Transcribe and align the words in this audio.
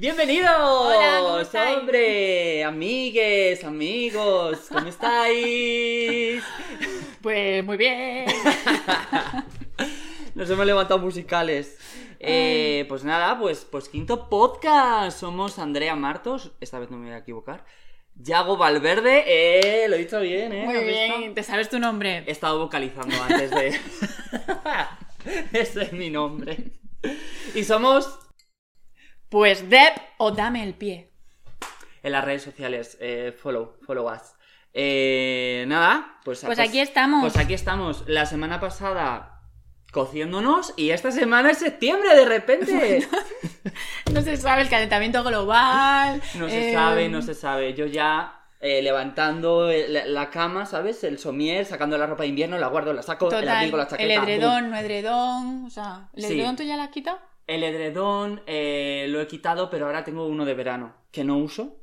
¡Bienvenidos! 0.00 0.48
¿cómo 1.20 1.40
estáis? 1.40 1.76
¡Hombre! 1.76 2.64
Amigues, 2.64 3.62
amigos, 3.64 4.58
¿cómo 4.72 4.88
estáis? 4.88 6.42
Pues 7.20 7.62
muy 7.62 7.76
bien. 7.76 8.24
Nos 10.34 10.48
hemos 10.48 10.64
levantado 10.64 11.00
musicales. 11.00 11.76
Eh, 12.18 12.86
pues 12.88 13.04
nada, 13.04 13.38
pues, 13.38 13.66
pues 13.70 13.90
quinto 13.90 14.30
podcast. 14.30 15.20
Somos 15.20 15.58
Andrea 15.58 15.94
Martos, 15.96 16.52
esta 16.62 16.78
vez 16.78 16.90
no 16.90 16.96
me 16.96 17.08
voy 17.08 17.14
a 17.16 17.18
equivocar. 17.18 17.66
Yago 18.14 18.56
Valverde, 18.56 19.24
eh, 19.26 19.86
lo 19.86 19.96
he 19.96 19.98
dicho 19.98 20.18
bien, 20.20 20.50
eh. 20.54 20.64
Muy 20.64 20.76
¿Has 20.76 20.84
bien. 20.86 21.18
visto? 21.18 21.34
¿Te 21.34 21.42
sabes 21.42 21.68
tu 21.68 21.78
nombre? 21.78 22.24
He 22.26 22.30
estado 22.30 22.58
vocalizando 22.58 23.22
antes 23.22 23.50
de. 23.50 23.78
Ese 25.52 25.82
es 25.82 25.92
mi 25.92 26.08
nombre. 26.08 26.56
Y 27.54 27.64
somos 27.64 28.29
Pues 29.30 29.70
Deb 29.70 29.92
o 30.18 30.32
dame 30.32 30.62
el 30.62 30.74
pie. 30.74 31.08
en 32.02 32.12
las 32.12 32.24
redes 32.24 32.42
sociales. 32.42 32.96
eh, 33.00 33.32
follow, 33.40 33.76
follow 33.86 34.10
us. 34.12 34.34
Eh, 34.72 35.64
nada, 35.68 36.18
pues, 36.24 36.42
Pues 36.44 36.58
aquí 36.58 36.80
estamos. 36.80 37.20
Pues 37.22 37.36
aquí 37.36 37.54
estamos. 37.54 38.04
La 38.06 38.26
semana 38.26 38.60
pasada 38.60 39.40
cociéndonos 39.92 40.72
y 40.76 40.90
esta 40.90 41.10
semana 41.10 41.50
es 41.50 41.58
septiembre 41.58 42.14
de 42.14 42.24
repente. 42.24 43.08
No 44.12 44.22
se 44.22 44.36
sabe 44.36 44.62
el 44.62 44.68
calentamiento 44.68 45.22
global. 45.22 46.20
No 46.34 46.48
se 46.48 46.70
eh, 46.70 46.74
sabe, 46.74 47.08
no 47.08 47.22
se 47.22 47.34
sabe. 47.34 47.74
Yo 47.74 47.86
ya 47.86 48.40
eh, 48.60 48.82
levantando 48.82 49.70
el- 49.70 50.12
la, 50.14 50.30
cama, 50.30 50.66
¿sabes? 50.66 51.04
El 51.04 51.18
somier, 51.18 51.64
sacando 51.64 51.96
la 51.96 52.06
ropa 52.06 52.24
de 52.24 52.30
invierno, 52.30 52.58
la 52.58 52.66
guardo, 52.66 52.92
la 52.92 53.02
saco, 53.02 53.30
la 53.30 53.58
aplico 53.60 53.76
la 53.76 53.86
chaqueta. 53.86 54.12
el 54.14 54.18
¡pum! 54.20 54.28
edredón, 54.28 54.70
no 54.70 54.76
edredón. 54.76 55.64
O 55.66 55.70
sea, 55.70 56.08
¿el 56.14 56.24
Sí. 56.24 56.32
edredón 56.34 56.56
tú 56.56 56.62
ya 56.64 56.76
la 56.76 56.84
has 56.84 56.90
quitado? 56.90 57.20
El 57.50 57.64
edredón 57.64 58.42
eh, 58.46 59.06
lo 59.08 59.20
he 59.20 59.26
quitado, 59.26 59.70
pero 59.70 59.86
ahora 59.86 60.04
tengo 60.04 60.24
uno 60.24 60.44
de 60.44 60.54
verano 60.54 60.94
que 61.10 61.24
no 61.24 61.36
uso. 61.36 61.80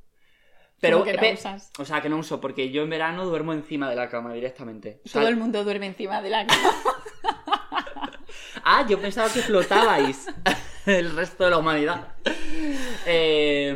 Pero, 0.79 0.99
¿Cómo 0.99 1.11
que 1.11 1.17
no 1.17 1.33
usas? 1.33 1.71
O 1.77 1.83
sea, 1.83 1.99
que 1.99 2.07
no 2.07 2.17
uso, 2.19 2.39
porque 2.39 2.71
yo 2.71 2.83
en 2.83 2.89
verano 2.89 3.25
duermo 3.25 3.51
encima 3.51 3.89
de 3.89 3.97
la 3.97 4.07
cama 4.07 4.31
directamente. 4.33 5.01
O 5.03 5.09
sea, 5.09 5.19
Todo 5.19 5.29
el 5.29 5.35
mundo 5.35 5.65
duerme 5.65 5.87
encima 5.87 6.21
de 6.21 6.29
la 6.29 6.47
cama. 6.47 6.71
Ah, 8.63 8.85
yo 8.87 8.99
pensaba 8.99 9.31
que 9.31 9.41
flotabais 9.41 10.27
el 10.85 11.15
resto 11.15 11.45
de 11.45 11.51
la 11.51 11.57
humanidad. 11.57 12.15
Eh, 13.05 13.73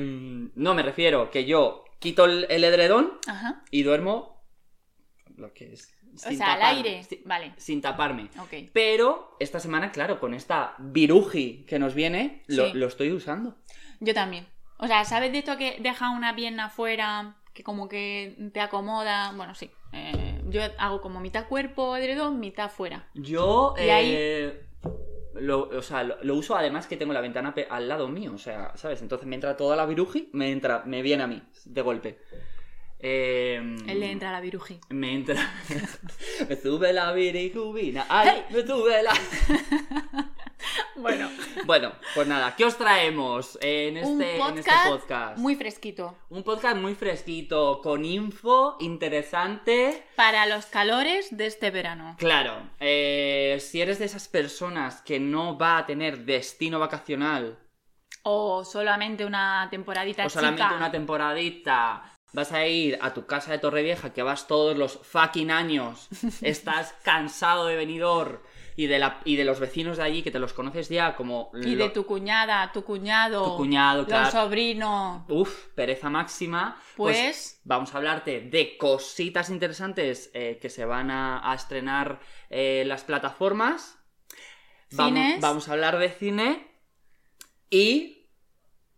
no, 0.53 0.73
me 0.73 0.83
refiero 0.83 1.29
que 1.31 1.45
yo 1.45 1.85
quito 1.99 2.25
el, 2.25 2.45
el 2.49 2.63
edredón 2.65 3.19
Ajá. 3.25 3.63
y 3.71 3.83
duermo 3.83 4.43
lo 5.37 5.53
que 5.53 5.73
es. 5.73 5.93
O 6.13 6.17
sea, 6.17 6.31
al 6.31 6.37
taparme, 6.37 6.65
aire. 6.65 7.03
sin- 7.03 7.21
Vale. 7.25 7.53
Sin 7.57 7.81
taparme. 7.81 8.29
Ok. 8.39 8.69
Pero 8.73 9.35
esta 9.39 9.59
semana, 9.59 9.91
claro, 9.91 10.19
con 10.19 10.33
esta 10.33 10.75
viruji 10.79 11.65
que 11.67 11.79
nos 11.79 11.93
viene, 11.95 12.43
lo, 12.47 12.67
Sí. 12.67 12.73
lo 12.73 12.87
estoy 12.87 13.11
usando. 13.11 13.55
Yo 13.99 14.13
también. 14.13 14.47
O 14.77 14.87
sea, 14.87 15.05
¿sabes 15.05 15.31
de 15.31 15.39
esto 15.39 15.57
que 15.57 15.77
deja 15.79 16.09
una 16.09 16.35
pierna 16.35 16.65
afuera, 16.65 17.35
que 17.53 17.63
como 17.63 17.87
que 17.87 18.35
te 18.53 18.59
acomoda? 18.61 19.31
Bueno, 19.35 19.53
sí. 19.55 19.69
Eh, 19.93 20.41
yo 20.49 20.61
hago 20.77 21.01
como 21.01 21.19
mitad 21.19 21.47
cuerpo 21.47 21.95
edredón, 21.97 22.39
mitad 22.39 22.69
fuera. 22.71 23.07
Yo, 23.13 23.75
Y 23.77 23.89
ahí- 23.89 24.13
eh, 24.15 24.65
lo, 25.35 25.69
o 25.69 25.81
sea, 25.81 26.03
lo, 26.03 26.17
lo 26.23 26.35
uso 26.35 26.55
además 26.55 26.87
que 26.87 26.97
tengo 26.97 27.13
la 27.13 27.21
ventana 27.21 27.53
al 27.69 27.87
lado 27.87 28.07
mío, 28.07 28.33
o 28.33 28.37
sea, 28.37 28.71
¿sabes? 28.75 29.01
Entonces 29.01 29.27
me 29.27 29.35
entra 29.35 29.55
toda 29.55 29.75
la 29.75 29.85
viruji, 29.85 30.29
me 30.33 30.51
entra, 30.51 30.83
me 30.85 31.01
viene 31.01 31.23
a 31.23 31.27
mí, 31.27 31.41
de 31.65 31.81
golpe. 31.81 32.19
Eh, 33.03 33.55
Él 33.87 33.99
le 33.99 34.11
entra 34.11 34.29
a 34.29 34.33
la 34.33 34.39
viruji. 34.41 34.79
Me 34.89 35.13
entra. 35.13 35.35
me 36.49 36.55
sube 36.55 36.93
la 36.93 37.11
viricubina. 37.13 38.05
¡Ay! 38.09 38.43
Me 38.51 38.65
sube 38.65 39.01
la. 39.03 39.11
Bueno, 40.95 41.29
Bueno, 41.65 41.91
pues 42.13 42.27
nada, 42.27 42.55
¿qué 42.55 42.65
os 42.65 42.77
traemos 42.77 43.57
en 43.61 43.97
este, 43.97 44.07
un 44.11 44.21
en 44.21 44.37
podcast, 44.37 44.67
este 44.67 44.89
podcast? 44.89 45.37
muy 45.39 45.55
fresquito. 45.55 46.15
Un 46.29 46.43
podcast 46.43 46.77
muy 46.77 46.93
fresquito, 46.93 47.81
con 47.81 48.05
info 48.05 48.77
interesante. 48.79 50.03
Para 50.15 50.45
los 50.45 50.67
calores 50.67 51.35
de 51.35 51.47
este 51.47 51.71
verano. 51.71 52.15
Claro, 52.19 52.69
eh, 52.79 53.57
si 53.59 53.81
eres 53.81 53.97
de 53.97 54.05
esas 54.05 54.27
personas 54.27 55.01
que 55.01 55.19
no 55.19 55.57
va 55.57 55.79
a 55.79 55.85
tener 55.87 56.19
destino 56.25 56.77
vacacional 56.77 57.57
O 58.23 58.63
solamente 58.63 59.25
una 59.25 59.67
temporadita 59.71 60.27
o 60.27 60.29
solamente 60.29 60.61
chica. 60.61 60.75
una 60.75 60.91
temporadita, 60.91 62.10
vas 62.33 62.51
a 62.51 62.65
ir 62.67 62.97
a 63.01 63.13
tu 63.13 63.25
casa 63.25 63.51
de 63.51 63.59
Torrevieja 63.59 64.13
que 64.13 64.23
vas 64.23 64.47
todos 64.47 64.77
los 64.77 64.99
fucking 65.03 65.51
años, 65.51 66.07
estás 66.41 66.93
cansado 67.03 67.65
de 67.67 67.75
venidor 67.75 68.43
y 68.77 68.87
de, 68.87 68.99
la, 68.99 69.19
y 69.25 69.35
de 69.35 69.43
los 69.43 69.59
vecinos 69.59 69.97
de 69.97 70.03
allí 70.03 70.23
que 70.23 70.31
te 70.31 70.39
los 70.39 70.53
conoces 70.53 70.87
ya 70.89 71.15
como... 71.15 71.51
Y 71.61 71.75
lo- 71.75 71.83
de 71.83 71.89
tu 71.89 72.05
cuñada, 72.05 72.71
tu 72.71 72.83
cuñado, 72.85 73.43
Tu 73.51 73.57
cuñado, 73.57 74.05
claro. 74.05 74.23
los 74.23 74.31
sobrinos. 74.33 75.23
Uf, 75.27 75.67
pereza 75.75 76.09
máxima. 76.09 76.81
Pues- 76.95 77.59
vamos 77.65 77.93
a 77.93 77.97
hablarte 77.97 78.39
de 78.41 78.77
cositas 78.77 79.49
interesantes 79.49 80.31
eh, 80.33 80.57
que 80.61 80.69
se 80.69 80.85
van 80.85 81.11
a, 81.11 81.51
a 81.51 81.53
estrenar 81.53 82.21
eh, 82.49 82.83
las 82.87 83.03
plataformas. 83.03 83.97
Vamos, 84.93 85.13
Cines. 85.19 85.41
vamos 85.41 85.67
a 85.69 85.73
hablar 85.73 85.97
de 85.99 86.09
cine 86.09 86.67
y. 87.69 88.20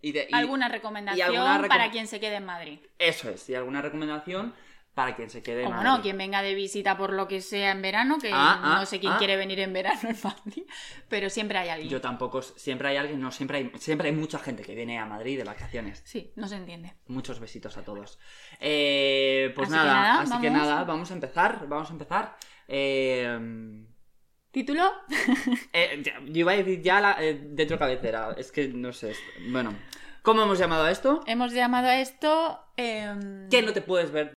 y 0.03 0.12
de- 0.12 0.28
y- 0.30 0.36
alguna 0.36 0.68
recomendación 0.69 1.28
alguna 1.30 1.58
recom- 1.59 1.68
para 1.69 1.90
quien 1.90 2.06
se 2.08 2.19
quede 2.19 2.36
en 2.36 2.46
Madrid. 2.46 2.80
Eso 3.00 3.30
es, 3.31 3.50
y 3.50 3.56
alguna 3.56 3.81
recomendación 3.81 4.53
para 4.94 5.16
quien 5.16 5.31
se 5.31 5.41
quede 5.41 5.64
en 5.64 5.72
Madrid. 5.72 5.88
bueno, 5.90 6.02
quien 6.03 6.18
venga 6.19 6.44
de 6.44 6.53
visita 6.53 6.96
por 6.96 7.14
lo 7.14 7.28
que 7.28 7.41
sea 7.41 7.72
en 7.72 7.81
verano, 7.81 8.19
que 8.19 8.30
Ah, 8.31 8.59
ah, 8.62 8.75
no 8.80 8.86
sé 8.86 9.00
quién 9.00 9.13
ah. 9.13 9.18
quiere 9.18 9.38
venir 9.38 9.59
en 9.59 9.74
verano 9.74 10.02
en 10.08 10.18
Madrid, 10.24 10.63
pero 11.09 11.31
siempre 11.31 11.58
hay 11.58 11.69
alguien. 11.69 11.90
Yo 11.90 12.00
tampoco. 12.00 12.44
Siempre 12.44 12.90
hay 12.90 12.97
alguien, 12.97 13.19
no, 13.19 13.31
siempre 13.31 13.58
hay, 13.58 13.72
siempre 13.80 14.09
hay 14.09 14.13
mucha 14.16 14.38
gente 14.38 14.62
que 14.62 14.75
viene 14.75 15.00
a 15.00 15.08
Madrid 15.08 15.36
de 15.40 15.46
vacaciones. 15.46 16.03
Sí, 16.06 16.31
no 16.36 16.47
se 16.47 16.58
entiende. 16.58 16.94
Muchos 17.08 17.40
besitos 17.40 17.75
a 17.78 17.84
todos. 17.84 18.19
Eh, 18.59 19.52
pues 19.56 19.68
Así 19.69 19.78
que 19.80 19.84
nada, 19.84 20.22
así 20.22 20.40
que 20.42 20.50
nada, 20.52 20.84
vamos 20.84 21.09
a 21.09 21.13
empezar, 21.16 21.66
vamos 21.68 21.90
a 21.90 21.94
empezar. 21.94 22.36
Eh, 22.68 23.84
¿Título? 24.53 24.84
eh, 25.74 26.00
ya- 26.03 26.19
yo 26.25 26.40
iba 26.41 26.52
a 26.52 26.56
decir 26.56 26.81
ya 26.84 27.02
la, 27.02 27.18
eh, 27.19 27.34
dentro 27.44 27.80
cabecera, 27.80 28.36
es 28.38 28.52
que 28.52 28.68
no 28.68 28.94
sé, 28.94 29.16
bueno. 29.50 29.74
¿Cómo 30.22 30.44
hemos 30.44 30.59
llamado 30.59 30.84
a 30.86 30.91
esto? 30.91 31.22
Hemos 31.25 31.52
llamado 31.53 31.88
a 31.88 32.00
esto 32.00 32.63
em, 32.78 33.50
¿Qué 33.50 33.63
no 33.63 33.74
te 33.74 33.81
puedes 33.81 34.12
ver? 34.12 34.34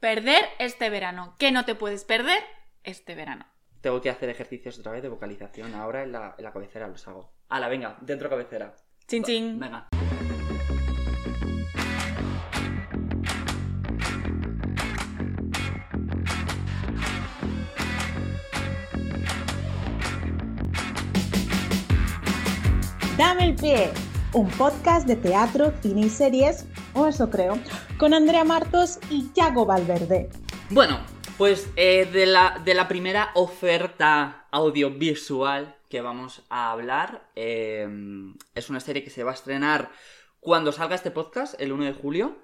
perder 0.00 0.44
este 0.58 0.90
verano. 0.90 1.34
¿Qué 1.38 1.50
no 1.50 1.64
te 1.64 1.74
puedes 1.74 2.04
perder 2.04 2.42
este 2.82 3.14
verano? 3.14 3.46
Tengo 3.80 4.02
que 4.02 4.10
hacer 4.10 4.28
ejercicios 4.28 4.78
otra 4.78 4.92
vez 4.92 5.02
de 5.02 5.08
vocalización, 5.08 5.74
ahora 5.74 6.02
en 6.02 6.12
la, 6.12 6.34
en 6.36 6.44
la 6.44 6.52
cabecera 6.52 6.86
los 6.86 7.08
hago. 7.08 7.32
Hala, 7.48 7.68
venga, 7.68 7.96
dentro 8.02 8.28
cabecera. 8.28 8.74
Chin 9.08 9.24
chin. 9.24 9.58
Venga. 9.58 9.88
Dame 23.16 23.44
el 23.44 23.54
pie, 23.54 23.92
un 24.32 24.48
podcast 24.50 25.06
de 25.06 25.14
teatro, 25.14 25.72
cine 25.80 26.06
y 26.06 26.10
series, 26.10 26.66
o 26.94 27.06
eso 27.06 27.30
creo, 27.30 27.60
con 27.96 28.12
Andrea 28.12 28.42
Martos 28.42 28.98
y 29.08 29.30
Yago 29.34 29.64
Valverde. 29.66 30.30
Bueno, 30.70 30.98
pues 31.38 31.70
eh, 31.76 32.08
de, 32.12 32.26
la, 32.26 32.60
de 32.64 32.74
la 32.74 32.88
primera 32.88 33.30
oferta 33.34 34.46
audiovisual 34.50 35.76
que 35.88 36.00
vamos 36.00 36.42
a 36.48 36.72
hablar, 36.72 37.28
eh, 37.36 37.88
es 38.56 38.68
una 38.68 38.80
serie 38.80 39.04
que 39.04 39.10
se 39.10 39.22
va 39.22 39.30
a 39.30 39.34
estrenar 39.34 39.92
cuando 40.40 40.72
salga 40.72 40.96
este 40.96 41.12
podcast, 41.12 41.54
el 41.60 41.70
1 41.70 41.84
de 41.84 41.92
julio. 41.92 42.36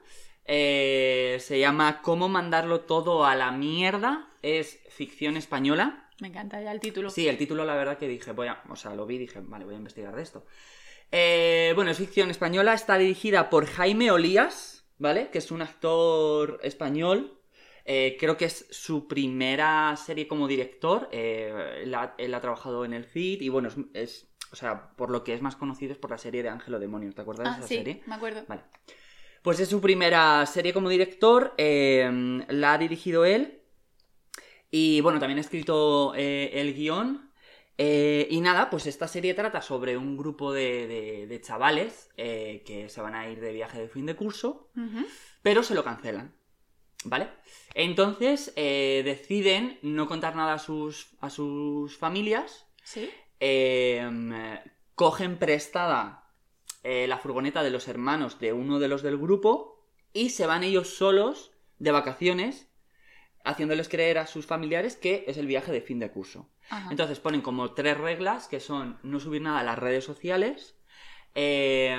Eh, 0.45 1.39
se 1.41 1.59
llama 1.59 2.01
Cómo 2.01 2.29
mandarlo 2.29 2.83
todo 2.83 3.25
a 3.25 3.35
la 3.35 3.51
mierda. 3.51 4.29
Es 4.43 4.79
ficción 4.89 5.37
española. 5.37 6.10
Me 6.21 6.29
encanta 6.29 6.61
ya 6.63 6.73
el 6.73 6.81
título. 6.81 7.11
Sí, 7.11 7.29
el 7.29 7.39
título 7.39 7.65
la 7.65 7.75
verdad 7.75 7.99
que 7.99 8.09
dije, 8.09 8.33
voy 8.33 8.49
a, 8.49 8.63
o 8.69 8.77
sea, 8.77 8.95
lo 8.95 9.07
vi 9.07 9.17
y 9.17 9.19
dije, 9.19 9.41
vale, 9.43 9.65
voy 9.65 9.75
a 9.75 9.79
investigar 9.79 10.15
de 10.15 10.23
esto. 10.23 10.45
Eh, 11.13 11.73
bueno, 11.75 11.91
es 11.91 11.99
ficción 11.99 12.31
española, 12.31 12.75
está 12.75 12.97
dirigida 12.99 13.51
por 13.51 13.67
Jaime 13.67 14.11
Olías, 14.11 14.85
¿vale? 14.99 15.31
Que 15.31 15.39
es 15.39 15.51
un 15.51 15.63
actor 15.63 16.61
español. 16.63 17.39
Eh, 17.85 18.17
creo 18.21 18.37
que 18.37 18.45
es 18.45 18.67
su 18.71 19.09
primera 19.09 19.97
serie 19.97 20.29
como 20.29 20.47
director. 20.47 21.09
eh, 21.11 21.81
él, 21.83 21.95
ha, 21.95 22.15
él 22.19 22.35
ha 22.35 22.41
trabajado 22.41 22.85
en 22.85 22.93
el 22.95 23.05
CID 23.07 23.41
y 23.43 23.49
bueno, 23.49 23.69
es, 23.69 23.77
es- 23.95 24.27
o 24.53 24.57
sea, 24.57 24.91
por 24.97 25.11
lo 25.11 25.23
que 25.25 25.33
es 25.33 25.43
más 25.43 25.55
conocido 25.57 25.93
es 25.93 25.99
por 25.99 26.11
la 26.11 26.19
serie 26.19 26.43
de 26.43 26.49
Ángelo 26.49 26.79
Demonio, 26.81 27.13
¿te 27.13 27.23
acuerdas 27.23 27.47
Ah, 27.49 27.53
de 27.53 27.59
esa 27.61 27.69
sí, 27.69 27.77
serie? 27.77 28.03
me 28.07 28.17
acuerdo. 28.17 28.45
Vale. 28.49 28.63
Pues 29.43 29.61
es 29.61 29.69
su 29.69 29.81
primera 29.81 30.45
serie 30.47 30.73
como 30.75 30.89
director, 30.89 31.55
la 31.57 32.73
ha 32.73 32.79
dirigido 32.79 33.25
él. 33.25 33.60
Y 34.71 35.01
bueno, 35.01 35.19
también 35.19 35.39
ha 35.39 35.43
escrito 35.43 36.13
eh, 36.15 36.51
el 36.55 36.75
guion. 36.75 37.31
Eh, 37.79 38.27
y 38.31 38.41
nada, 38.43 38.69
pues 38.69 38.87
esta 38.87 39.09
serie 39.09 39.33
trata 39.35 39.63
sobre 39.63 39.97
un 39.97 40.17
grupo 40.17 40.53
de, 40.53 40.87
de- 40.87 41.27
de 41.27 41.41
chavales 41.41 42.11
eh, 42.19 42.63
que 42.67 42.89
se 42.91 43.01
van 43.01 43.15
a 43.15 43.29
ir 43.31 43.41
de 43.41 43.53
viaje 43.53 43.81
de 43.81 43.89
fin 43.89 44.05
de 44.07 44.15
curso, 44.17 44.71
pero 45.43 45.63
se 45.63 45.75
lo 45.75 45.83
cancelan. 45.83 46.35
¿Vale? 47.05 47.31
Entonces 47.75 48.53
deciden 48.55 49.79
no 49.81 50.07
contar 50.07 50.37
nada 50.37 50.53
a 50.55 50.59
sus, 50.59 51.17
a 51.21 51.31
sus 51.31 51.97
familias 51.97 52.67
Sí. 52.85 53.09
eh, 53.41 54.61
cogen 54.95 55.39
prestada 55.39 56.31
la 56.85 57.17
furgoneta 57.19 57.63
de 57.63 57.71
los 57.71 57.89
hermanos 57.89 58.39
de 58.39 58.53
uno 58.53 58.79
de 58.79 58.89
los 58.89 59.03
del 59.03 59.17
grupo 59.17 59.87
y 60.13 60.31
se 60.31 60.47
van 60.47 60.63
ellos 60.63 60.91
solos 60.97 61.53
de 61.79 61.91
vacaciones 61.91 62.70
haciéndoles 63.45 63.89
creer 63.89 64.19
a 64.19 64.27
sus 64.27 64.47
familiares 64.47 64.97
que 64.97 65.25
es 65.27 65.37
el 65.37 65.47
viaje 65.47 65.73
de 65.73 65.81
fin 65.81 65.99
de 65.99 66.11
curso. 66.11 66.51
Ajá. 66.69 66.89
Entonces 66.91 67.21
ponen 67.21 67.41
como 67.41 67.73
tres 67.73 67.97
reglas 67.97 68.49
que 68.49 68.61
son 68.61 68.99
no 69.03 69.21
subir 69.21 69.43
nada 69.43 69.61
a 69.61 69.65
las 69.65 69.79
redes 69.79 70.05
sociales, 70.05 70.79
eh, 71.35 71.97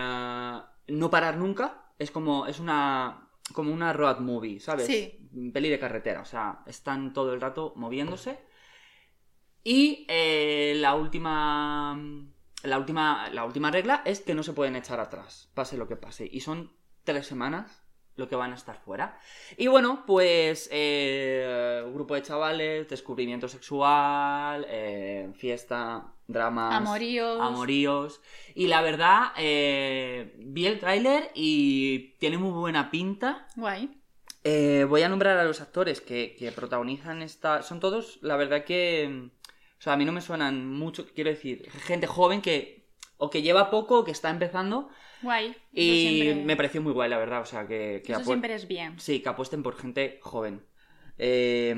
no 0.87 1.09
parar 1.09 1.37
nunca, 1.37 1.93
es 1.99 2.11
como 2.11 2.47
es 2.47 2.59
una 2.59 3.29
como 3.53 3.73
una 3.73 3.91
road 3.91 4.19
movie, 4.19 4.59
¿sabes? 4.59 4.85
Sí. 4.87 5.29
Peli 5.53 5.69
de 5.69 5.79
carretera, 5.79 6.21
o 6.21 6.25
sea, 6.25 6.59
están 6.65 7.13
todo 7.13 7.33
el 7.33 7.41
rato 7.41 7.73
moviéndose. 7.75 8.39
Y 9.63 10.05
eh, 10.09 10.73
la 10.77 10.95
última 10.95 11.99
la 12.63 12.77
última 12.77 13.29
la 13.29 13.45
última 13.45 13.71
regla 13.71 14.01
es 14.05 14.21
que 14.21 14.33
no 14.33 14.43
se 14.43 14.53
pueden 14.53 14.75
echar 14.75 14.99
atrás, 14.99 15.51
pase 15.53 15.77
lo 15.77 15.87
que 15.87 15.95
pase, 15.95 16.27
y 16.31 16.41
son 16.41 16.75
tres 17.03 17.27
semanas 17.27 17.80
lo 18.15 18.27
que 18.27 18.35
van 18.35 18.51
a 18.51 18.55
estar 18.55 18.77
fuera. 18.77 19.17
Y 19.57 19.67
bueno, 19.67 20.03
pues 20.05 20.69
eh, 20.71 21.83
grupo 21.93 22.15
de 22.15 22.21
chavales, 22.21 22.87
descubrimiento 22.89 23.47
sexual, 23.47 24.65
eh, 24.69 25.31
fiesta, 25.35 26.13
dramas, 26.27 26.73
Amoríos. 26.75 27.39
amoríos. 27.39 28.21
Y 28.53 28.67
la 28.67 28.81
verdad, 28.81 29.31
eh, 29.37 30.35
vi 30.39 30.67
el 30.67 30.79
tráiler 30.79 31.31
y 31.33 32.15
tiene 32.19 32.37
muy 32.37 32.51
buena 32.51 32.91
pinta. 32.91 33.47
Guay. 33.55 33.97
Eh, 34.43 34.85
voy 34.89 35.03
a 35.03 35.09
nombrar 35.09 35.37
a 35.37 35.43
los 35.43 35.61
actores 35.61 36.01
que, 36.01 36.35
que 36.37 36.51
protagonizan 36.51 37.21
esta... 37.21 37.61
Son 37.61 37.79
todos, 37.79 38.19
la 38.21 38.35
verdad 38.35 38.63
que... 38.65 39.29
O 39.77 39.83
sea, 39.83 39.93
a 39.93 39.97
mí 39.97 40.05
no 40.05 40.11
me 40.11 40.21
suenan 40.21 40.67
mucho, 40.67 41.07
quiero 41.15 41.31
decir, 41.31 41.67
gente 41.71 42.05
joven 42.05 42.41
que 42.41 42.81
o 43.17 43.29
que 43.29 43.41
lleva 43.41 43.69
poco 43.71 43.99
o 43.99 44.03
que 44.03 44.11
está 44.11 44.29
empezando. 44.29 44.89
Guay. 45.21 45.55
Y 45.73 46.19
siempre- 46.23 46.45
me 46.45 46.55
pareció 46.55 46.81
muy 46.81 46.93
guay, 46.93 47.09
la 47.09 47.17
verdad. 47.17 47.41
O 47.41 47.45
sea, 47.45 47.67
que, 47.67 48.01
que 48.05 48.13
Eso 48.13 48.23
siempre 48.23 48.53
es 48.55 48.67
bien. 48.67 48.99
Sí, 48.99 49.21
que 49.21 49.29
apuesten 49.29 49.63
por 49.63 49.75
gente 49.77 50.19
joven. 50.21 50.63
Eh, 51.17 51.75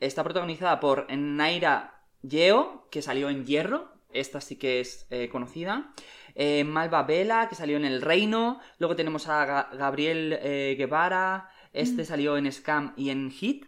está 0.00 0.24
protagonizada 0.24 0.80
por 0.80 1.06
Naira 1.12 2.02
Yeo, 2.22 2.88
que 2.90 3.02
salió 3.02 3.28
en 3.30 3.44
Hierro. 3.46 3.92
Esta 4.12 4.40
sí 4.40 4.56
que 4.56 4.80
es 4.80 5.06
eh, 5.10 5.28
conocida. 5.30 5.92
Eh, 6.34 6.64
Malva 6.64 7.02
Vela, 7.04 7.48
que 7.48 7.54
salió 7.54 7.76
en 7.76 7.84
El 7.84 8.02
Reino. 8.02 8.60
Luego 8.78 8.96
tenemos 8.96 9.28
a 9.28 9.46
Ga- 9.46 9.76
Gabriel 9.76 10.38
eh, 10.42 10.74
Guevara. 10.76 11.48
Este 11.72 12.02
Mm. 12.02 12.06
salió 12.06 12.36
en 12.36 12.50
Scam 12.52 12.92
y 12.96 13.10
en 13.10 13.30
Hit. 13.30 13.66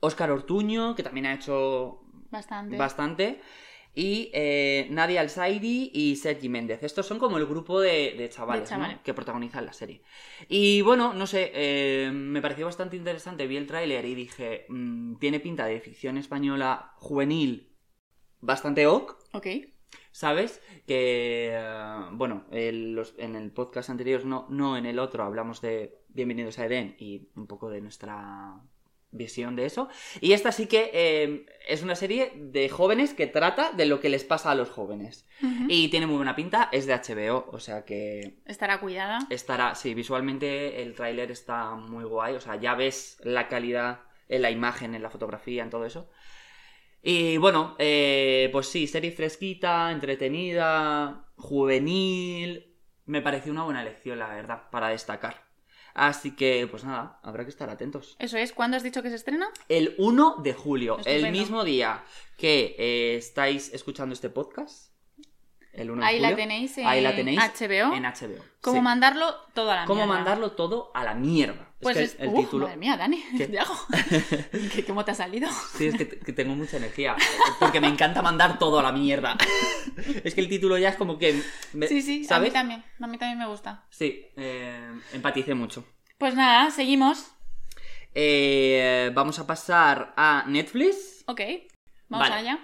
Oscar 0.00 0.30
Ortuño, 0.30 0.94
que 0.94 1.02
también 1.02 1.26
ha 1.26 1.34
hecho 1.34 2.00
Bastante. 2.30 2.76
bastante. 2.76 3.40
Y 3.94 4.30
eh, 4.34 4.88
Nadia 4.90 5.20
Alzairi 5.20 5.90
y 5.94 6.16
Sergi 6.16 6.48
Méndez. 6.48 6.82
Estos 6.82 7.06
son 7.06 7.18
como 7.20 7.38
el 7.38 7.46
grupo 7.46 7.80
de, 7.80 8.14
de 8.18 8.28
chavales, 8.28 8.68
De 8.68 8.76
¿no? 8.76 9.02
que 9.04 9.14
protagonizan 9.14 9.64
la 9.66 9.72
serie. 9.72 10.02
Y 10.48 10.80
bueno, 10.82 11.14
no 11.14 11.26
sé, 11.28 11.52
eh, 11.54 12.10
me 12.12 12.42
pareció 12.42 12.66
bastante 12.66 12.96
interesante. 12.96 13.46
Vi 13.46 13.56
el 13.56 13.66
tráiler 13.68 14.04
y 14.04 14.14
dije, 14.16 14.66
mm, 14.68 15.16
tiene 15.16 15.38
pinta 15.38 15.66
de 15.66 15.80
ficción 15.80 16.18
española 16.18 16.92
juvenil 16.96 17.76
bastante 18.40 18.86
ok. 18.86 19.16
Ok. 19.32 19.46
¿Sabes? 20.10 20.60
Que, 20.86 21.50
eh, 21.52 21.96
bueno, 22.12 22.46
el- 22.50 22.94
los- 22.94 23.14
en 23.18 23.36
el 23.36 23.52
podcast 23.52 23.90
anterior, 23.90 24.24
no, 24.24 24.46
no 24.50 24.76
en 24.76 24.86
el 24.86 24.98
otro, 24.98 25.22
hablamos 25.24 25.60
de 25.60 26.00
Bienvenidos 26.08 26.58
a 26.58 26.66
Eden 26.66 26.96
y 26.98 27.28
un 27.36 27.46
poco 27.46 27.68
de 27.70 27.80
nuestra 27.80 28.54
visión 29.14 29.56
de 29.56 29.64
eso. 29.64 29.88
Y 30.20 30.32
esta 30.32 30.52
sí 30.52 30.66
que 30.66 30.90
eh, 30.92 31.46
es 31.66 31.82
una 31.82 31.94
serie 31.94 32.32
de 32.36 32.68
jóvenes 32.68 33.14
que 33.14 33.26
trata 33.26 33.72
de 33.72 33.86
lo 33.86 34.00
que 34.00 34.08
les 34.10 34.24
pasa 34.24 34.50
a 34.50 34.54
los 34.54 34.68
jóvenes. 34.70 35.26
Y 35.68 35.88
tiene 35.88 36.06
muy 36.06 36.16
buena 36.16 36.36
pinta, 36.36 36.68
es 36.72 36.86
de 36.86 36.94
HBO, 36.94 37.48
o 37.50 37.58
sea 37.58 37.84
que 37.84 38.38
Estará 38.46 38.80
cuidada. 38.80 39.18
estará, 39.30 39.74
sí, 39.74 39.94
visualmente 39.94 40.82
el 40.82 40.94
tráiler 40.94 41.30
está 41.30 41.74
muy 41.74 42.04
guay, 42.04 42.34
o 42.34 42.40
sea, 42.40 42.56
ya 42.56 42.74
ves 42.74 43.18
la 43.24 43.48
calidad 43.48 44.00
en 44.28 44.42
la 44.42 44.50
imagen, 44.50 44.94
en 44.94 45.02
la 45.02 45.10
fotografía, 45.10 45.62
en 45.62 45.70
todo 45.70 45.84
eso. 45.84 46.08
Y 47.02 47.36
bueno, 47.36 47.76
eh, 47.78 48.48
pues 48.52 48.68
sí, 48.68 48.86
serie 48.86 49.12
fresquita, 49.12 49.90
entretenida, 49.92 51.26
juvenil. 51.36 52.74
Me 53.06 53.20
pareció 53.20 53.52
una 53.52 53.64
buena 53.64 53.82
elección, 53.82 54.18
la 54.18 54.28
verdad, 54.28 54.70
para 54.70 54.88
destacar. 54.88 55.43
Así 55.94 56.34
que, 56.34 56.66
pues 56.68 56.82
nada, 56.84 57.20
habrá 57.22 57.44
que 57.44 57.50
estar 57.50 57.70
atentos. 57.70 58.16
Eso 58.18 58.36
es. 58.36 58.52
¿Cuándo 58.52 58.76
has 58.76 58.82
dicho 58.82 59.00
que 59.02 59.10
se 59.10 59.14
estrena? 59.14 59.48
El 59.68 59.94
1 59.98 60.36
de 60.42 60.52
julio, 60.52 60.98
Estupendo. 60.98 61.26
el 61.26 61.32
mismo 61.32 61.64
día 61.64 62.04
que 62.36 62.74
eh, 62.78 63.16
estáis 63.16 63.72
escuchando 63.72 64.12
este 64.12 64.28
podcast. 64.28 64.92
El 65.72 65.90
1 65.90 66.02
de 66.02 66.06
Ahí 66.08 66.20
la 66.20 66.28
julio, 66.30 66.36
tenéis 66.44 66.78
en 66.78 66.86
ahí 66.86 67.00
la 67.00 67.14
tenéis 67.14 67.38
HBO. 67.40 67.94
En 67.94 68.02
HBO. 68.04 68.44
¿Cómo 68.60 68.76
sí. 68.78 68.82
mandarlo 68.82 69.34
todo 69.54 69.70
a 69.70 69.76
la 69.76 69.84
¿Cómo 69.86 70.04
mierda? 70.04 70.14
mandarlo 70.14 70.52
todo 70.52 70.90
a 70.94 71.04
la 71.04 71.14
mierda? 71.14 71.73
Pues 71.84 71.96
es 71.98 72.14
que 72.14 72.22
el, 72.24 72.28
¡Uf! 72.30 72.40
título. 72.40 72.66
Madre 72.66 72.78
mía, 72.80 72.96
Dani. 72.96 73.22
¿Qué? 73.38 73.46
¿Qué 73.50 73.58
hago? 73.60 73.74
¿Qué- 74.74 74.84
¿Cómo 74.84 75.04
te 75.04 75.12
ha 75.12 75.14
salido? 75.14 75.48
Sí, 75.78 75.86
es 75.86 75.94
que, 75.96 76.08
que 76.08 76.32
tengo 76.32 76.56
mucha 76.56 76.78
energía. 76.78 77.14
Porque 77.60 77.80
me 77.80 77.86
encanta 77.88 78.20
mandar 78.22 78.58
todo 78.58 78.80
a 78.80 78.82
la 78.82 78.90
mierda. 78.90 79.36
es 80.24 80.34
que 80.34 80.40
el 80.40 80.48
título 80.48 80.76
ya 80.78 80.88
es 80.88 80.96
como 80.96 81.16
que. 81.18 81.40
me- 81.74 81.86
Sí, 81.86 82.02
sí, 82.02 82.24
¿Sabes? 82.24 82.48
a 82.48 82.48
mí 82.48 82.52
también. 82.52 82.84
A 83.00 83.06
mí 83.06 83.18
también 83.18 83.38
me 83.38 83.46
gusta. 83.46 83.84
Sí, 83.90 84.26
eh, 84.36 84.90
empaticé 85.12 85.54
mucho. 85.54 85.86
Pues 86.18 86.34
nada, 86.34 86.70
seguimos. 86.70 87.30
Eh, 88.14 89.10
vamos 89.14 89.38
a 89.38 89.46
pasar 89.46 90.14
a 90.16 90.44
Netflix. 90.46 91.24
Ok. 91.26 91.40
Vamos 92.08 92.28
Vale. 92.28 92.40
allá. 92.40 92.58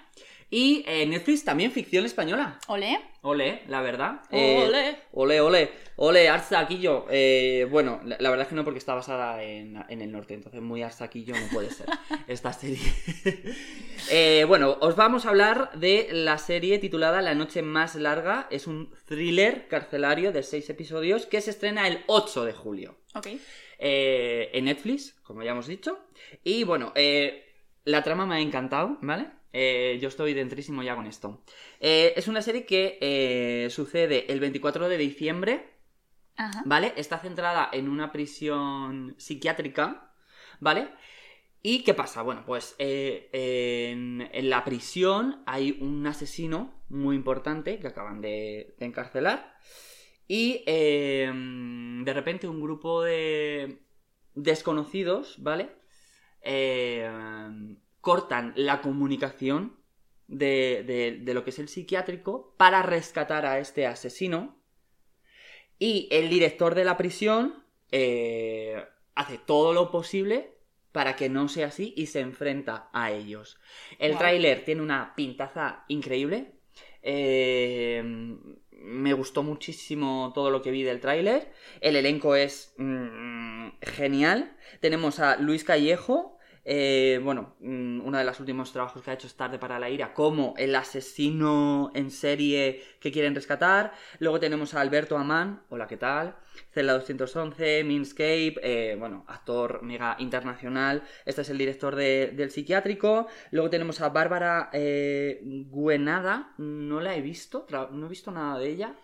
Y 0.52 0.84
eh, 0.88 1.06
Netflix 1.06 1.44
también 1.44 1.70
ficción 1.70 2.04
española. 2.04 2.58
Ole. 2.66 3.00
Ole, 3.22 3.62
la 3.68 3.82
verdad. 3.82 4.22
Eh, 4.32 4.64
Ole. 4.66 4.96
Ole, 5.12 5.40
ole. 5.40 5.70
Ole, 5.94 6.28
Arsaquillo. 6.28 7.06
Eh, 7.08 7.68
bueno, 7.70 8.00
la, 8.04 8.16
la 8.18 8.30
verdad 8.30 8.46
es 8.46 8.48
que 8.48 8.54
no, 8.56 8.64
porque 8.64 8.78
está 8.78 8.94
basada 8.94 9.42
en, 9.44 9.80
en 9.88 10.00
el 10.00 10.10
norte, 10.10 10.34
entonces 10.34 10.60
muy 10.60 10.82
Arsaquillo 10.82 11.34
no 11.36 11.46
puede 11.52 11.70
ser 11.70 11.86
esta 12.26 12.52
serie. 12.52 12.80
Eh, 14.10 14.44
bueno, 14.48 14.78
os 14.80 14.96
vamos 14.96 15.26
a 15.26 15.28
hablar 15.28 15.72
de 15.74 16.08
la 16.10 16.38
serie 16.38 16.78
titulada 16.78 17.20
La 17.20 17.34
noche 17.34 17.60
más 17.60 17.94
larga. 17.94 18.48
Es 18.50 18.66
un 18.66 18.92
thriller 19.04 19.68
carcelario 19.68 20.32
de 20.32 20.42
seis 20.42 20.68
episodios 20.70 21.26
que 21.26 21.40
se 21.42 21.50
estrena 21.50 21.86
el 21.86 22.02
8 22.06 22.46
de 22.46 22.52
julio. 22.54 22.96
Ok. 23.14 23.28
Eh, 23.78 24.50
en 24.54 24.64
Netflix, 24.64 25.12
como 25.22 25.42
ya 25.42 25.50
hemos 25.50 25.66
dicho. 25.66 25.98
Y 26.42 26.64
bueno, 26.64 26.94
la 27.84 28.02
trama 28.02 28.24
me 28.24 28.36
ha 28.36 28.40
encantado, 28.40 28.96
¿vale? 29.02 29.26
Eh, 29.52 29.98
yo 30.00 30.08
estoy 30.08 30.34
dentrísimo 30.34 30.82
ya 30.82 30.94
con 30.94 31.06
esto. 31.06 31.42
Eh, 31.80 32.12
es 32.16 32.28
una 32.28 32.42
serie 32.42 32.66
que 32.66 32.98
eh, 33.00 33.68
sucede 33.70 34.32
el 34.32 34.40
24 34.40 34.88
de 34.88 34.96
diciembre, 34.96 35.70
Ajá. 36.36 36.62
¿vale? 36.64 36.92
Está 36.96 37.18
centrada 37.18 37.68
en 37.72 37.88
una 37.88 38.12
prisión 38.12 39.14
psiquiátrica, 39.18 40.12
¿vale? 40.60 40.88
¿Y 41.62 41.82
qué 41.82 41.92
pasa? 41.94 42.22
Bueno, 42.22 42.44
pues 42.46 42.74
en, 42.78 44.28
en 44.32 44.50
la 44.50 44.64
prisión 44.64 45.42
hay 45.46 45.76
un 45.80 46.06
asesino 46.06 46.82
muy 46.88 47.16
importante 47.16 47.78
que 47.78 47.88
acaban 47.88 48.20
de, 48.20 48.74
de 48.78 48.86
encarcelar. 48.86 49.56
Y 50.26 50.62
eh, 50.66 51.28
de 51.32 52.12
repente 52.12 52.46
un 52.46 52.60
grupo 52.60 53.02
de 53.02 53.82
desconocidos, 54.34 55.42
¿vale? 55.42 55.70
Eh, 56.40 57.10
cortan 58.00 58.52
la 58.56 58.80
comunicación 58.82 59.76
de, 60.26 60.84
de- 60.86 61.18
de 61.22 61.34
lo 61.34 61.44
que 61.44 61.50
es 61.50 61.58
el 61.58 61.68
psiquiátrico 61.68 62.54
para 62.56 62.82
rescatar 62.82 63.46
a 63.46 63.58
este 63.58 63.86
asesino. 63.86 64.56
Y 65.78 66.08
el 66.10 66.28
director 66.28 66.74
de 66.74 66.84
la 66.84 66.96
prisión 66.96 67.64
eh, 67.90 68.84
hace 69.14 69.38
todo 69.38 69.72
lo 69.72 69.90
posible 69.90 70.54
para 70.92 71.16
que 71.16 71.28
no 71.28 71.48
sea 71.48 71.68
así 71.68 71.94
y 71.96 72.06
se 72.06 72.20
enfrenta 72.20 72.90
a 72.92 73.12
ellos. 73.12 73.58
El 73.98 74.18
tráiler 74.18 74.64
tiene 74.64 74.82
una 74.82 75.14
pintaza 75.14 75.84
increíble. 75.88 76.52
Eh, 77.02 78.02
me 78.72 79.12
gustó 79.12 79.42
muchísimo 79.42 80.32
todo 80.34 80.50
lo 80.50 80.62
que 80.62 80.70
vi 80.70 80.82
del 80.82 81.00
tráiler. 81.00 81.52
El 81.80 81.96
elenco 81.96 82.34
es 82.34 82.74
mm, 82.78 83.68
genial. 83.82 84.56
Tenemos 84.80 85.18
a 85.20 85.36
Luis 85.36 85.64
Callejo. 85.64 86.38
Eh, 86.72 87.18
bueno, 87.24 87.56
mm, 87.60 88.00
uno 88.06 88.16
de 88.18 88.22
los 88.24 88.38
últimos 88.38 88.72
trabajos 88.72 89.02
que 89.02 89.10
ha 89.10 89.14
hecho 89.14 89.26
es 89.26 89.34
Tarde 89.34 89.58
para 89.58 89.80
la 89.80 89.90
Ira, 89.90 90.14
como 90.14 90.54
el 90.56 90.72
asesino 90.76 91.90
en 91.94 92.12
serie 92.12 92.80
que 93.00 93.10
quieren 93.10 93.34
rescatar. 93.34 93.92
Luego 94.20 94.38
tenemos 94.38 94.72
a 94.74 94.80
Alberto 94.80 95.18
Amán, 95.18 95.62
hola, 95.68 95.88
¿qué 95.88 95.96
tal? 95.96 96.36
Celda 96.72 96.92
211, 96.92 97.82
Minscape, 97.82 98.54
eh, 98.62 98.94
bueno, 98.96 99.24
actor 99.26 99.82
mega 99.82 100.14
internacional. 100.20 101.02
Este 101.26 101.42
es 101.42 101.50
el 101.50 101.58
director 101.58 101.96
de- 101.96 102.32
del 102.36 102.50
psiquiátrico. 102.52 103.26
Luego 103.50 103.68
tenemos 103.68 104.00
a 104.00 104.08
Bárbara 104.10 104.70
eh, 104.72 105.40
Guenada, 105.42 106.54
no 106.58 107.00
la 107.00 107.16
he 107.16 107.20
visto, 107.20 107.66
no 107.90 108.06
he 108.06 108.08
visto 108.08 108.30
nada 108.30 108.58
de 108.60 108.68
ella. 108.68 108.94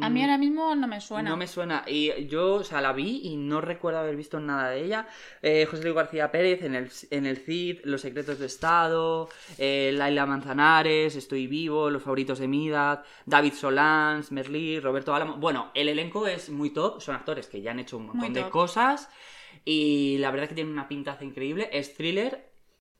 A 0.00 0.08
mí 0.08 0.20
ahora 0.22 0.38
mismo 0.38 0.74
no 0.76 0.86
me 0.86 1.00
suena. 1.00 1.30
No 1.30 1.36
me 1.36 1.48
suena. 1.48 1.84
Y 1.86 2.26
yo, 2.26 2.54
o 2.54 2.64
sea, 2.64 2.80
la 2.80 2.92
vi 2.92 3.22
y 3.24 3.36
no 3.36 3.60
recuerdo 3.60 3.98
haber 3.98 4.14
visto 4.14 4.38
nada 4.38 4.70
de 4.70 4.84
ella. 4.84 5.08
Eh, 5.42 5.66
José 5.68 5.82
Luis 5.82 5.96
García 5.96 6.30
Pérez 6.30 6.62
en 6.62 6.76
el, 6.76 6.90
en 7.10 7.26
el 7.26 7.38
CID, 7.38 7.80
Los 7.84 8.02
Secretos 8.02 8.38
de 8.38 8.46
Estado, 8.46 9.28
eh, 9.58 9.90
Laila 9.92 10.26
Manzanares, 10.26 11.16
Estoy 11.16 11.48
Vivo, 11.48 11.90
Los 11.90 12.04
Favoritos 12.04 12.38
de 12.38 12.46
Midad, 12.46 13.02
David 13.26 13.54
Solans, 13.54 14.30
Merlí, 14.30 14.78
Roberto 14.78 15.12
Álamo. 15.12 15.36
Bueno, 15.38 15.72
el 15.74 15.88
elenco 15.88 16.26
es 16.28 16.50
muy 16.50 16.70
top. 16.70 17.00
Son 17.00 17.16
actores 17.16 17.48
que 17.48 17.60
ya 17.60 17.72
han 17.72 17.80
hecho 17.80 17.96
un 17.96 18.06
montón 18.06 18.32
de 18.32 18.48
cosas. 18.48 19.08
Y 19.64 20.18
la 20.18 20.30
verdad 20.30 20.48
que 20.48 20.54
tienen 20.54 20.72
una 20.72 20.88
pintaza 20.88 21.24
increíble. 21.24 21.68
Es 21.72 21.94
thriller, 21.94 22.48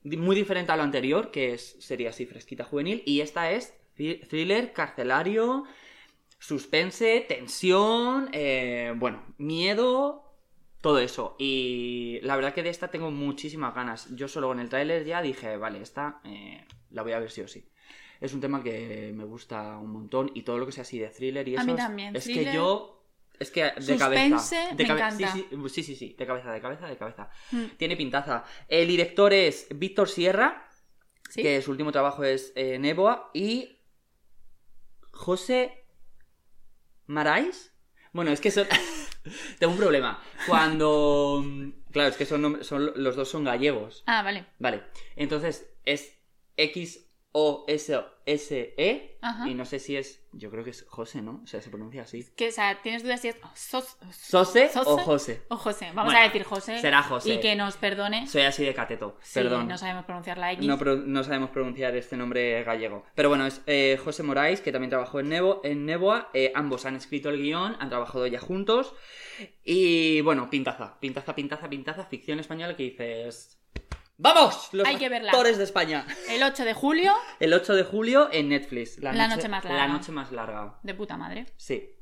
muy 0.03 0.35
diferente 0.35 0.73
a 0.73 0.75
lo 0.75 0.83
anterior, 0.83 1.31
que 1.31 1.53
es, 1.53 1.77
sería 1.79 2.09
así 2.09 2.25
fresquita 2.25 2.65
juvenil. 2.65 3.01
Y 3.05 3.21
esta 3.21 3.51
es 3.51 3.73
thriller 3.95 4.73
carcelario 4.73 5.63
suspense, 6.41 7.23
tensión, 7.27 8.29
eh, 8.33 8.93
bueno, 8.97 9.23
miedo, 9.37 10.33
todo 10.81 10.97
eso. 10.97 11.35
Y 11.37 12.19
la 12.23 12.35
verdad 12.35 12.53
que 12.55 12.63
de 12.63 12.69
esta 12.69 12.89
tengo 12.89 13.11
muchísimas 13.11 13.75
ganas. 13.75 14.07
Yo 14.15 14.27
solo 14.27 14.47
con 14.47 14.59
el 14.59 14.67
tráiler 14.67 15.05
ya 15.05 15.21
dije, 15.21 15.55
vale, 15.57 15.81
esta 15.81 16.19
eh, 16.25 16.65
la 16.89 17.03
voy 17.03 17.11
a 17.13 17.19
ver 17.19 17.29
sí 17.29 17.41
o 17.41 17.47
sí. 17.47 17.69
Es 18.19 18.33
un 18.33 18.41
tema 18.41 18.63
que 18.63 19.11
me 19.15 19.23
gusta 19.23 19.77
un 19.77 19.91
montón 19.91 20.31
y 20.33 20.41
todo 20.41 20.57
lo 20.57 20.65
que 20.65 20.71
sea 20.71 20.81
así 20.81 20.97
de 20.99 21.09
thriller 21.09 21.47
y 21.47 21.55
A 21.55 21.59
eso. 21.59 21.65
mí 21.67 21.71
es- 21.73 21.77
también, 21.77 22.15
Es 22.15 22.25
que 22.25 22.51
yo... 22.53 22.97
Es 23.39 23.49
que 23.49 23.63
de 23.63 23.81
suspense, 23.81 23.97
cabeza. 24.55 24.75
De 24.75 24.83
me 24.83 24.87
cabe- 24.87 24.99
encanta. 24.99 25.31
Sí, 25.33 25.45
sí, 25.49 25.69
sí, 25.69 25.83
sí, 25.83 25.95
sí, 25.95 26.15
de 26.17 26.25
cabeza, 26.27 26.51
de 26.51 26.61
cabeza, 26.61 26.87
de 26.87 26.97
cabeza. 26.97 27.29
Mm, 27.51 27.65
Tiene 27.77 27.95
pintaza. 27.97 28.43
El 28.67 28.87
director 28.87 29.31
es 29.33 29.67
Víctor 29.75 30.09
Sierra, 30.09 30.67
¿Sí? 31.29 31.41
que 31.41 31.59
su 31.63 31.71
último 31.71 31.91
trabajo 31.91 32.23
es 32.23 32.51
eh, 32.55 32.77
Neboa, 32.77 33.31
y 33.33 33.79
José 35.11 35.80
Marais. 37.11 37.73
Bueno, 38.13 38.31
es 38.31 38.41
que 38.41 38.51
son... 38.51 38.67
Tengo 39.59 39.73
un 39.73 39.79
problema. 39.79 40.21
Cuando... 40.47 41.43
Claro, 41.91 42.09
es 42.09 42.15
que 42.15 42.25
son, 42.25 42.63
son 42.63 42.91
los 42.95 43.15
dos 43.15 43.29
son 43.29 43.43
gallegos. 43.43 44.03
Ah, 44.07 44.23
vale. 44.23 44.45
Vale. 44.59 44.83
Entonces 45.15 45.69
es 45.85 46.17
X 46.57 47.05
O 47.33 47.63
S 47.67 47.97
S 48.25 48.73
E 48.77 49.17
Ajá. 49.21 49.47
y 49.49 49.53
no 49.53 49.63
sé 49.65 49.79
si 49.79 49.95
es, 49.95 50.21
yo 50.33 50.51
creo 50.51 50.63
que 50.65 50.71
es 50.71 50.85
José, 50.87 51.21
¿no? 51.21 51.39
O 51.43 51.47
sea, 51.47 51.61
se 51.61 51.69
pronuncia 51.69 52.01
así. 52.01 52.25
Que, 52.35 52.49
o 52.49 52.51
sea, 52.51 52.81
tienes 52.81 53.03
dudas 53.03 53.21
si 53.21 53.29
es 53.29 53.37
Sos- 53.55 53.97
¿Sose, 54.11 54.69
o. 54.75 54.97
José? 54.97 55.41
o 55.47 55.55
José. 55.55 55.85
Vamos 55.93 56.05
Bueno, 56.11 56.19
a 56.19 56.23
decir 56.23 56.43
José. 56.43 56.79
será 56.81 57.01
José. 57.03 57.33
Y 57.35 57.39
que 57.39 57.55
nos 57.55 57.77
perdone. 57.77 58.27
Soy 58.27 58.41
así 58.41 58.65
de 58.65 58.73
cateto. 58.73 59.17
si 59.21 59.35
Perdón. 59.39 59.67
no 59.69 59.77
sabemos 59.77 60.03
pronunciar 60.05 60.37
la 60.37 60.51
X. 60.51 60.65
No, 60.67 60.75
no 60.77 61.23
sabemos 61.23 61.49
pronunciar 61.51 61.95
este 61.95 62.17
nombre 62.17 62.63
gallego. 62.63 63.05
Pero 63.15 63.29
bueno, 63.29 63.45
es 63.47 63.61
eh, 63.65 63.97
José 64.03 64.23
Morais, 64.23 64.59
que 64.59 64.71
también 64.73 64.89
trabajó 64.89 65.19
en, 65.21 65.29
Nebo, 65.29 65.61
en 65.63 65.85
Neboa. 65.85 66.29
Eh, 66.33 66.51
ambos 66.53 66.85
han 66.85 66.95
escrito 66.97 67.29
el 67.29 67.41
guion, 67.41 67.77
han 67.79 67.89
trabajado 67.89 68.27
ya 68.27 68.39
juntos. 68.41 68.93
Y 69.63 70.19
bueno, 70.21 70.49
pintaza, 70.49 70.99
pintaza, 70.99 71.33
pintaza, 71.33 71.69
pintaza. 71.69 72.05
Ficción 72.05 72.39
española 72.41 72.75
que 72.75 72.83
dices... 72.83 73.57
¡Vamos! 74.21 74.69
Los 74.71 74.87
Hay 74.87 74.97
que 74.97 75.09
verla. 75.09 75.31
actores 75.31 75.57
de 75.57 75.63
España. 75.63 76.05
El 76.29 76.43
8 76.43 76.63
de 76.63 76.73
julio, 76.75 77.13
El 77.39 77.53
8 77.53 77.73
de 77.75 77.83
julio 77.83 78.29
en 78.31 78.49
Netflix. 78.49 78.99
La, 78.99 79.11
La 79.13 79.27
noche 79.27 79.49
más 79.49 79.63
larga. 79.63 79.79
La 79.79 79.87
noche 79.87 80.11
más 80.11 80.31
larga. 80.31 80.75
de 80.83 80.93
puta 80.93 81.17
madre. 81.17 81.47
Sí. 81.57 81.95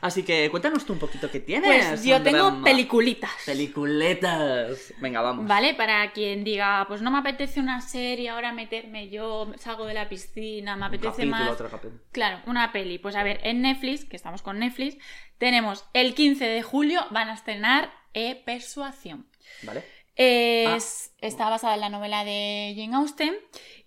Así 0.00 0.24
que 0.24 0.50
cuéntanos 0.50 0.84
tú 0.84 0.94
un 0.94 0.98
poquito 0.98 1.30
qué 1.30 1.38
tienes. 1.38 1.86
Pues 1.86 2.04
yo 2.04 2.20
tengo 2.22 2.60
peliculitas. 2.64 3.30
Peliculetas. 3.46 4.92
Venga, 4.98 5.20
vamos. 5.20 5.46
Vale, 5.46 5.74
para 5.74 6.10
quien 6.12 6.42
diga, 6.42 6.84
pues 6.88 7.02
no 7.02 7.10
me 7.12 7.18
apetece 7.18 7.60
una 7.60 7.80
serie, 7.80 8.30
ahora 8.30 8.52
meterme 8.52 9.08
yo, 9.10 9.52
salgo 9.58 9.86
de 9.86 9.94
la 9.94 10.08
piscina, 10.08 10.74
me 10.74 10.82
Un 10.82 10.82
apetece 10.88 11.08
capítulo, 11.10 11.30
más. 11.36 11.50
otro 11.50 11.70
capítulo. 11.70 12.00
Claro, 12.12 12.40
una 12.46 12.72
peli. 12.72 12.98
Pues 12.98 13.14
a 13.14 13.22
ver, 13.22 13.38
en 13.44 13.62
Netflix, 13.62 14.04
que 14.04 14.16
estamos 14.16 14.42
con 14.42 14.58
Netflix, 14.58 14.96
tenemos 15.38 15.84
el 15.92 16.14
15 16.14 16.44
de 16.46 16.62
julio, 16.62 17.04
van 17.10 17.28
a 17.28 17.34
estrenar 17.34 17.92
eh, 18.12 18.42
Persuasión. 18.44 19.26
¿Vale? 19.62 19.84
Es, 20.24 21.12
Ah. 21.22 21.26
Está 21.26 21.50
basada 21.50 21.74
en 21.74 21.80
la 21.80 21.88
novela 21.88 22.24
de 22.24 22.72
Jane 22.76 22.96
Austen 22.96 23.34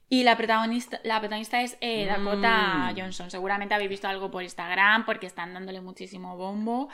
y 0.10 0.24
la 0.24 0.38
protagonista, 0.38 1.00
la 1.04 1.20
protagonista 1.20 1.62
es 1.64 1.78
eh, 1.82 2.06
Dakota 2.06 2.92
Mm. 2.92 3.00
Johnson. 3.00 3.32
Seguramente 3.32 3.74
habéis 3.74 3.90
visto 3.90 4.08
algo 4.08 4.30
por 4.30 4.44
Instagram 4.44 5.06
porque 5.06 5.26
están 5.28 5.54
dándole 5.54 5.82
muchísimo 5.82 6.38
bombo. 6.38 6.90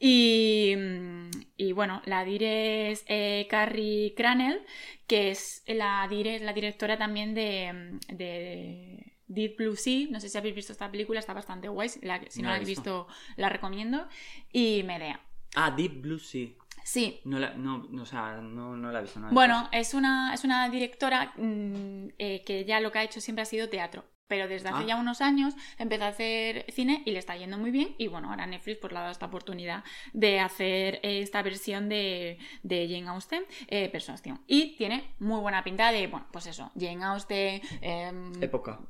Y, 0.00 0.74
mm, 0.76 1.30
y 1.56 1.72
bueno, 1.72 2.02
la 2.06 2.24
dire 2.24 2.90
es 2.90 3.04
eh, 3.08 3.46
Carrie 3.48 4.14
Cranell, 4.16 4.60
que 5.06 5.30
es 5.30 5.62
la, 5.66 6.06
dire, 6.10 6.40
la 6.40 6.52
directora 6.52 6.96
también 6.98 7.34
de, 7.34 7.72
mm, 7.72 8.16
de 8.16 9.12
Deep 9.28 9.56
Blue 9.56 9.76
Sea. 9.76 10.08
No 10.10 10.18
sé 10.20 10.28
si 10.28 10.36
habéis 10.38 10.54
visto 10.56 10.72
esta 10.72 10.90
película, 10.90 11.20
está 11.20 11.32
bastante 11.34 11.68
guay. 11.68 11.90
La- 12.02 12.20
si 12.28 12.40
no 12.42 12.46
No 12.46 12.50
la 12.50 12.56
habéis 12.56 12.68
visto, 12.68 13.06
la 13.36 13.48
recomiendo. 13.48 14.06
Y 14.52 14.82
Medea. 14.84 15.20
Ah, 15.56 15.70
Deep 15.70 16.00
Blue 16.02 16.18
Sea. 16.18 16.48
Sí, 16.86 17.20
No 17.24 17.38
la, 17.38 17.54
no, 17.54 17.78
no, 17.90 18.02
o 18.02 18.06
sea, 18.06 18.36
no, 18.42 18.76
no 18.76 18.92
la 18.92 18.98
he 18.98 19.02
visto. 19.02 19.18
no 19.18 19.26
la 19.26 19.32
he 19.32 19.34
Bueno, 19.34 19.60
visto. 19.62 19.76
es 19.78 19.94
una, 19.94 20.34
es 20.34 20.44
una 20.44 20.68
directora 20.68 21.32
mm, 21.36 22.08
eh, 22.18 22.42
que 22.44 22.64
ya 22.66 22.78
lo 22.80 22.92
que 22.92 22.98
ha 22.98 23.02
hecho 23.04 23.20
siempre 23.22 23.42
ha 23.42 23.46
sido 23.46 23.68
teatro. 23.70 24.04
Pero 24.34 24.48
desde 24.48 24.68
hace 24.68 24.82
Ah. 24.82 24.86
ya 24.88 24.96
unos 24.96 25.20
años 25.20 25.54
empezó 25.78 26.02
a 26.04 26.08
hacer 26.08 26.66
cine 26.72 27.02
y 27.04 27.12
le 27.12 27.20
está 27.20 27.36
yendo 27.36 27.56
muy 27.56 27.70
bien. 27.70 27.94
Y 27.98 28.08
bueno, 28.08 28.30
ahora 28.30 28.46
Netflix 28.48 28.78
pues, 28.80 28.92
le 28.92 28.98
ha 28.98 29.02
dado 29.02 29.12
esta 29.12 29.26
oportunidad 29.26 29.84
de 30.12 30.40
hacer 30.40 30.98
esta 31.04 31.40
versión 31.42 31.88
de, 31.88 32.38
de 32.64 32.88
Jane 32.88 33.08
Austen, 33.10 33.44
eh, 33.68 33.88
Persuasión. 33.90 34.40
Y 34.48 34.74
tiene 34.76 35.14
muy 35.20 35.38
buena 35.40 35.62
pinta 35.62 35.92
de, 35.92 36.08
bueno, 36.08 36.26
pues 36.32 36.46
eso, 36.46 36.72
Jane 36.76 37.04
Austen, 37.04 37.62
em, 37.80 38.42
Época. 38.42 38.80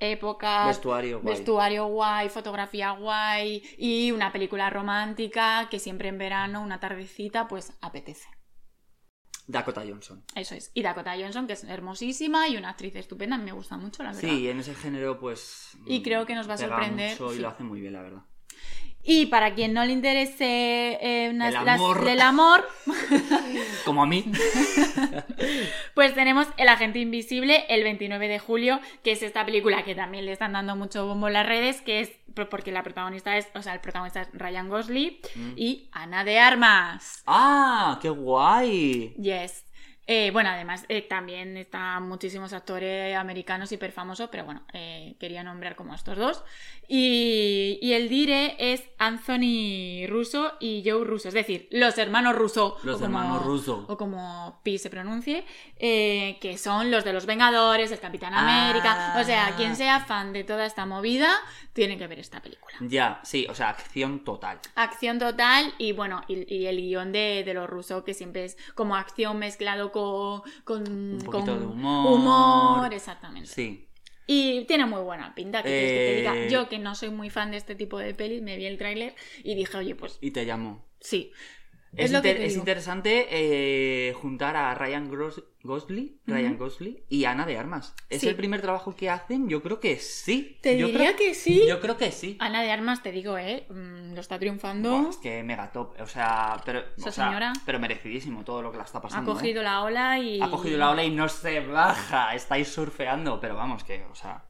época, 0.00 0.66
Vestuario, 0.66 1.20
guay. 1.20 1.34
vestuario 1.34 1.86
guay, 1.86 2.28
fotografía 2.28 2.90
guay 2.90 3.62
y 3.78 4.10
una 4.12 4.32
película 4.32 4.68
romántica 4.68 5.68
que 5.70 5.78
siempre 5.78 6.08
en 6.08 6.18
verano, 6.18 6.60
una 6.62 6.78
tardecita, 6.78 7.48
pues 7.48 7.72
apetece. 7.80 8.28
Dakota 9.46 9.82
Johnson. 9.86 10.22
Eso 10.34 10.54
es. 10.54 10.70
Y 10.74 10.82
Dakota 10.82 11.14
Johnson, 11.18 11.46
que 11.46 11.52
es 11.52 11.64
hermosísima 11.64 12.48
y 12.48 12.56
una 12.56 12.70
actriz 12.70 12.96
estupenda, 12.96 13.36
me 13.36 13.52
gusta 13.52 13.76
mucho, 13.76 14.02
la 14.02 14.12
verdad. 14.12 14.28
Sí, 14.28 14.48
en 14.48 14.60
ese 14.60 14.74
género, 14.74 15.18
pues. 15.18 15.76
Y 15.86 16.02
creo 16.02 16.24
que 16.26 16.34
nos 16.34 16.48
va 16.48 16.54
a 16.54 16.58
sorprender, 16.58 17.12
mucho 17.12 17.32
y 17.32 17.36
sí. 17.36 17.42
lo 17.42 17.48
hace 17.48 17.64
muy 17.64 17.80
bien, 17.80 17.92
la 17.92 18.02
verdad. 18.02 18.22
Y 19.06 19.26
para 19.26 19.54
quien 19.54 19.74
no 19.74 19.84
le 19.84 19.92
interese 19.92 20.98
eh, 21.00 21.28
unas- 21.30 21.54
El 21.54 21.64
las- 21.64 21.78
amor. 21.80 22.08
el 22.08 22.20
amor, 22.22 22.66
Como 23.84 24.02
a 24.02 24.06
mí. 24.06 24.24
pues 25.94 26.14
tenemos 26.14 26.46
El 26.56 26.68
Agente 26.68 26.98
Invisible 27.00 27.64
el 27.68 27.82
29 27.82 28.28
de 28.28 28.38
julio, 28.38 28.80
que 29.02 29.12
es 29.12 29.22
esta 29.22 29.44
película 29.44 29.84
que 29.84 29.94
también 29.94 30.24
le 30.24 30.32
están 30.32 30.52
dando 30.54 30.74
mucho 30.76 31.06
bombo 31.06 31.26
en 31.28 31.34
las 31.34 31.46
redes, 31.46 31.82
que 31.82 32.00
es 32.00 32.12
porque 32.50 32.72
la 32.72 32.82
protagonista 32.82 33.36
es, 33.36 33.46
o 33.54 33.62
sea, 33.62 33.74
el 33.74 33.80
protagonista 33.80 34.22
es 34.22 34.28
Ryan 34.32 34.68
Gosling 34.68 35.18
Mm. 35.34 35.52
y 35.56 35.88
Ana 35.92 36.24
de 36.24 36.38
Armas. 36.38 37.22
¡Ah! 37.26 37.98
¡Qué 38.02 38.08
guay! 38.08 39.14
Yes. 39.20 39.64
Eh, 40.06 40.30
bueno, 40.32 40.50
además 40.50 40.84
eh, 40.88 41.00
también 41.02 41.56
están 41.56 42.06
muchísimos 42.08 42.52
actores 42.52 43.16
americanos 43.16 43.72
hiper 43.72 43.90
famosos, 43.90 44.28
pero 44.30 44.44
bueno, 44.44 44.62
eh, 44.74 45.14
quería 45.18 45.42
nombrar 45.42 45.76
como 45.76 45.94
estos 45.94 46.18
dos. 46.18 46.44
Y, 46.88 47.78
y 47.80 47.94
el 47.94 48.08
dire 48.10 48.56
es 48.58 48.84
Anthony 48.98 50.06
Russo 50.06 50.52
y 50.60 50.82
Joe 50.84 51.04
Russo, 51.04 51.28
es 51.28 51.34
decir, 51.34 51.66
los 51.70 51.96
hermanos 51.98 52.34
Russo. 52.36 52.76
Los 52.82 52.96
o 52.96 53.04
como- 53.04 53.18
hermanos 53.18 53.44
Russo. 53.46 53.84
O 53.88 53.96
como 53.96 54.60
Pi 54.62 54.76
se 54.78 54.90
pronuncie, 54.90 55.44
que 55.78 56.56
son 56.58 56.90
los 56.90 57.04
de 57.04 57.12
los 57.12 57.24
Vengadores, 57.26 57.90
el 57.90 58.00
Capitán 58.00 58.34
Ah. 58.34 58.68
América. 58.68 59.16
O 59.20 59.24
sea, 59.24 59.54
quien 59.56 59.74
sea 59.76 60.00
fan 60.00 60.32
de 60.32 60.44
toda 60.44 60.66
esta 60.66 60.84
movida, 60.86 61.34
tiene 61.72 61.96
que 61.96 62.06
ver 62.06 62.18
esta 62.18 62.40
película. 62.40 62.74
Ya, 62.80 63.20
sí, 63.24 63.46
o 63.48 63.54
sea, 63.54 63.70
acción 63.70 64.22
total. 64.24 64.60
Acción 64.74 65.18
total 65.18 65.72
y 65.78 65.92
bueno, 65.92 66.22
y, 66.28 66.52
y 66.54 66.66
el 66.66 66.76
guion 66.76 67.12
de, 67.12 67.42
de 67.44 67.54
los 67.54 67.68
rusos 67.68 68.04
que 68.04 68.14
siempre 68.14 68.44
es 68.44 68.56
como 68.74 68.94
acción 68.96 69.38
mezclado 69.38 69.90
con, 69.94 70.42
con, 70.64 70.82
Un 70.88 71.18
con 71.20 71.30
poquito 71.30 71.58
de 71.58 71.66
humor. 71.66 72.12
humor, 72.18 72.92
exactamente. 72.94 73.48
Sí. 73.48 73.88
Y 74.26 74.64
tiene 74.64 74.86
muy 74.86 75.02
buena 75.02 75.34
pinta, 75.34 75.62
que 75.62 75.68
quieres 75.68 75.90
que 75.90 76.10
te 76.10 76.16
diga. 76.16 76.36
Eh, 76.46 76.50
Yo 76.50 76.68
que 76.68 76.78
no 76.78 76.94
soy 76.94 77.10
muy 77.10 77.30
fan 77.30 77.50
de 77.52 77.58
este 77.58 77.74
tipo 77.74 77.98
de 77.98 78.14
pelis, 78.14 78.42
me 78.42 78.56
vi 78.56 78.66
el 78.66 78.78
tráiler 78.78 79.14
y 79.44 79.54
dije, 79.54 79.76
oye, 79.76 79.94
pues 79.94 80.18
Y 80.20 80.30
te 80.32 80.44
llamo. 80.44 80.84
sí. 81.00 81.30
Es, 81.96 82.12
inter- 82.12 82.50
interesante 82.50 83.26
eh, 83.30 84.12
juntar 84.14 84.56
a 84.56 84.74
Ryan 84.74 85.10
Gros- 85.10 85.44
Gosling, 85.62 86.20
Ryan. 86.26 86.58
Gosling 86.58 86.98
y 87.08 87.24
Ana 87.24 87.46
de 87.46 87.56
Armas. 87.56 87.94
¿Es 88.10 88.20
Sí. 88.20 88.28
el 88.28 88.36
primer 88.36 88.60
trabajo 88.60 88.94
que 88.94 89.08
hacen? 89.08 89.48
Yo 89.48 89.62
creo 89.62 89.80
que 89.80 89.96
sí. 89.96 90.58
Te 90.60 90.76
Yo 90.78 90.88
diría 90.88 91.14
creo- 91.14 91.16
que 91.16 91.34
sí. 91.34 91.64
Yo 91.66 91.80
creo 91.80 91.96
que 91.96 92.12
sí. 92.12 92.36
Ana 92.40 92.62
de 92.62 92.70
Armas, 92.70 93.02
te 93.02 93.12
digo, 93.12 93.38
eh, 93.38 93.66
mm, 93.70 94.14
lo 94.14 94.20
está 94.20 94.38
triunfando. 94.38 94.90
Buah, 94.90 95.10
es 95.10 95.16
que 95.16 95.42
mega 95.42 95.72
top. 95.72 95.94
O 96.00 96.06
sea, 96.06 96.60
pero, 96.66 96.80
Esa 96.98 97.08
o 97.08 97.12
sea, 97.12 97.26
señora. 97.28 97.52
pero 97.64 97.78
merecidísimo 97.80 98.44
todo 98.44 98.60
lo 98.60 98.70
que 98.72 98.78
la 98.78 98.84
está 98.84 98.98
ha 98.98 99.02
pasando. 99.02 99.30
¿eh? 99.30 99.34
cogido 99.34 99.62
la 99.62 99.82
ola 99.82 100.18
y. 100.18 100.40
Ha 100.40 100.50
cogido 100.50 100.76
la 100.78 100.90
ola 100.90 101.04
y 101.04 101.10
no 101.10 101.28
se 101.28 101.60
baja. 101.60 102.34
Estáis 102.34 102.68
surfeando, 102.68 103.40
pero 103.40 103.54
vamos, 103.56 103.84
que, 103.84 104.04
o 104.10 104.14
sea. 104.14 104.44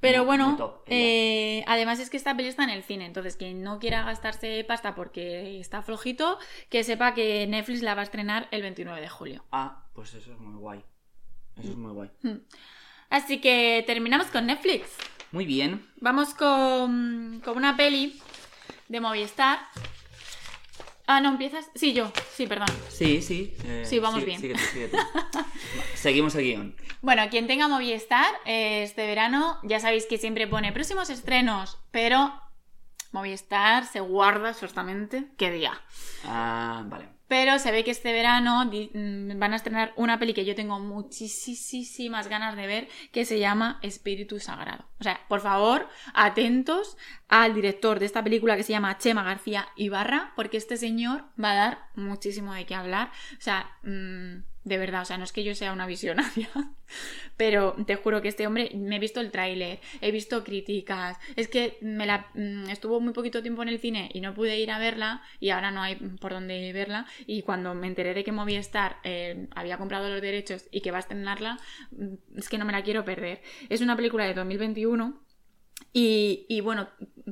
Pero 0.00 0.24
bueno, 0.24 0.56
top, 0.56 0.82
eh, 0.86 1.62
además 1.66 2.00
es 2.00 2.08
que 2.08 2.16
esta 2.16 2.34
peli 2.34 2.48
está 2.48 2.64
en 2.64 2.70
el 2.70 2.82
cine, 2.82 3.04
entonces 3.04 3.36
quien 3.36 3.62
no 3.62 3.78
quiera 3.78 4.02
gastarse 4.02 4.64
pasta 4.66 4.94
porque 4.94 5.60
está 5.60 5.82
flojito, 5.82 6.38
que 6.70 6.84
sepa 6.84 7.12
que 7.12 7.46
Netflix 7.46 7.82
la 7.82 7.94
va 7.94 8.00
a 8.00 8.04
estrenar 8.04 8.48
el 8.50 8.62
29 8.62 9.00
de 9.00 9.08
julio. 9.08 9.44
Ah, 9.52 9.84
pues 9.94 10.14
eso 10.14 10.32
es 10.32 10.38
muy 10.38 10.58
guay. 10.58 10.82
Eso 11.58 11.70
es 11.70 11.76
muy 11.76 11.92
guay. 11.92 12.10
Hmm. 12.22 12.38
Así 13.10 13.40
que 13.40 13.84
terminamos 13.86 14.28
con 14.28 14.46
Netflix. 14.46 14.88
Muy 15.32 15.44
bien. 15.44 15.86
Vamos 16.00 16.34
con, 16.34 17.42
con 17.44 17.56
una 17.56 17.76
peli 17.76 18.18
de 18.88 19.00
Movistar. 19.00 19.60
Ah, 21.12 21.20
no, 21.20 21.30
empiezas. 21.30 21.68
Sí, 21.74 21.92
yo. 21.92 22.12
Sí, 22.36 22.46
perdón. 22.46 22.68
Sí, 22.88 23.20
sí. 23.20 23.52
eh, 23.64 23.82
Sí, 23.84 23.98
vamos 23.98 24.20
sigue- 24.22 24.38
bien. 24.38 24.58
sigue 24.60 24.88
tú. 24.88 24.96
Seguimos 25.94 26.36
el 26.36 26.44
guion. 26.44 26.76
Bueno, 27.02 27.22
quien 27.30 27.48
tenga 27.48 27.66
Movistar 27.66 28.32
eh, 28.44 28.84
este 28.84 29.06
verano, 29.08 29.58
ya 29.64 29.80
sabéis 29.80 30.06
que 30.06 30.18
siempre 30.18 30.46
pone 30.46 30.70
próximos 30.72 31.10
estrenos, 31.10 31.78
pero 31.90 32.32
Movistar 33.10 33.86
se 33.86 33.98
guarda 33.98 34.50
exactamente 34.50 35.24
qué 35.36 35.50
día. 35.50 35.72
Ah, 36.24 36.84
vale. 36.86 37.08
Pero 37.30 37.60
se 37.60 37.70
ve 37.70 37.84
que 37.84 37.92
este 37.92 38.12
verano 38.12 38.64
mm, 38.64 39.38
van 39.38 39.52
a 39.52 39.56
estrenar 39.56 39.92
una 39.94 40.18
peli 40.18 40.34
que 40.34 40.44
yo 40.44 40.56
tengo 40.56 40.80
muchísimas 40.80 42.26
ganas 42.26 42.56
de 42.56 42.66
ver, 42.66 42.88
que 43.12 43.24
se 43.24 43.38
llama 43.38 43.78
Espíritu 43.82 44.40
Sagrado. 44.40 44.84
O 44.98 45.04
sea, 45.04 45.20
por 45.28 45.40
favor, 45.40 45.88
atentos 46.12 46.96
al 47.28 47.54
director 47.54 48.00
de 48.00 48.06
esta 48.06 48.24
película 48.24 48.56
que 48.56 48.64
se 48.64 48.72
llama 48.72 48.98
Chema 48.98 49.22
García 49.22 49.68
Ibarra, 49.76 50.32
porque 50.34 50.56
este 50.56 50.76
señor 50.76 51.22
va 51.40 51.52
a 51.52 51.54
dar 51.54 51.78
muchísimo 51.94 52.52
de 52.52 52.66
qué 52.66 52.74
hablar. 52.74 53.12
O 53.38 53.40
sea, 53.40 53.78
mm, 53.84 54.49
de 54.64 54.78
verdad, 54.78 55.02
o 55.02 55.04
sea, 55.04 55.16
no 55.16 55.24
es 55.24 55.32
que 55.32 55.44
yo 55.44 55.54
sea 55.54 55.72
una 55.72 55.86
visionaria, 55.86 56.48
pero 57.36 57.74
te 57.86 57.96
juro 57.96 58.20
que 58.20 58.28
este 58.28 58.46
hombre, 58.46 58.70
me 58.74 58.96
he 58.96 58.98
visto 58.98 59.20
el 59.20 59.30
tráiler, 59.30 59.80
he 60.00 60.10
visto 60.10 60.44
críticas, 60.44 61.16
es 61.36 61.48
que 61.48 61.78
me 61.80 62.06
la 62.06 62.28
mm, 62.34 62.68
estuvo 62.68 63.00
muy 63.00 63.12
poquito 63.12 63.42
tiempo 63.42 63.62
en 63.62 63.68
el 63.68 63.78
cine 63.78 64.10
y 64.12 64.20
no 64.20 64.34
pude 64.34 64.58
ir 64.58 64.70
a 64.70 64.78
verla 64.78 65.22
y 65.38 65.50
ahora 65.50 65.70
no 65.70 65.82
hay 65.82 65.96
por 65.96 66.32
dónde 66.32 66.72
verla 66.72 67.06
y 67.26 67.42
cuando 67.42 67.74
me 67.74 67.86
enteré 67.86 68.12
de 68.12 68.24
que 68.24 68.32
Movistar 68.32 68.96
eh, 69.04 69.48
había 69.54 69.78
comprado 69.78 70.08
los 70.10 70.20
derechos 70.20 70.66
y 70.70 70.82
que 70.82 70.90
va 70.90 70.98
a 70.98 71.00
estrenarla, 71.00 71.58
mm, 71.92 72.38
es 72.38 72.48
que 72.48 72.58
no 72.58 72.64
me 72.64 72.72
la 72.72 72.82
quiero 72.82 73.04
perder. 73.04 73.40
Es 73.68 73.80
una 73.80 73.96
película 73.96 74.24
de 74.24 74.34
2021 74.34 75.29
y, 75.92 76.46
y, 76.48 76.60
bueno, 76.60 76.88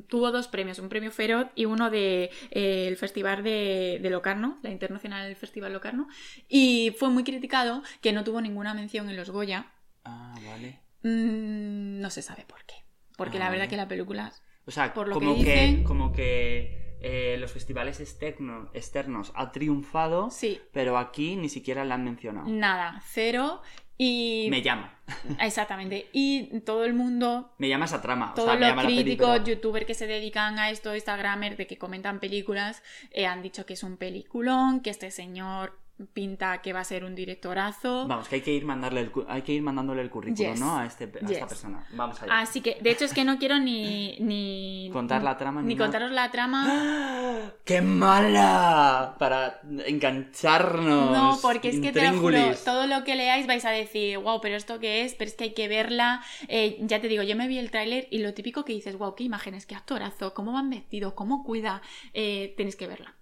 tuvo 0.07 0.31
dos 0.31 0.47
premios, 0.47 0.79
un 0.79 0.89
premio 0.89 1.11
Feroz 1.11 1.47
y 1.55 1.65
uno 1.65 1.89
del 1.89 2.29
de, 2.51 2.89
eh, 2.91 2.95
Festival 2.97 3.43
de, 3.43 3.99
de, 4.01 4.09
Locarno, 4.09 4.59
la 4.63 4.69
Internacional 4.69 5.25
del 5.27 5.35
Festival 5.35 5.73
Locarno, 5.73 6.07
y 6.47 6.95
fue 6.97 7.09
muy 7.09 7.23
criticado 7.23 7.83
que 8.01 8.11
no 8.13 8.23
tuvo 8.23 8.41
ninguna 8.41 8.73
mención 8.73 9.09
en 9.09 9.15
los 9.15 9.29
Goya. 9.29 9.71
Ah, 10.03 10.35
vale. 10.45 10.79
Mm, 11.03 11.99
no 12.01 12.09
se 12.09 12.21
sabe 12.21 12.45
por 12.47 12.63
qué. 12.65 12.75
Porque 13.17 13.37
Ah, 13.37 13.41
la 13.41 13.49
verdad 13.49 13.63
vale. 13.65 13.69
que 13.69 13.77
la 13.77 13.87
película... 13.87 14.33
O 14.65 14.71
sea, 14.71 14.93
Por 14.93 15.07
lo 15.07 15.13
como 15.15 15.35
que 15.35 15.83
como 15.85 16.11
que 16.11 16.97
eh, 17.01 17.37
los 17.39 17.51
festivales 17.51 17.99
externo- 18.01 18.69
externos 18.73 19.31
ha 19.35 19.51
triunfado, 19.51 20.29
Sí, 20.29 20.59
pero 20.71 20.97
aquí 20.97 21.35
ni 21.37 21.49
siquiera 21.49 21.85
la 21.85 21.95
han 21.95 22.03
mencionado. 22.03 22.47
nada, 22.47 23.01
cero. 23.07 23.61
Y... 24.01 24.47
Me 24.49 24.61
llama. 24.61 24.97
Exactamente. 25.41 26.07
Y 26.13 26.61
todo 26.61 26.85
el 26.85 26.93
mundo 26.93 27.51
Me 27.57 27.67
llama 27.67 27.85
esa 27.85 28.01
trama. 28.01 28.31
o 28.31 28.33
Todos 28.33 28.47
sea, 28.47 28.55
me 28.55 28.61
los 28.61 28.69
llama 28.69 28.83
críticos, 28.83 29.43
youtubers 29.43 29.85
que 29.85 29.93
se 29.93 30.07
dedican 30.07 30.57
a 30.57 30.71
esto, 30.71 30.95
instagramers, 30.95 31.57
de 31.57 31.67
que 31.67 31.77
comentan 31.77 32.19
películas, 32.19 32.81
eh, 33.11 33.25
han 33.25 33.41
dicho 33.41 33.65
que 33.65 33.73
es 33.73 33.83
un 33.83 33.97
peliculón, 33.97 34.79
que 34.79 34.89
este 34.89 35.11
señor 35.11 35.77
pinta 36.13 36.61
que 36.61 36.73
va 36.73 36.79
a 36.81 36.83
ser 36.83 37.03
un 37.03 37.15
directorazo. 37.15 38.07
Vamos, 38.07 38.27
que 38.27 38.35
hay 38.35 38.41
que 38.41 38.51
ir 38.53 38.65
mandarle 38.65 39.01
el 39.01 39.11
hay 39.27 39.41
que 39.41 39.53
ir 39.53 39.61
mandándole 39.61 40.01
el 40.01 40.09
currículum, 40.09 40.51
Yes. 40.51 40.59
¿no? 40.59 40.77
A, 40.77 40.85
este, 40.85 41.05
a 41.05 41.19
Yes. 41.21 41.31
esta 41.31 41.47
persona. 41.47 41.85
Vamos 41.93 42.21
allá. 42.21 42.39
Así 42.39 42.61
que, 42.61 42.77
de 42.81 42.91
hecho, 42.91 43.05
es 43.05 43.13
que 43.13 43.23
no 43.25 43.37
quiero 43.37 43.59
ni. 43.59 44.17
ni 44.19 44.89
Contar 44.93 45.23
la 45.23 45.37
trama 45.37 45.61
ni 45.61 45.67
Ni 45.69 45.77
contaros 45.77 46.11
la 46.11 46.31
trama. 46.31 46.65
¡Ah! 46.67 47.51
¡Qué 47.65 47.81
mala! 47.81 49.15
Para 49.19 49.61
engancharnos. 49.85 51.11
No, 51.11 51.37
porque 51.41 51.69
es 51.69 51.79
que 51.79 51.91
te 51.91 52.09
lo 52.09 52.19
juro, 52.19 52.37
todo 52.65 52.87
lo 52.87 53.03
que 53.03 53.15
leáis 53.15 53.47
vais 53.47 53.65
a 53.65 53.71
decir, 53.71 54.17
wow, 54.17 54.39
pero 54.41 54.55
esto 54.55 54.79
qué 54.79 55.03
es, 55.03 55.13
pero 55.15 55.29
es 55.29 55.35
que 55.35 55.45
hay 55.45 55.53
que 55.53 55.67
verla. 55.67 56.21
Eh, 56.47 56.77
ya 56.81 56.99
te 57.01 57.07
digo, 57.07 57.23
yo 57.23 57.35
me 57.35 57.47
vi 57.47 57.57
el 57.57 57.71
tráiler 57.71 58.07
y 58.11 58.19
lo 58.19 58.33
típico 58.33 58.65
que 58.65 58.73
dices, 58.73 58.97
wow, 58.97 59.15
qué 59.15 59.23
imágenes, 59.23 59.65
qué 59.65 59.75
actorazo, 59.75 60.33
cómo 60.33 60.53
van 60.53 60.69
vestidos, 60.69 61.13
cómo 61.13 61.43
cuida, 61.43 61.81
eh, 62.13 62.53
tenéis 62.57 62.75
que 62.75 62.87
verla. 62.87 63.15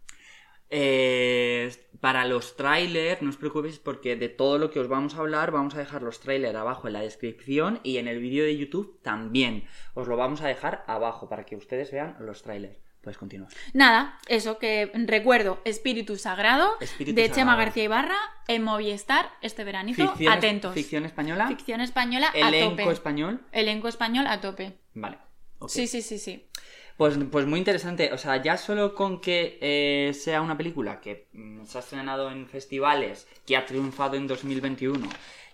Eh, 0.69 1.71
para 2.01 2.25
los 2.25 2.55
trailers, 2.55 3.21
no 3.21 3.29
os 3.29 3.37
preocupéis 3.37 3.79
porque 3.79 4.15
de 4.15 4.29
todo 4.29 4.57
lo 4.57 4.69
que 4.69 4.79
os 4.79 4.87
vamos 4.87 5.15
a 5.15 5.19
hablar, 5.19 5.51
vamos 5.51 5.75
a 5.75 5.79
dejar 5.79 6.03
los 6.03 6.19
trailers 6.19 6.55
abajo 6.55 6.87
en 6.87 6.93
la 6.93 7.01
descripción 7.01 7.79
y 7.83 7.97
en 7.97 8.07
el 8.07 8.19
vídeo 8.19 8.43
de 8.43 8.57
YouTube 8.57 8.99
también. 9.01 9.65
Os 9.93 10.07
lo 10.07 10.17
vamos 10.17 10.41
a 10.41 10.47
dejar 10.47 10.83
abajo 10.87 11.29
para 11.29 11.45
que 11.45 11.55
ustedes 11.55 11.91
vean 11.91 12.17
los 12.19 12.43
trailers. 12.43 12.77
Puedes 13.01 13.17
continuar. 13.17 13.49
Nada, 13.73 14.17
eso 14.27 14.57
que 14.57 14.91
recuerdo, 14.93 15.61
Espíritu 15.63 16.17
Sagrado 16.17 16.73
Espíritu 16.81 17.15
de 17.15 17.31
Chema. 17.31 17.55
García 17.55 17.85
Ibarra 17.85 18.17
en 18.49 18.63
Movistar 18.63 19.31
este 19.41 19.63
veranito. 19.63 20.05
Ficción, 20.09 20.33
Atentos. 20.33 20.73
Ficción 20.73 21.05
española. 21.05 21.47
Ficción 21.47 21.79
española 21.79 22.31
a 22.33 22.49
elenco 22.49 22.81
tope. 22.81 22.91
español. 22.91 23.41
Elenco 23.53 23.87
español 23.87 24.27
a 24.27 24.41
tope. 24.41 24.79
Vale. 24.93 25.19
Sí, 25.67 25.87
sí, 25.87 26.01
sí, 26.01 26.19
sí. 26.19 26.46
Pues, 26.97 27.15
pues 27.31 27.45
muy 27.45 27.59
interesante. 27.59 28.11
O 28.11 28.17
sea, 28.17 28.41
ya 28.41 28.57
solo 28.57 28.95
con 28.95 29.21
que 29.21 29.59
eh, 29.61 30.13
sea 30.13 30.41
una 30.41 30.57
película 30.57 30.99
que 30.99 31.27
mm, 31.33 31.63
se 31.65 31.77
ha 31.77 31.81
estrenado 31.81 32.31
en 32.31 32.47
festivales, 32.47 33.27
que 33.45 33.55
ha 33.55 33.65
triunfado 33.65 34.15
en 34.15 34.27
2021 34.27 35.07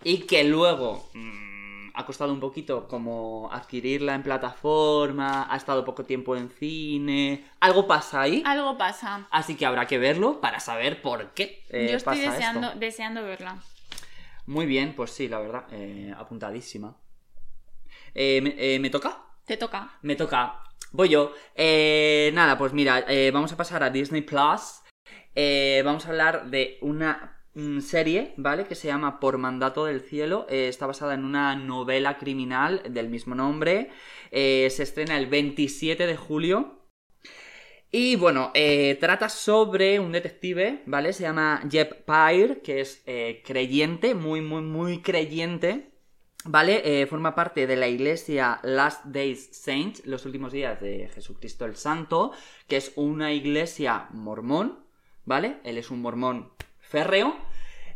y 0.06 0.20
que 0.20 0.44
luego 0.46 1.10
mm, 1.14 1.90
ha 1.96 2.06
costado 2.06 2.32
un 2.34 2.40
poquito 2.40 2.88
como 2.88 3.50
adquirirla 3.52 4.16
en 4.16 4.24
plataforma, 4.24 5.48
ha 5.54 5.58
estado 5.58 5.84
poco 5.84 6.06
tiempo 6.06 6.36
en 6.38 6.50
cine, 6.50 7.44
algo 7.60 7.88
pasa 7.88 8.22
ahí. 8.22 8.42
Algo 8.46 8.78
pasa. 8.78 9.28
Así 9.30 9.56
que 9.56 9.66
habrá 9.66 9.86
que 9.86 9.98
verlo 9.98 10.40
para 10.40 10.60
saber 10.62 11.02
por 11.02 11.32
qué 11.34 11.64
eh, 11.70 11.90
Yo 11.92 11.98
estoy 11.98 12.20
pasa 12.20 12.32
deseando, 12.36 12.68
esto. 12.68 12.80
deseando 12.80 13.24
verla. 13.24 13.58
Muy 14.46 14.66
bien, 14.66 14.94
pues 14.96 15.12
sí, 15.12 15.28
la 15.28 15.40
verdad, 15.40 15.66
eh, 15.72 16.14
apuntadísima. 16.18 16.96
Eh, 18.14 18.42
me- 18.42 18.56
eh, 18.58 18.80
¿Me 18.80 18.90
toca? 18.90 19.24
Te 19.46 19.58
toca. 19.58 19.92
Me 20.02 20.16
toca. 20.16 20.60
Voy 20.94 21.10
yo. 21.10 21.34
Eh, 21.56 22.30
nada, 22.36 22.56
pues 22.56 22.72
mira, 22.72 23.04
eh, 23.08 23.32
vamos 23.34 23.52
a 23.52 23.58
pasar 23.58 23.82
a 23.82 23.90
Disney 23.90 24.22
Plus. 24.22 24.84
Eh, 25.34 25.82
vamos 25.84 26.06
a 26.06 26.10
hablar 26.10 26.52
de 26.52 26.78
una 26.82 27.44
mm, 27.56 27.80
serie, 27.80 28.36
¿vale? 28.38 28.66
Que 28.66 28.76
se 28.76 28.90
llama 28.90 29.20
Por 29.20 29.40
Mandato 29.40 29.86
del 29.86 30.02
Cielo. 30.02 30.46
Eh, 30.50 30.68
está 30.68 30.86
basada 30.86 31.16
en 31.16 31.26
una 31.26 31.56
novela 31.56 32.20
criminal 32.20 32.84
del 32.92 33.10
mismo 33.10 33.34
nombre. 33.34 33.90
Se 34.32 34.68
estrena 34.68 35.18
el 35.18 35.26
27 35.26 36.06
de 36.06 36.16
julio. 36.16 36.88
Y 37.92 38.16
bueno, 38.16 38.52
trata 39.00 39.30
sobre 39.30 40.00
un 40.00 40.12
detective, 40.12 40.84
¿vale? 40.86 41.14
Se 41.14 41.24
llama 41.24 41.62
Jeb 41.70 42.06
Pyre, 42.06 42.62
que 42.62 42.82
es 42.82 43.04
creyente, 43.44 44.14
muy, 44.16 44.42
muy, 44.42 44.62
muy 44.62 45.02
creyente. 45.02 45.93
¿Vale? 46.46 47.02
Eh, 47.02 47.06
forma 47.08 47.36
parte 47.36 47.68
de 47.68 47.78
la 47.78 47.88
iglesia 47.88 48.60
Last 48.64 49.06
Days 49.06 49.50
Saints, 49.54 50.06
los 50.06 50.26
últimos 50.26 50.52
días 50.52 50.82
de 50.82 51.08
Jesucristo 51.14 51.64
el 51.66 51.78
Santo, 51.78 52.34
que 52.68 52.76
es 52.78 52.92
una 52.98 53.32
iglesia 53.32 54.08
mormón, 54.12 54.80
¿vale? 55.24 55.60
Él 55.64 55.78
es 55.78 55.90
un 55.90 56.02
mormón 56.02 56.52
férreo. 56.80 57.36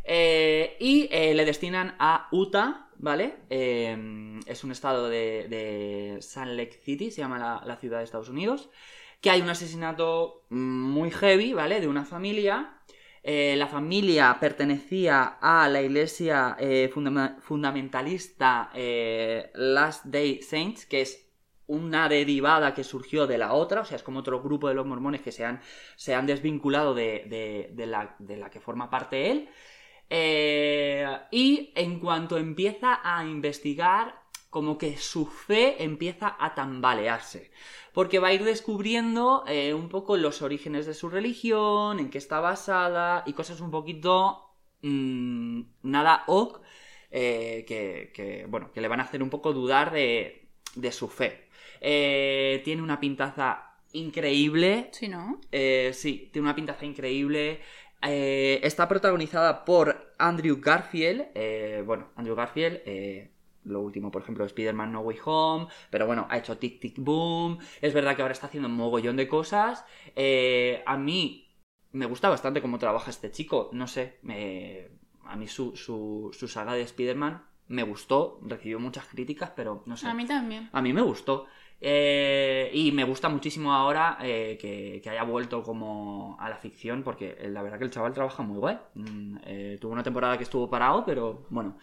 eh, 0.04 0.76
y 0.80 1.08
eh, 1.12 1.34
le 1.34 1.44
destinan 1.44 1.94
a 1.98 2.28
Utah, 2.32 2.88
¿vale? 2.96 3.36
Es 3.50 4.64
un 4.64 4.72
estado 4.72 5.10
de, 5.10 5.46
de 5.50 6.16
Salt 6.22 6.52
Lake 6.52 6.80
City, 6.82 7.10
se 7.10 7.20
llama 7.20 7.38
la, 7.38 7.62
la 7.66 7.76
ciudad 7.76 7.98
de 7.98 8.04
Estados 8.04 8.30
Unidos. 8.30 8.70
Que 9.20 9.30
hay 9.30 9.42
un 9.42 9.50
asesinato 9.50 10.44
muy 10.48 11.10
heavy, 11.10 11.52
¿vale? 11.52 11.80
De 11.80 11.88
una 11.88 12.04
familia. 12.06 12.80
Eh, 13.22 13.54
la 13.56 13.66
familia 13.66 14.36
pertenecía 14.40 15.38
a 15.40 15.68
la 15.68 15.82
iglesia 15.82 16.56
eh, 16.58 16.90
fundamentalista 17.40 18.70
eh, 18.74 19.50
Last 19.54 20.04
Day 20.06 20.40
Saints, 20.42 20.86
que 20.86 21.00
es 21.02 21.26
una 21.66 22.08
derivada 22.08 22.72
que 22.74 22.84
surgió 22.84 23.26
de 23.26 23.36
la 23.38 23.52
otra, 23.52 23.82
o 23.82 23.84
sea, 23.84 23.96
es 23.96 24.02
como 24.02 24.20
otro 24.20 24.40
grupo 24.42 24.68
de 24.68 24.74
los 24.74 24.86
mormones 24.86 25.20
que 25.20 25.32
se 25.32 25.44
han, 25.44 25.60
se 25.96 26.14
han 26.14 26.26
desvinculado 26.26 26.94
de, 26.94 27.68
de- 27.74 27.86
la, 27.86 28.16
de 28.18 28.36
la 28.38 28.48
que 28.50 28.60
forma 28.60 28.88
parte 28.88 29.30
él. 29.30 29.48
Y 31.30 31.72
en 31.74 32.00
cuanto 32.00 32.38
empieza 32.38 33.00
a 33.04 33.24
investigar, 33.24 34.14
como 34.50 34.78
que 34.78 34.96
su 34.96 35.26
fe 35.26 35.82
empieza 35.84 36.36
a 36.38 36.54
tambalearse. 36.54 37.50
Porque 37.92 38.18
va 38.18 38.28
a 38.28 38.32
ir 38.32 38.44
descubriendo 38.44 39.44
eh, 39.46 39.74
un 39.74 39.88
poco 39.88 40.16
los 40.16 40.42
orígenes 40.42 40.86
de 40.86 40.94
su 40.94 41.08
religión, 41.08 41.98
en 42.00 42.10
qué 42.10 42.18
está 42.18 42.40
basada 42.40 43.22
y 43.26 43.32
cosas 43.34 43.60
un 43.60 43.70
poquito 43.70 44.50
mm, 44.82 45.60
nada 45.82 46.24
ok 46.26 46.60
eh, 47.10 47.64
que, 47.66 48.12
que, 48.14 48.46
bueno, 48.48 48.72
que 48.72 48.80
le 48.80 48.88
van 48.88 49.00
a 49.00 49.04
hacer 49.04 49.22
un 49.22 49.30
poco 49.30 49.52
dudar 49.52 49.92
de, 49.92 50.48
de 50.74 50.92
su 50.92 51.08
fe. 51.08 51.48
Eh, 51.80 52.60
tiene 52.64 52.82
una 52.82 53.00
pintaza 53.00 53.74
increíble, 53.92 54.90
Sí, 54.92 55.08
¿no? 55.08 55.40
eh, 55.52 55.92
sí, 55.94 56.28
tiene 56.32 56.46
una 56.48 56.54
pintaza 56.56 56.84
increíble. 56.84 57.60
Eh, 58.02 58.60
está 58.62 58.86
protagonizada 58.88 59.64
por 59.64 60.14
Andrew 60.18 60.58
Garfield. 60.60 61.28
eh, 61.34 61.82
bueno, 61.86 62.08
Andrew 62.16 62.36
Garfield, 62.36 62.80
lo 63.68 63.80
último, 63.80 64.10
por 64.10 64.22
ejemplo, 64.22 64.44
Spider-Man 64.44 64.92
No 64.92 65.00
Way 65.00 65.18
Home. 65.24 65.66
Pero 65.90 66.06
bueno, 66.06 66.26
ha 66.30 66.38
hecho 66.38 66.58
Tic 66.58 66.80
Tic 66.80 66.96
Boom. 66.98 67.58
Es 67.80 67.94
verdad 67.94 68.16
que 68.16 68.22
ahora 68.22 68.32
está 68.32 68.46
haciendo 68.46 68.68
un 68.68 68.74
mogollón 68.76 69.16
de 69.16 69.28
cosas. 69.28 69.84
Eh, 70.16 70.82
a 70.86 70.96
mí 70.96 71.44
me 71.92 72.06
gusta 72.06 72.28
bastante 72.28 72.60
cómo 72.62 72.78
trabaja 72.78 73.10
este 73.10 73.30
chico. 73.30 73.70
No 73.72 73.86
sé, 73.86 74.18
me- 74.22 74.88
a 75.24 75.36
mí 75.36 75.46
su, 75.46 75.76
su, 75.76 76.30
su 76.32 76.48
saga 76.48 76.72
de 76.74 76.82
Spider-Man 76.82 77.44
me 77.68 77.82
gustó. 77.82 78.40
Recibió 78.42 78.80
muchas 78.80 79.06
críticas, 79.06 79.52
pero 79.54 79.82
no 79.86 79.96
sé. 79.96 80.06
A 80.08 80.14
mí 80.14 80.26
también. 80.26 80.68
A 80.72 80.80
mí 80.82 80.92
me 80.92 81.02
gustó. 81.02 81.46
Eh, 81.80 82.70
y 82.74 82.90
me 82.92 83.04
gusta 83.04 83.28
muchísimo 83.28 83.72
ahora 83.72 84.18
eh, 84.20 84.58
que, 84.60 85.00
que 85.02 85.10
haya 85.10 85.22
vuelto 85.22 85.62
como 85.62 86.36
a 86.40 86.48
la 86.50 86.56
ficción, 86.56 87.04
porque 87.04 87.36
la 87.50 87.62
verdad 87.62 87.78
que 87.78 87.84
el 87.84 87.90
chaval 87.90 88.12
trabaja 88.12 88.42
muy 88.42 88.58
guay. 88.58 88.78
Mm, 88.94 89.36
eh, 89.44 89.78
tuvo 89.80 89.92
una 89.92 90.02
temporada 90.02 90.36
que 90.36 90.42
estuvo 90.44 90.68
parado, 90.68 91.04
pero 91.04 91.46
bueno. 91.50 91.78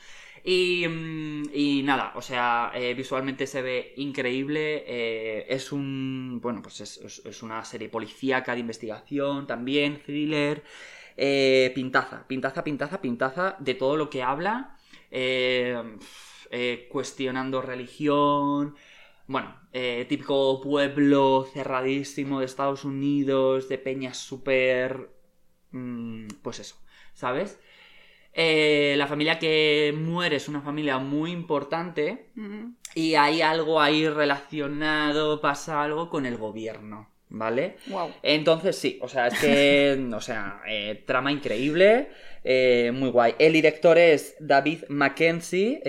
Y, 0.47 0.87
mm, 0.87 1.49
y 1.53 1.81
nada, 1.83 2.13
o 2.15 2.21
sea, 2.21 2.71
eh, 2.75 2.93
visualmente 2.93 3.47
se 3.47 3.61
ve 3.63 3.93
increíble. 3.97 4.83
eh, 4.87 5.45
es 5.49 5.71
un. 5.71 6.39
Bueno, 6.41 6.61
pues 6.61 6.81
es, 6.81 6.97
es- 7.25 7.43
una 7.43 7.63
serie 7.65 7.89
policíaca 7.89 8.53
de 8.53 8.59
investigación 8.61 9.47
también, 9.47 10.01
thriller. 10.03 10.63
eh, 11.17 11.71
pintaza, 11.75 12.27
pintaza, 12.27 12.63
pintaza, 12.63 13.01
pintaza 13.01 13.55
de 13.59 13.73
todo 13.75 13.97
lo 13.97 14.09
que 14.09 14.21
habla. 14.23 14.77
eh, 15.11 15.81
eh, 16.51 16.87
cuestionando 16.91 17.61
religión. 17.61 18.75
Bueno, 19.27 19.55
típico 20.07 20.61
pueblo 20.61 21.47
cerradísimo 21.51 22.39
de 22.39 22.45
Estados 22.45 22.85
Unidos, 22.85 23.67
de 23.69 23.77
peñas 23.79 24.17
súper. 24.17 25.09
mm, 25.71 26.27
pues 26.41 26.59
eso, 26.59 26.75
¿sabes? 27.13 27.59
Eh, 28.37 28.95
la 28.97 29.07
familia 29.07 29.39
que 29.39 29.93
muere 29.97 30.35
es 30.35 30.49
una 30.49 30.61
familia 30.61 30.97
muy 30.97 31.31
importante 31.31 32.31
y 32.93 33.15
hay 33.15 33.41
algo 33.41 33.79
ahí 33.79 34.07
relacionado, 34.09 35.39
pasa 35.39 35.81
algo 35.81 36.09
con 36.09 36.25
el 36.25 36.35
gobierno, 36.37 37.09
¿vale? 37.29 37.77
Wow. 37.87 38.11
Entonces 38.23 38.75
sí, 38.77 38.99
o 39.01 39.07
sea, 39.07 39.27
es 39.27 39.39
que, 39.39 40.09
o 40.13 40.19
sea, 40.19 40.61
eh, 40.67 41.03
trama 41.07 41.31
increíble, 41.31 42.09
eh, 42.43 42.91
muy 42.93 43.09
guay. 43.09 43.35
El 43.39 43.53
director 43.53 43.97
es 43.97 44.35
David 44.39 44.83
Mackenzie, 44.89 45.81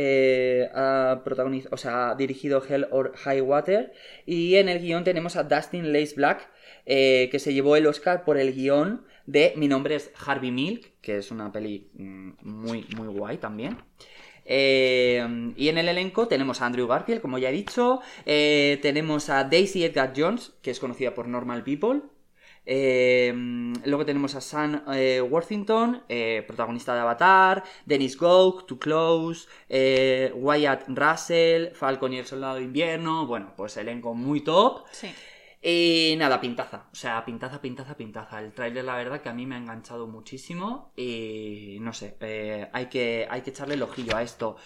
ha 0.73 1.23
protagoniz- 1.25 1.69
o 1.73 1.77
sea, 1.77 2.11
ha 2.11 2.15
dirigido 2.15 2.63
Hell 2.67 2.87
or 2.93 3.13
High 3.17 3.41
Water 3.41 3.93
y 4.25 4.55
en 4.55 4.69
el 4.69 4.79
guion 4.81 5.03
tenemos 5.05 5.35
a 5.37 5.43
Dustin 5.43 5.93
Lace 5.93 6.15
Black, 6.15 6.49
que 6.87 7.39
se 7.41 7.53
llevó 7.53 7.75
el 7.75 7.87
Oscar 7.89 8.25
por 8.25 8.39
el 8.39 8.55
guion 8.55 9.05
de 9.27 9.53
Mi 9.57 9.69
nombre 9.69 9.97
es 9.97 10.11
Harvey 10.25 10.51
Milk, 10.51 10.93
que 11.01 11.19
es 11.19 11.31
una 11.31 11.53
peli 11.53 11.91
mm, 11.95 12.31
muy, 12.43 12.87
muy 12.97 13.09
guay 13.09 13.39
también. 13.39 13.77
Eh, 14.45 15.53
y 15.57 15.69
en 15.69 15.79
el 15.79 15.89
elenco 15.89 16.29
tenemos 16.29 16.61
a 16.63 16.67
Andrew 16.67 16.87
Garfield, 16.87 17.21
como 17.21 17.39
ya 17.39 17.49
he 17.51 17.53
dicho. 17.53 18.01
eh, 18.25 18.79
tenemos 18.83 19.29
a 19.31 19.45
Daisy 19.45 19.85
Edgar 19.85 20.13
Jones, 20.17 20.55
que 20.63 20.71
es 20.71 20.79
conocida 20.81 21.15
por 21.15 21.27
Normal 21.29 21.65
People. 21.65 22.03
eh, 22.69 23.33
luego 23.85 24.05
tenemos 24.05 24.35
a 24.35 24.41
Sam 24.41 24.83
eh, 24.93 25.21
Worthington, 25.21 26.03
eh, 26.09 26.43
protagonista 26.47 26.95
de 26.95 27.01
Avatar. 27.01 27.63
Dennis 27.85 28.17
Gough, 28.17 28.67
Too 28.67 28.79
Close. 28.79 29.49
eh, 29.69 30.33
Wyatt 30.35 30.85
Russell, 30.89 31.73
Falcon 31.75 32.13
y 32.13 32.19
el 32.19 32.27
Soldado 32.27 32.57
de 32.57 32.63
Invierno. 32.63 33.27
Bueno, 33.27 33.53
pues 33.57 33.77
elenco 33.77 34.15
muy 34.15 34.43
top. 34.43 34.85
Sí. 34.91 35.09
Y 35.69 36.15
nada, 36.17 36.41
pintaza. 36.41 36.85
O 36.93 36.95
sea, 36.95 37.25
pintaza, 37.25 37.61
pintaza, 37.61 37.97
pintaza. 37.97 38.39
El 38.39 38.53
tráiler, 38.53 38.85
la 38.85 38.95
verdad, 38.95 39.21
que 39.21 39.29
a 39.29 39.35
mí 39.35 39.47
me 39.47 39.57
ha 39.57 39.59
enganchado 39.59 40.07
muchísimo. 40.07 40.93
Y 40.97 41.79
no 41.81 41.93
sé, 41.93 42.17
eh, 42.21 42.69
hay, 42.73 42.87
que, 42.87 43.27
hay 43.29 43.41
que 43.41 43.51
echarle 43.51 43.75
el 43.75 43.83
ojillo 43.83 44.17
a 44.17 44.23
esto. 44.23 44.57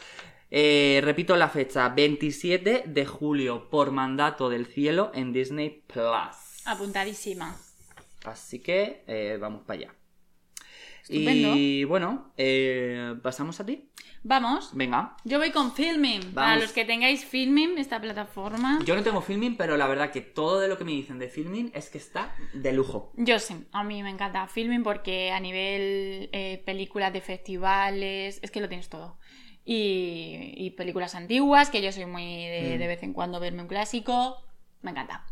Eh, 0.51 1.01
repito 1.03 1.37
la 1.37 1.49
fecha, 1.49 1.89
27 1.89 2.85
de 2.87 3.07
julio, 3.07 3.71
por 3.71 3.93
mandato 3.93 4.51
del 4.51 4.67
cielo 4.67 5.11
en 5.15 5.33
Disney 5.33 5.85
Plus. 5.87 6.67
Apuntadísima. 6.67 7.57
Así 8.27 8.59
que 8.59 9.03
eh, 9.07 9.39
vamos 9.41 9.63
para 9.63 9.81
allá. 9.81 9.95
Estupendo. 11.03 11.55
Y 11.57 11.85
bueno, 11.85 12.35
eh, 12.37 13.15
pasamos 13.23 13.59
a 13.59 13.65
ti. 13.65 13.89
Vamos. 14.23 14.71
Venga. 14.75 15.17
Yo 15.25 15.39
voy 15.39 15.51
con 15.51 15.73
Filming. 15.73 16.33
Para 16.35 16.49
Vamos. 16.49 16.65
los 16.65 16.73
que 16.73 16.85
tengáis 16.85 17.25
Filming, 17.25 17.79
esta 17.79 18.01
plataforma. 18.01 18.79
Yo 18.85 18.95
no 18.95 19.03
tengo 19.03 19.23
filming, 19.23 19.57
pero 19.57 19.77
la 19.79 19.87
verdad 19.87 20.11
que 20.11 20.21
todo 20.21 20.61
de 20.61 20.69
lo 20.69 20.77
que 20.77 20.85
me 20.85 20.93
dicen 20.93 21.19
de 21.19 21.29
filming 21.29 21.71
es 21.75 21.89
que 21.89 21.97
está 21.99 22.35
de 22.53 22.73
lujo. 22.73 23.13
Yo 23.17 23.39
sí, 23.39 23.67
a 23.73 23.83
mí 23.83 24.03
me 24.03 24.11
encanta 24.11 24.47
Filming 24.47 24.83
porque 24.83 25.31
a 25.33 25.41
nivel 25.41 26.29
eh, 26.33 26.63
películas 26.67 27.13
de 27.15 27.21
festivales, 27.23 28.41
es 28.43 28.51
que 28.51 28.61
lo 28.61 28.69
tienes 28.69 28.89
todo. 28.91 29.19
Y, 29.65 30.53
y 30.57 30.71
películas 30.73 31.15
antiguas, 31.15 31.71
que 31.71 31.81
yo 31.83 31.93
soy 31.93 32.07
muy 32.07 32.25
de, 32.47 32.75
Mm. 32.77 32.79
de 32.79 32.87
vez 32.87 33.03
en 33.03 33.13
cuando 33.13 33.41
verme 33.41 33.63
un 33.63 33.69
clásico, 33.69 34.37
me 34.83 34.91
encanta. 34.91 35.25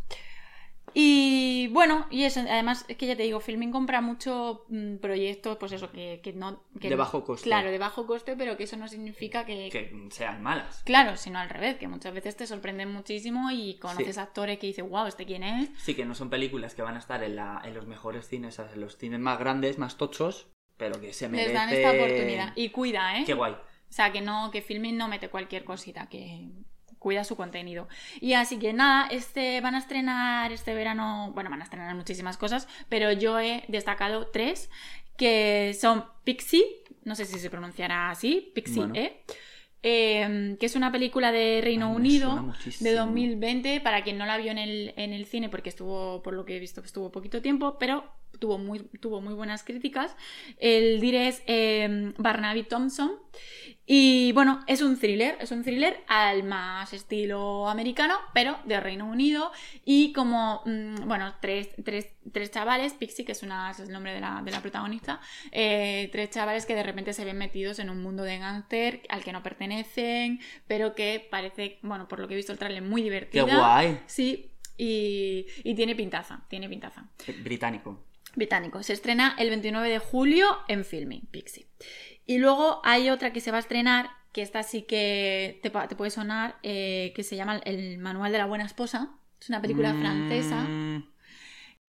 Y 0.94 1.68
bueno, 1.72 2.06
y 2.10 2.24
eso, 2.24 2.40
además 2.40 2.84
es 2.88 2.96
que 2.96 3.06
ya 3.06 3.16
te 3.16 3.22
digo, 3.22 3.40
Filming 3.40 3.70
compra 3.70 4.00
muchos 4.00 4.60
proyectos, 5.00 5.56
pues 5.58 5.72
eso, 5.72 5.90
que, 5.90 6.20
que 6.22 6.32
no... 6.32 6.62
Que 6.80 6.88
De 6.88 6.96
bajo 6.96 7.24
coste. 7.24 7.44
Claro, 7.44 7.70
de 7.70 7.78
bajo 7.78 8.06
coste, 8.06 8.36
pero 8.36 8.56
que 8.56 8.64
eso 8.64 8.76
no 8.76 8.88
significa 8.88 9.44
que... 9.44 9.68
Que 9.70 9.92
sean 10.10 10.42
malas. 10.42 10.82
Claro, 10.84 11.16
sino 11.16 11.38
al 11.38 11.50
revés, 11.50 11.76
que 11.76 11.88
muchas 11.88 12.14
veces 12.14 12.36
te 12.36 12.46
sorprenden 12.46 12.92
muchísimo 12.92 13.50
y 13.50 13.78
conoces 13.78 14.14
Sí. 14.14 14.20
actores 14.20 14.58
que 14.58 14.66
dices, 14.68 14.88
wow, 14.88 15.06
¿este 15.06 15.26
quién 15.26 15.42
es? 15.42 15.70
Sí, 15.78 15.94
que 15.94 16.04
no 16.04 16.14
son 16.14 16.30
películas 16.30 16.74
que 16.74 16.82
van 16.82 16.96
a 16.96 16.98
estar 16.98 17.22
en, 17.22 17.36
la, 17.36 17.60
en 17.64 17.74
los 17.74 17.86
mejores 17.86 18.28
cines, 18.28 18.58
o 18.58 18.64
sea, 18.64 18.72
en 18.74 18.80
los 18.80 18.96
cines 18.96 19.20
más 19.20 19.38
grandes, 19.38 19.78
más 19.78 19.96
tochos, 19.96 20.48
pero 20.76 21.00
que 21.00 21.12
se 21.12 21.28
merece... 21.28 21.48
Les 21.48 21.54
dan 21.54 21.68
esta 21.70 21.92
oportunidad. 21.92 22.52
Y 22.56 22.70
cuida, 22.70 23.18
¿eh? 23.18 23.24
Qué 23.26 23.34
guay. 23.34 23.52
O 23.52 23.92
sea, 23.92 24.12
que 24.12 24.20
no, 24.20 24.50
que 24.50 24.62
Filmin 24.62 24.96
no 24.98 25.08
mete 25.08 25.28
cualquier 25.28 25.64
cosita, 25.64 26.08
que 26.08 26.48
cuida 26.98 27.24
su 27.24 27.36
contenido. 27.36 27.88
Y 28.20 28.34
así 28.34 28.58
que 28.58 28.72
nada, 28.72 29.08
este 29.10 29.60
van 29.60 29.74
a 29.74 29.78
estrenar 29.78 30.52
este 30.52 30.74
verano, 30.74 31.32
bueno, 31.34 31.50
van 31.50 31.60
a 31.60 31.64
estrenar 31.64 31.94
muchísimas 31.94 32.36
cosas, 32.36 32.68
pero 32.88 33.12
yo 33.12 33.38
he 33.38 33.64
destacado 33.68 34.26
tres 34.28 34.70
que 35.16 35.76
son 35.78 36.04
Pixie, 36.24 36.64
no 37.04 37.14
sé 37.14 37.24
si 37.24 37.38
se 37.38 37.50
pronunciará 37.50 38.10
así, 38.10 38.52
Pixie, 38.54 38.78
Bueno. 38.78 38.94
¿eh? 38.94 39.22
Eh, 39.82 40.56
que 40.58 40.66
es 40.66 40.74
una 40.74 40.90
película 40.90 41.30
de 41.30 41.60
Reino 41.62 41.90
Ay, 41.90 41.96
Unido 41.96 42.52
de 42.80 42.92
2020 42.94 43.80
para 43.80 44.02
quien 44.02 44.18
no 44.18 44.26
la 44.26 44.36
vio 44.36 44.50
en 44.50 44.58
el, 44.58 44.92
en 44.96 45.12
el 45.12 45.24
cine 45.24 45.48
porque 45.48 45.68
estuvo 45.68 46.20
por 46.20 46.34
lo 46.34 46.44
que 46.44 46.56
he 46.56 46.58
visto 46.58 46.80
estuvo 46.80 47.12
poquito 47.12 47.40
tiempo 47.40 47.78
pero 47.78 48.02
tuvo 48.38 48.58
muy, 48.58 48.80
tuvo 49.00 49.20
muy 49.20 49.34
buenas 49.34 49.64
críticas 49.64 50.16
el 50.58 51.00
dire 51.00 51.28
es 51.28 51.42
eh, 51.46 52.12
Barnaby 52.18 52.62
Thompson 52.64 53.12
y 53.84 54.32
bueno 54.32 54.60
es 54.66 54.82
un 54.82 54.98
thriller 54.98 55.36
es 55.40 55.50
un 55.50 55.64
thriller 55.64 56.04
al 56.06 56.44
más 56.44 56.92
estilo 56.92 57.68
americano 57.68 58.14
pero 58.34 58.58
de 58.64 58.78
Reino 58.80 59.06
Unido 59.06 59.50
y 59.84 60.12
como 60.12 60.62
mm, 60.66 61.08
bueno 61.08 61.34
tres, 61.40 61.70
tres, 61.84 62.08
tres 62.32 62.50
chavales 62.50 62.92
Pixie 62.94 63.24
que 63.24 63.32
es, 63.32 63.42
una, 63.42 63.70
es 63.70 63.80
el 63.80 63.90
nombre 63.90 64.12
de 64.12 64.20
la, 64.20 64.42
de 64.44 64.50
la 64.50 64.60
protagonista 64.60 65.20
eh, 65.50 66.08
tres 66.12 66.30
chavales 66.30 66.66
que 66.66 66.74
de 66.74 66.82
repente 66.82 67.12
se 67.12 67.24
ven 67.24 67.38
metidos 67.38 67.78
en 67.78 67.90
un 67.90 68.02
mundo 68.02 68.22
de 68.22 68.38
gángster 68.38 69.02
al 69.08 69.24
que 69.24 69.32
no 69.32 69.42
pertenecen, 69.42 70.40
pero 70.66 70.94
que 70.94 71.26
parece, 71.30 71.78
bueno, 71.82 72.08
por 72.08 72.20
lo 72.20 72.28
que 72.28 72.34
he 72.34 72.36
visto 72.36 72.52
el 72.52 72.58
trailer, 72.58 72.82
muy 72.82 73.02
Qué 73.02 73.04
divertida. 73.04 73.56
guay. 73.56 74.00
Sí, 74.06 74.50
y, 74.76 75.46
y 75.64 75.74
tiene 75.74 75.94
pintaza, 75.94 76.44
tiene 76.48 76.68
pintaza. 76.68 77.08
Británico. 77.42 78.04
Británico. 78.38 78.82
Se 78.82 78.92
estrena 78.92 79.34
el 79.38 79.50
29 79.50 79.88
de 79.88 79.98
julio 79.98 80.46
en 80.68 80.84
Filming, 80.84 81.26
Pixie. 81.30 81.66
Y 82.24 82.38
luego 82.38 82.80
hay 82.84 83.10
otra 83.10 83.32
que 83.32 83.40
se 83.40 83.50
va 83.50 83.56
a 83.58 83.60
estrenar, 83.60 84.10
que 84.32 84.42
esta 84.42 84.62
sí 84.62 84.82
que 84.82 85.60
te, 85.62 85.70
te 85.70 85.96
puede 85.96 86.10
sonar, 86.10 86.56
eh, 86.62 87.12
que 87.16 87.22
se 87.24 87.36
llama 87.36 87.60
El 87.64 87.98
Manual 87.98 88.32
de 88.32 88.38
la 88.38 88.46
Buena 88.46 88.64
Esposa. 88.64 89.10
Es 89.40 89.48
una 89.48 89.60
película 89.60 89.92
Mm, 89.92 90.00
francesa. 90.00 90.66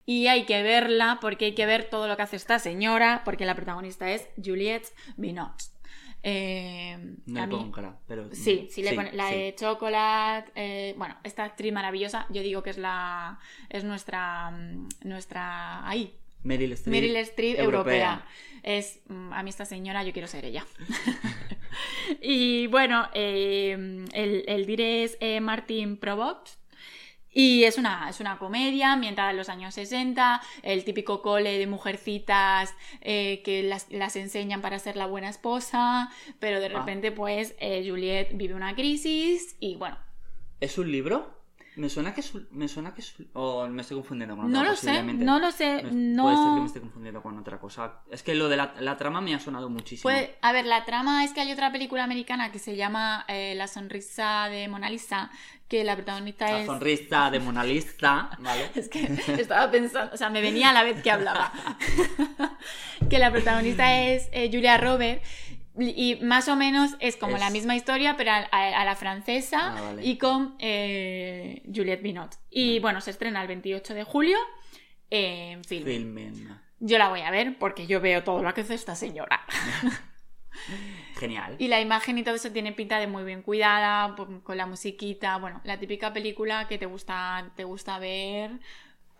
Y 0.06 0.26
hay 0.26 0.44
que 0.44 0.62
verla 0.62 1.18
porque 1.20 1.46
hay 1.46 1.54
que 1.54 1.66
ver 1.66 1.84
todo 1.88 2.08
lo 2.08 2.16
que 2.16 2.22
hace 2.22 2.36
esta 2.36 2.58
señora, 2.58 3.22
porque 3.24 3.44
la 3.46 3.54
protagonista 3.54 4.10
es 4.10 4.28
Juliette 4.42 4.88
Binoche. 5.16 5.68
Eh, 6.22 6.98
No 7.26 7.46
mí- 7.46 7.70
cara, 7.72 7.98
pero... 8.06 8.28
Sí, 8.32 8.68
sí, 8.70 8.82
le 8.82 8.92
pone 8.94 9.12
la 9.12 9.28
sí. 9.28 9.34
de 9.36 9.54
Chocolate. 9.54 10.50
eh, 10.54 10.94
bueno, 10.98 11.16
esta 11.24 11.44
actriz 11.44 11.72
maravillosa, 11.72 12.26
yo 12.30 12.42
digo 12.42 12.62
que 12.62 12.70
es 12.70 12.78
la. 12.78 13.38
es 13.68 13.84
nuestra. 13.84 14.50
mm, 14.50 14.88
nuestra. 15.04 15.88
ahí. 15.88 16.16
Meryl 16.42 16.72
Streep. 16.72 16.92
Meryl 16.92 17.16
Streep 17.16 17.58
europea. 17.58 18.24
Es. 18.62 19.00
mm, 19.08 19.32
a 19.32 19.42
mí 19.42 19.50
esta 19.50 19.64
señora, 19.64 20.02
yo 20.04 20.12
quiero 20.12 20.28
ser 20.28 20.44
ella. 20.44 20.66
y 22.22 22.66
bueno, 22.68 23.08
eh, 23.14 24.06
el, 24.12 24.44
el 24.46 24.66
dire 24.66 25.04
es 25.04 25.16
eh, 25.20 25.40
Martin 25.40 25.96
Probot. 25.96 26.58
Y 27.32 27.62
es 27.62 27.78
una, 27.78 28.10
es 28.10 28.18
una 28.18 28.38
comedia 28.38 28.92
ambientada 28.92 29.30
en 29.30 29.36
los 29.36 29.48
años 29.48 29.72
60, 29.74 30.42
el 30.64 30.82
típico 30.82 31.22
cole 31.22 31.58
de 31.58 31.66
mujercitas 31.68 32.74
eh, 33.02 33.40
que 33.44 33.62
las, 33.62 33.86
las 33.90 34.16
enseñan 34.16 34.60
para 34.60 34.80
ser 34.80 34.96
la 34.96 35.06
buena 35.06 35.28
esposa, 35.28 36.10
pero 36.40 36.58
de 36.58 36.66
Ah. 36.66 36.80
repente 36.80 37.12
pues 37.12 37.54
eh, 37.60 37.84
Juliet 37.88 38.30
vive 38.34 38.54
una 38.54 38.74
crisis 38.74 39.54
y 39.60 39.76
bueno, 39.76 39.96
¿Es 40.58 40.76
un 40.76 40.90
libro? 40.90 41.39
Me 41.76 41.88
suena 41.88 42.12
que 42.12 42.20
es. 42.20 42.32
Me 42.50 42.66
suena 42.68 42.92
que 42.92 43.00
es 43.00 43.14
O 43.32 43.66
me 43.68 43.82
estoy 43.82 43.96
confundiendo 43.96 44.36
con 44.36 44.46
otra 44.46 44.62
no 44.62 44.68
lo 44.68 44.76
sé, 44.76 45.02
no 45.02 45.38
lo 45.38 45.52
sé, 45.52 45.82
no... 45.92 46.24
Puede 46.24 46.36
ser 46.36 46.46
que 46.54 46.60
me 46.60 46.66
esté 46.66 46.80
confundiendo 46.80 47.22
con 47.22 47.38
otra 47.38 47.58
cosa. 47.60 48.00
Es 48.10 48.22
que 48.22 48.34
lo 48.34 48.48
de 48.48 48.56
la, 48.56 48.74
la 48.80 48.96
trama 48.96 49.20
me 49.20 49.34
ha 49.34 49.38
sonado 49.38 49.70
muchísimo. 49.70 50.02
Puede- 50.02 50.36
a 50.42 50.52
ver, 50.52 50.66
la 50.66 50.84
trama 50.84 51.24
es 51.24 51.32
que 51.32 51.40
hay 51.40 51.52
otra 51.52 51.70
película 51.70 52.02
americana 52.04 52.50
que 52.50 52.58
se 52.58 52.74
llama 52.76 53.24
eh, 53.28 53.54
La 53.56 53.68
sonrisa 53.68 54.48
de 54.50 54.66
Mona 54.68 54.90
Lisa, 54.90 55.30
que 55.68 55.84
la 55.84 55.94
protagonista 55.94 56.50
La 56.50 56.60
es... 56.60 56.66
sonrisa 56.66 57.30
de 57.30 57.38
Mona 57.38 57.62
Lisa, 57.62 58.30
¿vale? 58.40 58.70
Es 58.74 58.88
que 58.88 59.04
estaba 59.38 59.70
pensando, 59.70 60.12
o 60.12 60.16
sea, 60.16 60.28
me 60.28 60.40
venía 60.40 60.70
a 60.70 60.72
la 60.72 60.82
vez 60.82 61.00
que 61.02 61.10
hablaba. 61.12 61.52
que 63.08 63.18
la 63.18 63.30
protagonista 63.30 64.00
es 64.02 64.28
eh, 64.32 64.50
Julia 64.52 64.76
Roberts 64.76 65.26
Y 65.78 66.16
más 66.22 66.48
o 66.48 66.56
menos 66.56 66.96
es 67.00 67.16
como 67.16 67.36
Es- 67.36 67.40
la 67.40 67.50
misma 67.50 67.76
historia, 67.76 68.16
pero 68.16 68.32
a, 68.32 68.48
a- 68.50 68.80
a 68.80 68.84
la 68.84 68.96
francesa 68.96 69.76
Ah, 69.76 69.80
vale. 69.82 70.04
y 70.04 70.18
con 70.18 70.56
eh, 70.58 71.62
Juliette 71.72 72.02
Binot. 72.02 72.34
Y 72.50 72.80
bueno, 72.80 73.00
se 73.00 73.10
estrena 73.12 73.40
el 73.40 73.48
28 73.48 73.94
de 73.94 74.04
julio 74.04 74.36
en 75.10 75.62
film. 75.64 75.84
Filmen. 75.86 76.60
Yo 76.80 76.98
la 76.98 77.08
voy 77.08 77.20
a 77.20 77.30
ver 77.30 77.58
porque 77.58 77.86
yo 77.86 78.00
veo 78.00 78.24
todo 78.24 78.42
lo 78.42 78.52
que 78.54 78.62
hace 78.62 78.74
esta 78.74 78.94
señora. 78.96 79.42
Genial. 81.18 81.56
Y 81.58 81.68
la 81.68 81.80
imagen 81.80 82.18
y 82.18 82.22
todo 82.22 82.34
eso 82.34 82.50
tiene 82.50 82.72
pinta 82.72 82.98
de 82.98 83.06
muy 83.06 83.24
bien 83.24 83.42
cuidada, 83.42 84.14
con 84.42 84.56
la 84.56 84.66
musiquita, 84.66 85.36
bueno, 85.38 85.60
la 85.64 85.78
típica 85.78 86.12
película 86.12 86.66
que 86.68 86.78
te 86.78 86.86
gusta, 86.86 87.50
te 87.56 87.64
gusta 87.64 87.98
ver, 87.98 88.52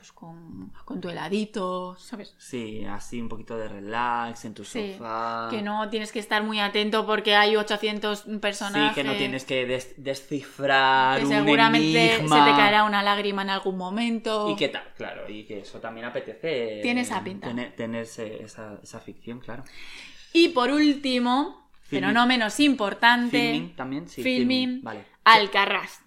pues 0.00 0.12
con, 0.12 0.72
con 0.86 0.98
tu 0.98 1.10
heladito, 1.10 1.94
¿sabes? 1.98 2.34
Sí, 2.38 2.86
así 2.86 3.20
un 3.20 3.28
poquito 3.28 3.58
de 3.58 3.68
relax 3.68 4.46
en 4.46 4.54
tu 4.54 4.64
Sí, 4.64 4.94
sofá. 4.94 5.48
Que 5.50 5.60
no 5.60 5.90
tienes 5.90 6.10
que 6.10 6.18
estar 6.20 6.42
muy 6.42 6.58
atento 6.58 7.04
porque 7.04 7.36
hay 7.36 7.54
800 7.56 8.24
personajes. 8.40 8.88
Sí, 8.88 8.94
que 8.94 9.04
no 9.04 9.14
tienes 9.14 9.44
que 9.44 9.66
des- 9.66 9.92
descifrar 10.02 11.18
que 11.18 11.26
un 11.26 11.32
seguramente 11.32 12.14
enigma. 12.14 12.46
se 12.46 12.50
te 12.50 12.56
caerá 12.56 12.84
una 12.84 13.02
lágrima 13.02 13.42
en 13.42 13.50
algún 13.50 13.76
momento. 13.76 14.48
Y 14.48 14.56
qué 14.56 14.70
tal, 14.70 14.84
claro, 14.96 15.28
y 15.28 15.44
que 15.44 15.60
eso 15.60 15.80
también 15.80 16.06
apetece. 16.06 16.80
Tiene 16.82 17.02
esa 17.02 17.22
pinta. 17.22 17.48
Tener, 17.48 17.76
tener 17.76 18.04
ese- 18.04 18.42
esa, 18.42 18.78
esa 18.82 19.00
ficción, 19.00 19.40
claro. 19.40 19.64
Y 20.32 20.48
por 20.48 20.70
último, 20.70 21.70
pero 21.90 22.10
no 22.10 22.26
menos 22.26 22.58
importante, 22.60 23.38
Filming 23.52 23.76
también, 23.76 24.08
sí. 24.08 24.22
Filming. 24.22 24.80
Vale. 24.82 25.04
Alcarrás. 25.24 26.00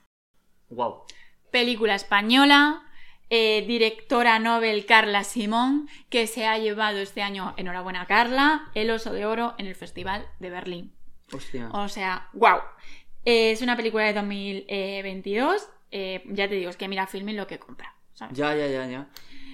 Wow. 0.71 1.03
película 1.51 1.93
española, 1.93 2.81
eh, 3.29 3.63
directora 3.67 4.39
Nobel 4.39 4.85
Carla 4.85 5.23
Simón, 5.23 5.89
que 6.09 6.27
se 6.27 6.45
ha 6.45 6.57
llevado 6.57 6.99
este 6.99 7.21
año, 7.21 7.53
enhorabuena 7.57 8.05
Carla, 8.05 8.69
el 8.75 8.91
Oso 8.91 9.13
de 9.13 9.25
Oro 9.25 9.55
en 9.57 9.67
el 9.67 9.75
Festival 9.75 10.27
de 10.39 10.49
Berlín. 10.49 10.93
Hostia. 11.31 11.69
O 11.71 11.89
sea, 11.89 12.29
wow. 12.33 12.59
es 13.25 13.61
una 13.61 13.75
película 13.75 14.05
de 14.05 14.13
2022. 14.13 15.67
eh, 15.91 16.23
ya 16.27 16.47
te 16.47 16.55
digo, 16.55 16.69
es 16.69 16.77
que 16.77 16.87
mira 16.87 17.07
Filming 17.07 17.37
lo 17.37 17.47
que 17.47 17.59
compra. 17.59 17.95
¿sabes? 18.13 18.37
Ya, 18.37 18.55
ya, 18.55 18.67
ya, 18.67 18.87
ya. 18.87 19.07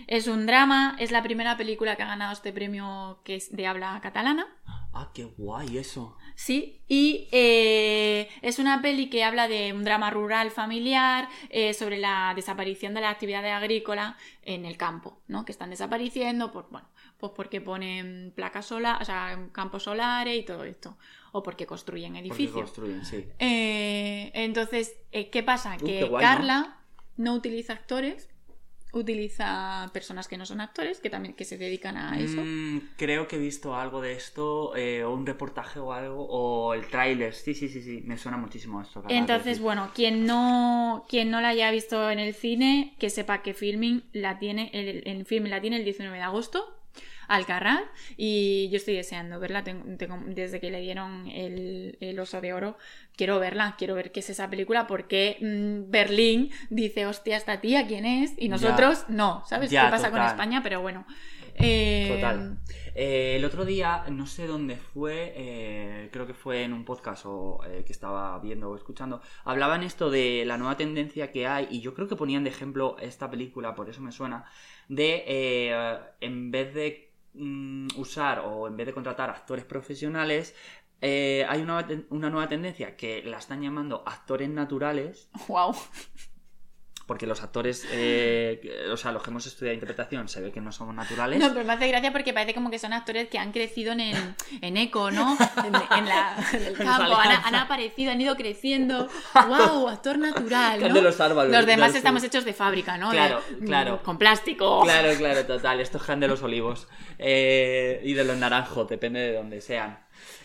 Es 0.07 0.27
un 0.27 0.45
drama, 0.45 0.95
es 0.99 1.11
la 1.11 1.21
primera 1.21 1.55
película 1.55 1.95
que 1.95 2.03
ha 2.03 2.07
ganado 2.07 2.33
este 2.33 2.51
premio 2.51 3.19
que 3.23 3.35
es 3.35 3.55
de 3.55 3.67
habla 3.67 3.99
catalana. 4.01 4.47
Ah, 4.91 5.11
qué 5.13 5.25
guay 5.25 5.77
eso. 5.77 6.17
Sí, 6.39 6.79
y 6.87 7.27
eh, 7.33 8.29
es 8.41 8.59
una 8.59 8.81
peli 8.81 9.09
que 9.09 9.25
habla 9.25 9.49
de 9.49 9.73
un 9.73 9.83
drama 9.83 10.09
rural 10.09 10.51
familiar 10.51 11.27
eh, 11.49 11.73
sobre 11.73 11.97
la 11.97 12.31
desaparición 12.33 12.93
de 12.93 13.01
la 13.01 13.09
actividad 13.09 13.45
agrícola 13.45 14.15
en 14.43 14.63
el 14.63 14.77
campo, 14.77 15.21
¿no? 15.27 15.43
Que 15.43 15.51
están 15.51 15.69
desapareciendo 15.69 16.53
por, 16.53 16.69
bueno, 16.69 16.87
pues 17.17 17.33
porque 17.35 17.59
ponen 17.59 18.31
placas 18.33 18.67
solares, 18.67 19.01
o 19.01 19.05
sea, 19.05 19.37
campos 19.51 19.83
solares 19.83 20.39
y 20.39 20.43
todo 20.43 20.63
esto, 20.63 20.97
o 21.33 21.43
porque 21.43 21.65
construyen 21.65 22.13
Porque 22.13 22.27
edificios. 22.29 22.53
construyen, 22.71 23.05
sí. 23.05 23.25
Eh, 23.37 24.31
entonces, 24.33 24.95
eh, 25.11 25.29
¿qué 25.29 25.43
pasa? 25.43 25.75
Uh, 25.75 25.85
que 25.85 25.99
qué 25.99 26.03
guay, 26.05 26.25
¿no? 26.25 26.31
Carla 26.31 26.77
¿no? 27.17 27.33
utiliza 27.33 27.73
actores, 27.73 28.29
utiliza 28.91 29.89
personas 29.93 30.27
que 30.27 30.37
no 30.37 30.45
son 30.45 30.61
actores, 30.61 30.99
que 30.99 31.09
también 31.09 31.35
que 31.35 31.45
se 31.45 31.57
dedican 31.57 31.97
a 31.97 32.19
eso. 32.19 32.41
Mm, 32.43 32.89
creo 32.97 33.27
que 33.27 33.35
he 33.35 33.39
visto 33.39 33.75
algo 33.75 34.01
de 34.01 34.13
esto, 34.13 34.75
eh, 34.75 35.03
o 35.03 35.13
un 35.13 35.25
reportaje 35.25 35.79
o 35.79 35.93
algo, 35.93 36.25
o 36.27 36.73
el 36.73 36.87
tráiler. 36.87 37.33
Sí, 37.33 37.53
sí, 37.53 37.69
sí, 37.69 37.81
sí. 37.81 38.01
Me 38.05 38.17
suena 38.17 38.37
muchísimo 38.37 38.81
esto. 38.81 39.01
de 39.01 39.15
Entonces, 39.15 39.59
bueno, 39.59 39.91
quien 39.93 40.25
no, 40.25 41.05
quien 41.07 41.29
no 41.29 41.41
la 41.41 41.49
haya 41.49 41.69
visto 41.71 42.09
en 42.09 42.19
el 42.19 42.33
cine, 42.33 42.95
que 42.99 43.09
sepa 43.09 43.41
que 43.41 43.53
Filming 43.53 44.03
la 44.13 44.39
tiene, 44.39 44.71
el, 44.73 45.03
el 45.05 45.25
Filming 45.25 45.51
la 45.51 45.61
tiene 45.61 45.77
el 45.77 45.83
19 45.83 46.17
de 46.17 46.23
agosto, 46.23 46.78
Alcarraz, 47.29 47.83
y 48.17 48.67
yo 48.69 48.77
estoy 48.77 48.95
deseando 48.95 49.39
verla, 49.39 49.63
tengo- 49.63 49.85
tengo- 49.97 50.19
desde 50.27 50.59
que 50.59 50.69
le 50.71 50.81
dieron 50.81 51.27
el, 51.29 51.97
el 52.01 52.19
Oso 52.19 52.41
de 52.41 52.51
Oro, 52.53 52.77
quiero 53.15 53.39
verla, 53.39 53.75
quiero 53.77 53.95
ver 53.95 54.11
qué 54.11 54.19
es 54.19 54.29
esa 54.29 54.49
película, 54.49 54.87
porque 54.87 55.37
mm, 55.41 55.89
Berlín 55.91 56.49
dice, 56.69 57.05
hostia, 57.05 57.37
esta 57.37 57.61
tía, 57.61 57.87
¿quién 57.87 58.05
es? 58.05 58.33
Y 58.37 58.49
nosotros 58.49 59.05
no, 59.07 59.43
¿sabes 59.47 59.71
Ya, 59.71 59.85
qué 59.85 59.91
pasa 59.91 60.11
con. 60.11 60.19
España? 60.21 60.61
Pero 60.63 60.81
bueno. 60.81 61.05
eh, 61.55 62.11
Total. 62.15 62.57
Eh, 62.95 63.35
el 63.37 63.45
otro 63.45 63.63
día, 63.65 64.03
no 64.09 64.25
sé 64.25 64.47
dónde 64.47 64.75
fue, 64.75 65.33
eh, 65.35 66.09
creo 66.11 66.25
que 66.27 66.33
fue 66.33 66.63
en 66.63 66.73
un 66.73 66.83
podcast 66.85 67.25
o, 67.25 67.61
eh, 67.65 67.83
que 67.85 67.91
estaba 67.93 68.37
viendo 68.39 68.69
o 68.71 68.75
escuchando, 68.75 69.21
hablaban 69.45 69.83
esto 69.83 70.09
de 70.09 70.43
la 70.45 70.57
nueva 70.57 70.75
tendencia 70.77 71.31
que 71.31 71.47
hay, 71.47 71.67
y 71.69 71.81
yo 71.81 71.93
creo 71.93 72.07
que 72.07 72.15
ponían 72.15 72.43
de 72.43 72.49
ejemplo 72.49 72.97
esta 72.99 73.29
película, 73.29 73.75
por 73.75 73.89
eso 73.89 74.01
me 74.01 74.11
suena, 74.11 74.45
de 74.87 75.23
en 76.21 76.51
vez 76.51 76.73
de 76.73 77.08
mm, 77.39 77.87
usar 77.97 78.39
o 78.39 78.67
en 78.67 78.77
vez 78.77 78.87
de 78.87 78.93
contratar 78.93 79.29
actores 79.29 79.65
profesionales, 79.65 80.55
eh, 81.01 81.45
hay 81.47 81.61
una, 81.61 81.87
una 82.09 82.29
nueva 82.29 82.47
tendencia 82.49 82.95
que 82.97 83.23
la 83.23 83.37
están 83.37 83.61
llamando 83.61 84.03
actores 84.05 84.49
naturales, 84.49 85.29
Wow. 85.47 85.73
Porque 87.09 87.25
los 87.25 87.41
actores, 87.41 87.87
eh, 87.91 88.61
o 88.93 88.95
sea, 88.97 89.11
los 89.11 89.23
que 89.23 89.31
hemos 89.31 89.47
estudiado 89.47 89.73
interpretación, 89.73 90.29
se 90.29 90.41
ve 90.41 90.51
que 90.51 90.61
no 90.61 90.71
somos 90.71 90.93
naturales. 90.93 91.39
No, 91.39 91.51
pero 91.51 91.65
me 91.65 91.73
hace 91.73 91.87
gracia 91.87 92.11
porque 92.13 92.33
parece 92.33 92.53
como 92.53 92.69
que 92.69 92.77
son 92.77 92.93
actores 92.93 93.27
que 93.29 93.39
han 93.39 93.51
crecido 93.51 93.93
en, 93.93 93.99
el- 94.01 94.35
en 94.61 94.77
eco, 94.77 95.09
¿no? 95.09 95.35
En, 95.57 95.73
en 95.97 96.05
la- 96.05 96.37
en 96.53 96.63
el 96.63 96.73
campo, 96.77 97.15
han, 97.15 97.55
aparecido, 97.55 98.11
han 98.11 98.21
ido 98.21 98.35
creciendo. 98.35 99.09
¡Wow! 99.33 99.87
Actor 99.89 100.19
natural, 100.19 100.79
¿no? 100.87 100.93
de 100.93 101.01
los 101.01 101.19
árboles, 101.19 101.51
Los 101.51 101.65
demás 101.65 101.95
estamos 101.95 102.23
hechos 102.23 102.45
de 102.45 102.53
fábrica, 102.53 102.95
¿no? 102.99 103.09
Claro, 103.09 103.41
De- 103.57 103.65
claro. 103.65 103.95
mm, 104.01 104.05
Con 104.05 104.17
plástico. 104.19 104.83
Claro, 104.83 105.09
claro, 105.17 105.45
total. 105.47 105.79
Estos 105.79 106.07
han 106.11 106.19
de 106.19 106.27
los 106.27 106.43
olivos. 106.43 106.87
Eh, 107.17 108.01
y 108.03 108.13
de 108.13 108.23
los 108.23 108.37
naranjos, 108.37 108.87
depende 108.87 109.19
de 109.19 109.33
dónde 109.33 109.61
sean. 109.61 109.97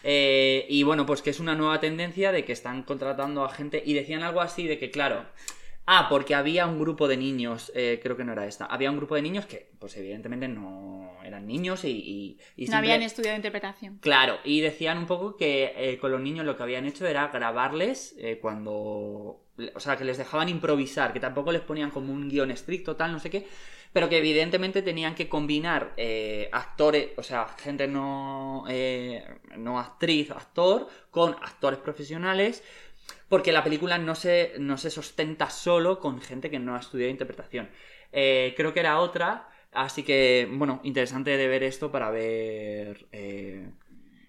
Eh, 0.03 0.67
y 0.69 0.83
bueno, 0.83 1.05
pues 1.07 1.21
que 1.23 1.31
es 1.31 1.41
una 1.41 1.55
nueva 1.55 1.79
tendencia 1.81 2.33
de 2.33 2.45
que 2.45 2.53
están 2.53 2.83
contratando 2.85 3.45
a 3.45 3.49
gente. 3.51 3.83
Y 3.85 3.93
decían 3.93 4.23
algo 4.23 4.41
así 4.41 4.67
de 4.67 4.79
que, 4.79 4.91
claro. 4.91 5.25
Ah, 5.87 6.07
porque 6.09 6.35
había 6.35 6.67
un 6.67 6.79
grupo 6.81 7.09
de 7.09 7.17
niños, 7.19 7.71
eh, 7.75 8.01
creo 8.03 8.17
que 8.17 8.25
no 8.25 8.33
era 8.33 8.47
esta. 8.47 8.65
Había 8.65 8.91
un 8.91 8.97
grupo 8.97 9.17
de 9.17 9.23
niños 9.23 9.45
que, 9.45 9.71
pues 9.79 9.95
evidentemente 9.99 10.49
no 10.49 11.11
eran 11.23 11.47
niños 11.47 11.85
y. 11.85 11.89
y- 11.91 12.39
y 12.57 12.65
No 12.65 12.73
siempre- 12.73 12.77
habían 12.79 13.03
estudiado 13.03 13.37
interpretación. 13.37 13.99
Claro, 14.01 14.39
y 14.45 14.61
decían 14.63 14.97
un 14.97 15.07
poco 15.07 15.37
que 15.37 15.73
eh, 15.77 15.99
con 15.99 16.11
los 16.11 16.21
niños 16.23 16.47
lo 16.47 16.57
que 16.57 16.63
habían 16.63 16.87
hecho 16.87 17.07
era 17.07 17.29
grabarles 17.29 18.15
eh, 18.19 18.39
cuando... 18.41 19.41
O 19.75 19.79
sea, 19.81 19.97
que 19.97 20.05
les 20.05 20.19
dejaban 20.19 20.49
improvisar, 20.49 21.13
que 21.13 21.21
tampoco 21.21 21.53
les 21.53 21.61
ponían 21.63 21.91
como 21.91 22.13
un 22.13 22.29
guion 22.29 22.51
estricto, 22.51 22.97
tal, 22.97 23.13
no 23.13 23.21
sé 23.21 23.31
qué, 23.31 23.47
pero 23.93 24.09
que 24.09 24.19
evidentemente 24.19 24.83
tenían 24.83 25.15
que 25.15 25.29
combinar 25.29 25.93
eh, 25.97 26.49
actores, 26.51 27.11
o 27.17 27.23
sea, 27.23 27.47
gente 27.63 27.87
no, 27.87 28.65
eh, 28.69 29.23
no 29.57 29.79
actriz, 29.79 30.33
actor, 30.33 30.89
con 31.13 31.35
actores 31.35 31.79
profesionales, 31.79 32.65
porque 33.29 33.53
la 33.53 33.65
película 33.65 33.99
no 33.99 34.15
se, 34.15 34.53
no 34.59 34.79
se 34.79 34.91
sustenta 34.91 35.51
solo 35.51 36.01
con 36.01 36.21
gente 36.21 36.51
que 36.51 36.59
no 36.59 36.77
ha 36.77 36.81
estudiado 36.81 37.11
interpretación. 37.11 37.71
Eh, 38.13 38.55
creo 38.57 38.73
que 38.73 38.81
era 38.81 38.99
otra, 39.01 39.49
así 39.73 40.03
que, 40.03 40.49
bueno, 40.51 40.81
interesante 40.85 41.37
de 41.37 41.49
ver 41.49 41.63
esto 41.63 41.91
para 41.91 42.11
ver... 42.11 43.07
eh, 43.13 43.69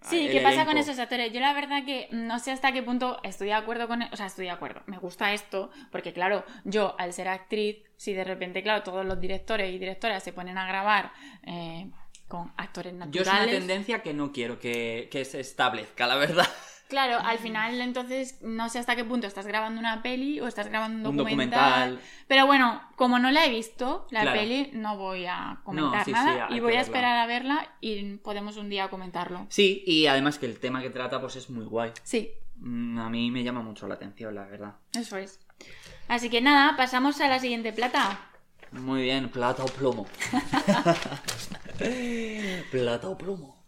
Sí, 0.01 0.29
¿qué 0.31 0.39
pasa 0.41 0.65
con 0.65 0.77
esos 0.77 0.99
actores? 0.99 1.33
Yo 1.33 1.39
la 1.39 1.53
verdad 1.53 1.83
que 1.83 2.07
no 2.11 2.37
sé 2.37 2.51
hasta 2.51 2.71
qué 2.71 2.83
punto 2.83 3.19
estoy 3.23 3.47
de 3.47 3.53
acuerdo 3.53 3.87
con... 3.87 4.03
O 4.03 4.15
sea, 4.15 4.27
estoy 4.27 4.45
de 4.45 4.51
acuerdo. 4.51 4.83
Me 4.85 4.99
gusta 4.99 5.33
esto 5.33 5.71
porque, 5.91 6.13
claro, 6.13 6.45
yo 6.63 6.95
al 6.99 7.11
ser 7.11 7.27
actriz, 7.27 7.77
si 7.97 8.13
de 8.13 8.23
repente, 8.23 8.61
claro, 8.61 8.83
todos 8.83 9.03
los 9.03 9.19
directores 9.19 9.73
y 9.73 9.79
directoras 9.79 10.23
se 10.23 10.31
ponen 10.31 10.59
a 10.59 10.67
grabar 10.67 11.11
eh, 11.47 11.89
con 12.27 12.53
actores 12.55 12.93
Yo 12.93 12.99
naturales... 12.99 13.27
es 13.27 13.49
una 13.49 13.59
tendencia 13.59 14.03
que 14.03 14.13
no 14.13 14.31
quiero 14.31 14.59
que, 14.59 15.09
que 15.11 15.25
se 15.25 15.39
establezca, 15.39 16.05
la 16.05 16.17
verdad. 16.17 16.47
Claro, 16.87 17.17
al 17.17 17.39
final 17.39 17.81
entonces 17.81 18.39
no 18.41 18.69
sé 18.69 18.77
hasta 18.79 18.95
qué 18.95 19.03
punto 19.03 19.25
estás 19.25 19.47
grabando 19.47 19.79
una 19.79 20.03
peli 20.03 20.39
o 20.39 20.47
estás 20.47 20.67
grabando 20.67 21.09
un 21.09 21.15
Un 21.15 21.17
documental. 21.25 21.89
documental. 21.91 21.99
Pero 22.27 22.45
bueno, 22.45 22.81
como 22.95 23.17
no 23.17 23.31
la 23.31 23.45
he 23.45 23.49
visto, 23.49 24.05
la 24.11 24.21
Claro. 24.21 24.39
peli, 24.39 24.69
no 24.73 24.95
voy 24.97 25.25
a 25.25 25.59
comentar 25.63 26.05
sí, 26.05 26.11
nada 26.11 26.47
y 26.51 26.59
voy 26.59 26.73
a 26.75 26.81
esperar 26.81 27.17
a 27.17 27.25
verla 27.25 27.67
y 27.81 28.17
podemos 28.17 28.57
un 28.57 28.69
día 28.69 28.87
comentarlo. 28.89 29.47
Sí, 29.49 29.83
y 29.87 30.05
además 30.07 30.37
que 30.37 30.45
el 30.45 30.59
tema 30.59 30.81
que 30.81 30.91
trata 30.91 31.19
pues 31.19 31.35
es 31.37 31.49
muy 31.49 31.65
guay. 31.65 31.91
Sí, 32.03 32.31
Mm, 32.57 32.99
A 32.99 33.09
mí 33.09 33.31
me 33.31 33.43
llama 33.43 33.61
mucho 33.61 33.85
la 33.85 33.95
atención, 33.95 34.33
la 34.33 34.45
verdad. 34.45 34.75
eso 34.97 35.17
es. 35.17 35.41
Así 36.07 36.29
que 36.29 36.39
nada, 36.39 36.77
pasamos 36.77 37.19
a 37.19 37.27
la 37.27 37.39
siguiente 37.39 37.73
plata. 37.73 38.17
Muy 38.71 39.01
bien, 39.01 39.27
plata 39.29 39.63
o 39.63 39.65
plomo. 39.65 40.07
plata 42.71 43.09
o 43.09 43.17
plomo. 43.17 43.64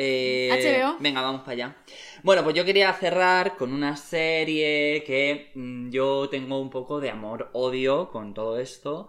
Eh, 0.00 0.80
HBO. 0.80 0.96
Venga, 1.00 1.22
vamos 1.22 1.40
para 1.40 1.52
allá. 1.52 1.76
Bueno, 2.22 2.44
pues 2.44 2.54
yo 2.54 2.64
quería 2.64 2.92
cerrar 2.92 3.56
con 3.56 3.72
una 3.72 3.96
serie 3.96 5.02
que 5.04 5.50
mm, 5.54 5.90
yo 5.90 6.28
tengo 6.28 6.60
un 6.60 6.70
poco 6.70 7.00
de 7.00 7.10
amor-odio 7.10 8.10
con 8.10 8.32
todo 8.32 8.58
esto. 8.58 9.08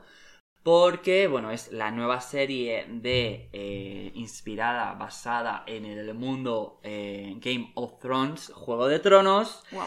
Porque, 0.63 1.27
bueno, 1.27 1.51
es 1.51 1.71
la 1.71 1.91
nueva 1.91 2.21
serie 2.21 2.85
de 2.89 3.49
eh, 3.53 4.11
inspirada, 4.15 4.93
basada 4.95 5.63
en 5.67 5.85
el 5.85 6.13
mundo 6.15 6.79
eh, 6.83 7.35
Game 7.37 7.71
of 7.75 7.99
Thrones, 7.99 8.51
Juego 8.53 8.87
de 8.87 8.99
Tronos. 8.99 9.63
Wow. 9.71 9.85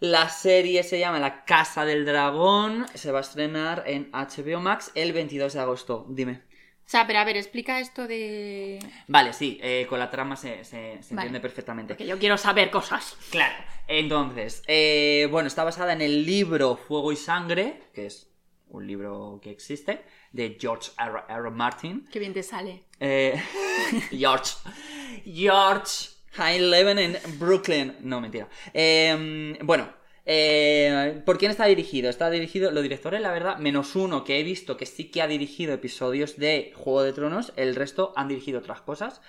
La 0.00 0.30
serie 0.30 0.82
se 0.82 0.98
llama 0.98 1.20
La 1.20 1.44
Casa 1.44 1.84
del 1.84 2.06
Dragón. 2.06 2.86
Se 2.94 3.12
va 3.12 3.18
a 3.18 3.20
estrenar 3.20 3.84
en 3.86 4.10
HBO 4.12 4.60
Max 4.60 4.90
el 4.94 5.12
22 5.12 5.52
de 5.52 5.60
agosto. 5.60 6.06
Dime. 6.08 6.49
Sea, 6.90 7.06
pero 7.06 7.18
a 7.20 7.24
ver, 7.24 7.36
explica 7.36 7.78
esto 7.80 8.06
de... 8.08 8.78
Vale, 9.06 9.32
sí, 9.32 9.58
eh, 9.62 9.86
con 9.88 9.98
la 9.98 10.10
trama 10.10 10.34
se, 10.36 10.64
se- 10.64 10.98
se 11.02 11.14
Vale. 11.14 11.26
entiende 11.28 11.40
perfectamente. 11.40 11.94
Porque 11.94 12.06
yo 12.06 12.18
quiero 12.18 12.36
saber 12.36 12.70
cosas. 12.70 13.16
Claro. 13.30 13.54
Entonces, 13.86 14.62
eh, 14.66 15.28
bueno, 15.30 15.46
está 15.46 15.62
basada 15.64 15.92
en 15.92 16.00
el 16.02 16.24
libro 16.26 16.76
Fuego 16.76 17.12
y 17.12 17.16
Sangre, 17.16 17.82
que 17.94 18.06
es 18.06 18.28
un 18.68 18.86
libro 18.86 19.40
que 19.42 19.50
existe, 19.50 20.04
de 20.32 20.56
George 20.60 20.90
R. 20.98 21.22
R. 21.28 21.50
Martin. 21.50 22.06
Qué 22.10 22.18
bien 22.18 22.32
te 22.32 22.42
sale. 22.42 22.84
Eh, 23.00 23.40
George. 24.10 24.54
George. 25.24 26.08
I 26.38 26.58
live 26.60 26.90
in 27.02 27.16
Brooklyn. 27.38 27.96
No, 28.00 28.20
mentira. 28.20 28.48
Eh, 28.72 29.56
bueno, 29.62 29.92
eh, 30.32 31.22
¿por 31.26 31.38
quién 31.38 31.50
está 31.50 31.66
dirigido? 31.66 32.08
Está 32.08 32.30
dirigido, 32.30 32.70
los 32.70 32.84
directores, 32.84 33.20
la 33.20 33.32
verdad, 33.32 33.58
menos 33.58 33.96
uno 33.96 34.22
que 34.22 34.38
he 34.38 34.44
visto 34.44 34.76
que 34.76 34.86
sí 34.86 35.10
que 35.10 35.22
ha 35.22 35.26
dirigido 35.26 35.74
episodios 35.74 36.36
de 36.36 36.72
Juego 36.76 37.02
de 37.02 37.12
Tronos, 37.12 37.52
el 37.56 37.74
resto 37.74 38.12
han 38.14 38.28
dirigido 38.28 38.60
otras 38.60 38.80
cosas. 38.80 39.20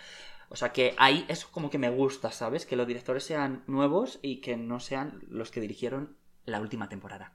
O 0.50 0.56
sea 0.56 0.74
que 0.74 0.94
ahí 0.98 1.26
eso 1.28 1.48
como 1.50 1.72
que 1.72 1.80
me 1.80 1.90
gusta, 1.90 2.32
¿sabes? 2.32 2.68
Que 2.68 2.76
los 2.76 2.86
directores 2.86 3.24
sean 3.24 3.64
nuevos 3.66 4.20
y 4.22 4.42
que 4.42 4.58
no 4.58 4.80
sean 4.80 5.24
los 5.28 5.50
que 5.50 5.60
dirigieron 5.60 6.18
la 6.46 6.62
última 6.62 6.88
temporada. 6.88 7.34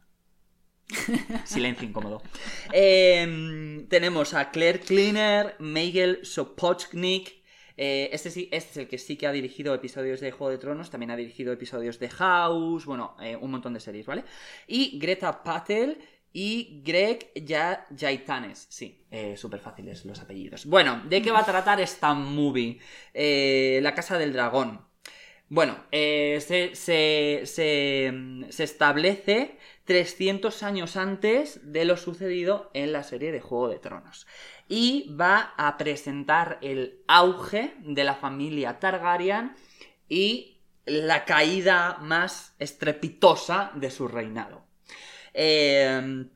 Silencio 1.45 1.89
incómodo. 1.89 2.23
Eh, 2.73 3.85
tenemos 3.89 4.33
a 4.33 4.53
Claire 4.53 4.79
Cleaner, 4.79 5.57
Miguel 5.59 6.21
Sopochnik. 6.23 7.43
Eh, 7.77 8.09
este, 8.13 8.31
sí, 8.31 8.49
este 8.53 8.71
es 8.71 8.77
el 8.77 8.89
que 8.89 8.99
sí 8.99 9.17
que 9.17 9.27
ha 9.27 9.33
dirigido 9.33 9.75
episodios 9.75 10.21
de 10.21 10.33
Juego 10.33 10.51
de 10.51 10.59
Tronos, 10.59 10.91
también 10.91 11.11
ha 11.11 11.17
dirigido 11.17 11.53
episodios 11.53 11.99
de 11.99 12.09
House, 12.09 12.87
bueno, 12.87 13.17
eh, 13.21 13.37
un 13.37 13.51
montón 13.51 13.75
de 13.75 13.81
series, 13.81 14.07
¿vale? 14.07 14.25
Y 14.67 14.99
Greta 14.99 15.43
Patel 15.43 15.99
y 16.33 16.83
Greg 16.85 17.33
ya 17.35 17.87
Yaitanes. 17.91 18.67
Sí, 18.69 19.07
eh, 19.11 19.37
súper 19.37 19.61
fáciles 19.61 20.05
los 20.05 20.21
apellidos. 20.21 20.67
Bueno, 20.67 21.03
¿de 21.09 21.23
qué 21.23 21.31
va 21.31 21.41
a 21.41 21.45
tratar 21.45 21.81
esta 21.81 22.13
movie? 22.15 22.79
La 23.15 23.95
Casa 23.95 24.19
del 24.19 24.33
Dragón. 24.33 24.87
Bueno, 25.49 25.77
eh, 25.93 26.39
se, 26.41 26.75
se, 26.75 27.43
se, 27.45 28.11
mm, 28.13 28.45
se 28.51 28.65
establece 28.65 29.59
300 29.87 30.63
años 30.63 30.97
antes 30.97 31.61
de 31.73 31.85
lo 31.85 31.97
sucedido 31.97 32.71
en 32.75 32.93
la 32.93 33.03
serie 33.03 33.33
de 33.33 33.41
Juego 33.41 33.69
de 33.69 33.79
Tronos. 33.79 34.27
Y 34.69 35.15
va 35.19 35.55
a 35.57 35.79
presentar 35.79 36.59
el 36.61 37.03
auge 37.07 37.75
de 37.79 38.05
la 38.05 38.17
familia 38.17 38.79
Targaryen 38.79 39.55
y 40.09 40.61
la 40.85 41.25
caída 41.25 41.99
más 42.01 42.55
estrepitosa 42.59 43.71
de 43.75 43.91
su 43.91 44.09
reinado. 44.09 44.67
Eh, 45.33 46.27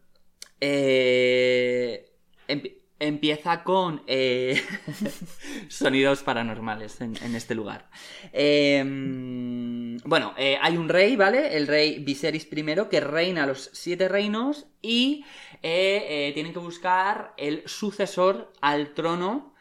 eh, 0.60 2.10
empieza 3.00 3.64
con 3.64 4.02
eh, 4.06 4.62
sonidos 5.68 6.22
paranormales 6.22 7.00
en, 7.00 7.16
este 7.34 7.54
lugar. 7.54 7.90
Eh, 8.32 8.82
bueno, 10.04 10.34
eh, 10.36 10.56
hay 10.60 10.76
un 10.76 10.88
rey, 10.88 11.16
¿vale? 11.16 11.56
El 11.56 11.66
rey 11.66 11.98
Viserys 11.98 12.46
I 12.52 12.64
que 12.90 13.00
reina 13.00 13.46
los 13.46 13.70
siete 13.72 14.08
reinos 14.08 14.66
y 14.82 15.24
eh, 15.62 16.30
tienen 16.34 16.52
que 16.52 16.58
buscar 16.58 17.34
el 17.36 17.62
sucesor 17.66 18.52
al 18.60 18.94
trono. 18.94 19.54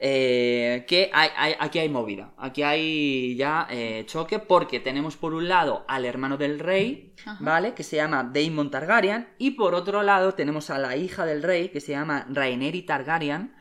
Eh, 0.00 0.84
que 0.88 1.10
hay, 1.12 1.30
hay- 1.36 1.54
aquí 1.58 1.78
hay 1.80 1.88
movida, 1.88 2.32
aquí 2.38 2.62
hay 2.62 3.34
ya 3.36 3.66
eh, 3.70 4.04
choque 4.06 4.38
porque 4.38 4.78
tenemos 4.80 5.16
por 5.16 5.34
un 5.34 5.48
lado 5.48 5.84
al 5.88 6.04
hermano 6.04 6.36
del 6.36 6.58
rey, 6.60 7.14
Ajá. 7.26 7.36
¿vale? 7.40 7.74
Que 7.74 7.82
se 7.82 7.96
llama 7.96 8.30
Daemon 8.32 8.70
Targaryen 8.70 9.28
y 9.38 9.52
por 9.52 9.74
otro 9.74 10.02
lado 10.02 10.34
tenemos 10.34 10.70
a 10.70 10.78
la 10.78 10.96
hija 10.96 11.26
del 11.26 11.42
rey 11.42 11.70
que 11.70 11.80
se 11.80 11.92
llama 11.92 12.26
Rhaenyra 12.30 12.86
Targaryen 12.86 13.54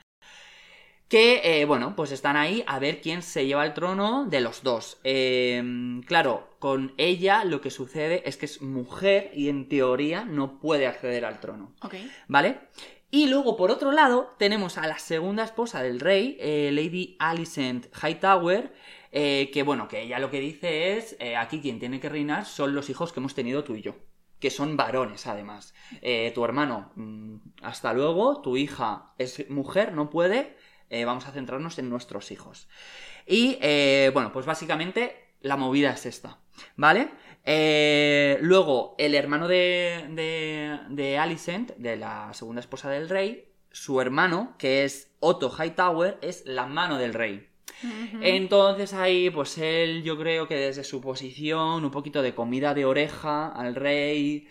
que, 1.08 1.40
eh, 1.62 1.64
bueno, 1.66 1.96
pues 1.96 2.12
están 2.12 2.36
ahí 2.36 2.66
a 2.68 2.80
ver 2.80 3.00
quién 3.00 3.22
se 3.22 3.46
lleva 3.46 3.66
el 3.66 3.74
trono 3.74 4.26
de 4.26 4.42
los 4.42 4.62
dos. 4.62 5.00
Claro, 6.06 6.50
con 6.60 6.94
ella 6.98 7.46
lo 7.46 7.62
que 7.62 7.70
sucede 7.72 8.24
es 8.28 8.36
que 8.36 8.46
es 8.46 8.62
mujer 8.62 9.32
y 9.34 9.48
en 9.48 9.70
teoría 9.70 10.26
no 10.26 10.60
puede 10.60 10.86
acceder 10.86 11.24
al 11.24 11.40
trono. 11.40 11.74
Ok. 11.82 11.96
¿Vale? 12.28 12.60
Y 13.10 13.28
luego, 13.28 13.56
por 13.56 13.72
otro 13.72 13.94
lado, 13.94 14.36
tenemos 14.38 14.78
a 14.78 14.86
la 14.86 15.00
segunda 15.00 15.46
esposa 15.46 15.82
del 15.82 16.02
rey, 16.02 16.38
eh, 16.42 16.72
Lady 16.74 17.16
Alicent 17.20 17.88
Hightower, 17.96 18.74
eh, 19.14 19.50
que 19.54 19.64
bueno, 19.64 19.88
que 19.88 20.02
ella 20.02 20.20
lo 20.20 20.30
que 20.30 20.42
dice 20.42 20.98
es, 20.98 21.16
eh, 21.20 21.38
aquí 21.38 21.62
quien 21.62 21.80
tiene 21.80 22.02
que 22.02 22.10
reinar 22.10 22.46
son 22.46 22.76
los 22.76 22.90
hijos 22.90 23.14
que 23.14 23.22
hemos 23.22 23.34
tenido 23.34 23.64
tú 23.64 23.76
y 23.76 23.82
yo, 23.82 23.96
que 24.40 24.50
son 24.50 24.76
varones 24.76 25.26
además. 25.26 25.74
Tu 26.02 26.44
hermano, 26.44 26.92
mm, 26.96 27.36
hasta 27.62 27.94
luego, 27.94 28.42
tu 28.42 28.58
hija 28.58 29.14
es 29.18 29.50
mujer, 29.50 29.94
no 29.94 30.10
puede, 30.10 30.58
vamos 31.06 31.28
a 31.28 31.32
centrarnos 31.32 31.80
en 31.80 31.90
nuestros 31.90 32.32
hijos. 32.32 32.68
Y 33.26 33.58
bueno, 34.12 34.34
pues 34.34 34.46
básicamente 34.46 35.28
la 35.40 35.56
movida 35.56 35.92
es 35.92 36.06
esta, 36.06 36.40
¿vale? 36.76 37.12
Eh, 37.50 38.40
luego, 38.42 38.94
el 38.98 39.16
hermano 39.16 39.48
de, 39.48 40.06
de, 40.10 40.80
de 40.90 41.18
Alicent, 41.18 41.72
de 41.78 41.96
la 41.96 42.34
segunda 42.34 42.60
esposa 42.60 42.90
del 42.90 43.08
rey, 43.08 43.46
su 43.72 44.02
hermano, 44.02 44.56
que 44.60 44.84
es 44.84 45.16
Otto 45.22 45.50
Hightower, 45.50 46.18
es 46.22 46.46
la 46.46 46.66
mano 46.66 46.98
del 46.98 47.14
rey. 47.14 47.48
Entonces 48.22 48.94
ahí, 48.94 49.30
pues 49.30 49.58
él, 49.60 50.04
yo 50.04 50.18
creo 50.18 50.48
que 50.48 50.56
desde 50.56 50.84
su 50.84 51.00
posición, 51.00 51.86
un 51.86 51.92
poquito 51.92 52.22
de 52.22 52.36
comida 52.36 52.74
de 52.74 52.86
oreja 52.86 53.48
al 53.48 53.76
rey, 53.76 54.50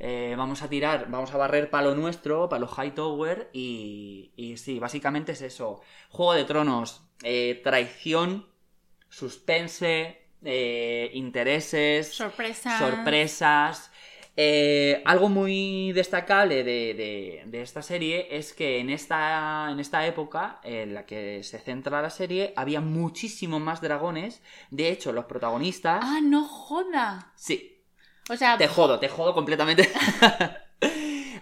eh, 0.00 0.34
vamos 0.36 0.62
a 0.62 0.68
tirar, 0.68 1.08
vamos 1.10 1.32
a 1.32 1.36
barrer 1.36 1.70
palo 1.70 1.94
nuestro, 1.94 2.48
palo 2.48 2.66
Hightower, 2.66 3.50
y, 3.52 4.32
y 4.34 4.56
sí, 4.56 4.80
básicamente 4.80 5.32
es 5.32 5.42
eso. 5.42 5.82
Juego 6.08 6.34
de 6.34 6.44
Tronos, 6.44 7.02
eh, 7.22 7.60
traición, 7.62 8.46
suspense, 9.08 10.23
eh, 10.44 11.10
intereses, 11.14 12.12
Sorpresa. 12.14 12.78
sorpresas. 12.78 13.90
Eh, 14.36 15.00
algo 15.04 15.28
muy 15.28 15.92
destacable 15.92 16.64
de, 16.64 16.94
de- 16.94 17.42
de 17.46 17.62
esta 17.62 17.82
serie 17.82 18.26
es 18.36 18.52
que 18.52 18.80
en 18.80 18.90
esta, 18.90 19.68
en 19.70 19.78
esta 19.78 20.04
época 20.06 20.60
en 20.64 20.92
la 20.94 21.06
que 21.06 21.42
se 21.44 21.58
centra 21.60 22.02
la 22.02 22.10
serie 22.10 22.52
había 22.56 22.80
muchísimo 22.80 23.60
más 23.60 23.80
dragones. 23.80 24.42
De 24.70 24.88
hecho, 24.88 25.12
los 25.12 25.26
protagonistas... 25.26 26.00
Ah, 26.02 26.18
no 26.22 26.44
joda. 26.48 27.32
Sí, 27.36 27.80
O 28.28 28.36
sea, 28.36 28.58
te 28.58 28.66
jodo, 28.66 28.98
te 28.98 29.08
jodo 29.08 29.34
completamente. 29.34 29.88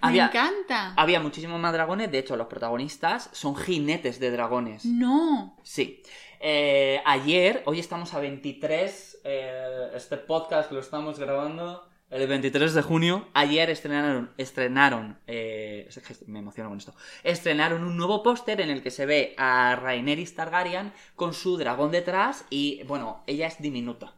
me 0.02 0.08
había, 0.08 0.26
encanta. 0.26 0.94
había 0.96 1.20
muchísimos 1.20 1.60
más 1.60 1.72
dragones. 1.72 2.10
De 2.10 2.18
hecho, 2.18 2.36
los 2.36 2.48
protagonistas 2.48 3.30
son 3.32 3.56
jinetes 3.56 4.18
de 4.18 4.30
dragones. 4.30 4.84
No. 4.84 5.56
Sí. 5.62 6.02
Eh, 6.40 7.00
ayer, 7.04 7.62
hoy 7.66 7.78
estamos 7.78 8.12
a 8.14 8.18
23, 8.18 9.20
eh, 9.22 9.90
este 9.94 10.16
podcast 10.16 10.72
lo 10.72 10.80
estamos 10.80 11.20
grabando 11.20 11.88
el 12.10 12.26
23 12.26 12.74
de 12.74 12.82
junio. 12.82 13.28
Ayer 13.32 13.70
estrenaron, 13.70 14.30
estrenaron, 14.36 15.18
eh, 15.26 15.88
me 16.26 16.40
emociono 16.40 16.68
con 16.68 16.78
esto, 16.78 16.94
estrenaron 17.22 17.84
un 17.84 17.96
nuevo 17.96 18.22
póster 18.24 18.60
en 18.60 18.70
el 18.70 18.82
que 18.82 18.90
se 18.90 19.06
ve 19.06 19.34
a 19.38 19.76
Rhaenyra 19.76 20.22
Targaryen 20.34 20.92
con 21.14 21.32
su 21.32 21.56
dragón 21.56 21.92
detrás 21.92 22.44
y, 22.50 22.82
bueno, 22.84 23.22
ella 23.26 23.46
es 23.46 23.62
diminuta 23.62 24.12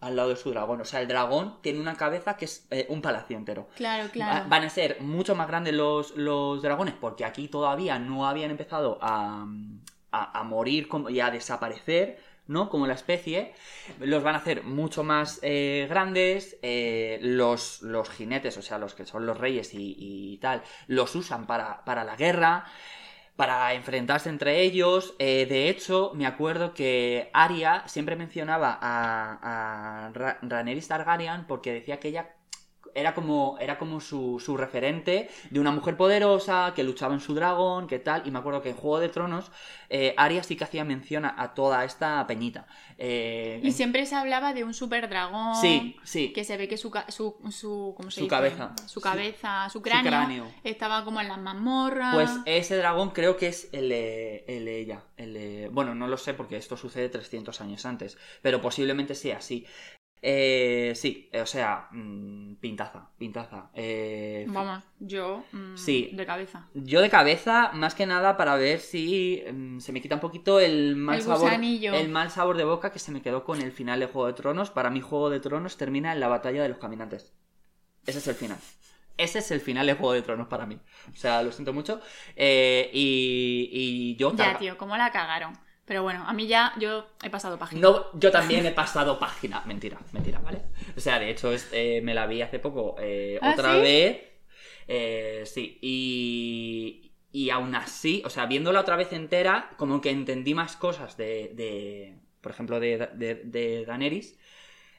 al 0.00 0.16
lado 0.16 0.30
de 0.30 0.36
su 0.36 0.50
dragón. 0.50 0.80
O 0.80 0.84
sea, 0.84 1.00
el 1.00 1.08
dragón 1.08 1.58
tiene 1.62 1.78
una 1.80 1.94
cabeza 1.96 2.36
que 2.36 2.46
es 2.46 2.66
eh, 2.70 2.86
un 2.88 3.02
palacio 3.02 3.36
entero. 3.36 3.68
Claro, 3.76 4.04
Va- 4.04 4.10
claro. 4.10 4.48
Van 4.48 4.64
a 4.64 4.70
ser 4.70 5.00
mucho 5.00 5.34
más 5.34 5.46
grandes 5.48 5.74
los, 5.74 6.16
los 6.16 6.62
dragones 6.62 6.94
porque 7.00 7.24
aquí 7.24 7.48
todavía 7.48 7.98
no 7.98 8.26
habían 8.26 8.50
empezado 8.50 8.98
a, 9.02 9.46
a, 10.12 10.38
a 10.40 10.42
morir 10.44 10.88
como- 10.88 11.10
y 11.10 11.20
a 11.20 11.30
desaparecer, 11.30 12.18
¿no? 12.46 12.68
Como 12.68 12.86
la 12.86 12.94
especie. 12.94 13.52
Los 14.00 14.22
van 14.24 14.34
a 14.34 14.38
hacer 14.38 14.64
mucho 14.64 15.04
más 15.04 15.38
eh, 15.42 15.86
grandes. 15.88 16.56
eh, 16.62 17.18
los, 17.22 17.82
los 17.82 18.08
jinetes, 18.10 18.56
o 18.56 18.62
sea, 18.62 18.78
los 18.78 18.94
que 18.94 19.04
son 19.04 19.24
los 19.26 19.38
reyes 19.38 19.72
y, 19.74 19.94
y 19.98 20.38
tal, 20.38 20.62
los 20.88 21.14
usan 21.14 21.46
para, 21.46 21.84
para 21.84 22.02
la 22.04 22.16
guerra. 22.16 22.64
Para 23.40 23.72
enfrentarse 23.74 24.28
entre 24.28 24.60
ellos. 24.62 25.14
Eh, 25.18 25.46
de 25.46 25.68
hecho, 25.70 26.12
me 26.14 26.26
acuerdo 26.26 26.74
que 26.74 27.30
Arya 27.32 27.84
siempre 27.88 28.14
mencionaba 28.16 28.78
a, 28.80 30.06
a 30.08 30.12
Ra- 30.12 30.38
Rhaenyra 30.42 30.86
Targaryen 30.86 31.46
porque 31.46 31.72
decía 31.72 31.98
que 32.00 32.08
ella 32.08 32.34
era 32.94 33.14
como, 33.14 33.56
era 33.60 33.78
como 33.78 34.00
su, 34.00 34.40
su 34.44 34.56
referente 34.56 35.28
de 35.50 35.60
una 35.60 35.70
mujer 35.70 35.96
poderosa 35.96 36.72
que 36.74 36.82
luchaba 36.82 37.14
en 37.14 37.20
su 37.20 37.34
dragón, 37.34 37.86
que 37.86 37.98
tal. 37.98 38.26
Y 38.26 38.30
me 38.30 38.38
acuerdo 38.38 38.62
que 38.62 38.70
en 38.70 38.76
Juego 38.76 39.00
de 39.00 39.08
Tronos, 39.08 39.50
eh, 39.88 40.14
Arya 40.16 40.42
sí 40.42 40.56
que 40.56 40.64
hacía 40.64 40.84
mención 40.84 41.24
a, 41.24 41.54
toda 41.54 41.84
esta 41.84 42.26
peñita. 42.26 42.66
Eh, 42.98 43.60
Y 43.62 43.68
en- 43.68 43.72
siempre 43.72 44.06
se 44.06 44.14
hablaba 44.14 44.52
de 44.52 44.64
un 44.64 44.74
super 44.74 45.08
dragón. 45.08 45.56
Sí, 45.56 45.96
sí. 46.04 46.32
Que 46.32 46.44
se 46.44 46.56
ve 46.56 46.68
que 46.68 46.76
su, 46.76 46.90
su, 47.08 47.36
su, 47.50 47.94
¿cómo 47.96 48.10
se 48.10 48.16
Su 48.16 48.20
dice? 48.22 48.30
cabeza. 48.30 48.74
Su 48.86 49.00
cabeza, 49.00 49.68
su 49.68 49.78
Su 49.78 49.82
cráneo, 49.82 50.10
cráneo. 50.10 50.46
estaba 50.64 51.04
como 51.04 51.20
en 51.20 51.28
las 51.28 51.38
mazmorras. 51.38 52.14
Pues 52.14 52.30
ese 52.46 52.76
dragón 52.76 53.10
creo 53.10 53.36
que 53.36 53.48
es 53.48 53.68
el 53.72 53.88
de, 53.88 54.44
el 54.48 54.68
ella. 54.68 55.02
El 55.16 55.68
bueno, 55.70 55.94
no 55.94 56.06
lo 56.06 56.16
sé 56.16 56.34
porque 56.34 56.56
esto 56.56 56.76
sucede 56.76 57.08
300 57.08 57.60
años 57.60 57.84
antes, 57.86 58.18
pero 58.42 58.60
posiblemente 58.60 59.14
sea 59.14 59.38
así. 59.38 59.66
Eh, 60.22 60.92
sí, 60.96 61.30
o 61.32 61.46
sea, 61.46 61.88
mm, 61.92 62.56
pintaza, 62.56 63.08
pintaza. 63.16 63.70
Eh, 63.74 64.44
Vamos, 64.48 64.84
yo 64.98 65.44
mm, 65.52 65.76
Sí. 65.76 66.10
de 66.12 66.26
cabeza. 66.26 66.68
Yo 66.74 67.00
de 67.00 67.08
cabeza, 67.08 67.70
más 67.72 67.94
que 67.94 68.04
nada 68.04 68.36
para 68.36 68.56
ver 68.56 68.80
si 68.80 69.42
mm, 69.50 69.78
se 69.80 69.92
me 69.92 70.02
quita 70.02 70.16
un 70.16 70.20
poquito 70.20 70.60
el 70.60 70.94
mal 70.96 71.16
El 71.16 71.22
sabor. 71.22 71.40
gusanillo. 71.44 71.94
El 71.94 72.10
mal 72.10 72.30
sabor 72.30 72.56
de 72.58 72.64
boca 72.64 72.92
que 72.92 72.98
se 72.98 73.12
me 73.12 73.22
quedó 73.22 73.44
con 73.44 73.62
el 73.62 73.72
final 73.72 73.98
de 74.00 74.06
Juego 74.06 74.26
de 74.26 74.34
Tronos. 74.34 74.70
Para 74.70 74.90
mí, 74.90 75.00
Juego 75.00 75.30
de 75.30 75.40
Tronos 75.40 75.76
termina 75.78 76.12
en 76.12 76.20
la 76.20 76.28
batalla 76.28 76.62
de 76.62 76.68
los 76.68 76.78
caminantes. 76.78 77.32
Ese 78.06 78.18
es 78.18 78.26
el 78.28 78.34
final. 78.34 78.58
Ese 79.16 79.38
es 79.40 79.50
el 79.50 79.60
final 79.60 79.86
de 79.86 79.94
Juego 79.94 80.12
de 80.14 80.22
Tronos 80.22 80.48
para 80.48 80.66
mí. 80.66 80.78
O 81.12 81.16
sea, 81.16 81.42
lo 81.42 81.52
siento 81.52 81.72
mucho. 81.72 82.00
Eh, 82.36 82.90
y, 82.92 83.68
y 83.72 84.16
yo. 84.16 84.34
Ya, 84.34 84.58
tío, 84.58 84.76
cómo 84.76 84.96
la 84.98 85.10
cagaron. 85.12 85.52
Pero 85.90 86.04
bueno, 86.04 86.22
a 86.24 86.32
mí 86.32 86.46
ya, 86.46 86.72
yo 86.78 87.04
he 87.20 87.30
pasado 87.30 87.58
página. 87.58 87.80
No, 87.80 88.06
yo 88.14 88.30
también 88.30 88.64
he 88.64 88.70
pasado 88.70 89.18
página. 89.18 89.64
Mentira, 89.66 89.98
mentira, 90.12 90.38
¿vale? 90.38 90.60
O 90.96 91.00
sea, 91.00 91.18
de 91.18 91.30
hecho, 91.30 91.52
es- 91.52 91.66
eh, 91.72 92.00
me 92.00 92.14
la 92.14 92.28
vi 92.28 92.42
hace 92.42 92.60
poco 92.60 92.94
eh, 93.00 93.40
¿Ah, 93.42 93.50
otra 93.50 93.74
sí? 93.74 93.80
vez. 93.82 94.22
Eh, 94.86 95.42
sí, 95.46 95.80
y, 95.82 97.10
y 97.32 97.50
aún 97.50 97.74
así, 97.74 98.22
o 98.24 98.30
sea, 98.30 98.46
viéndola 98.46 98.80
otra 98.82 98.94
vez 98.94 99.12
entera, 99.12 99.70
como 99.78 100.00
que 100.00 100.10
entendí 100.10 100.54
más 100.54 100.76
cosas 100.76 101.16
de, 101.16 101.50
de 101.54 102.14
por 102.40 102.52
ejemplo, 102.52 102.78
de, 102.78 103.08
de, 103.14 103.34
de 103.44 103.84
Daenerys, 103.84 104.38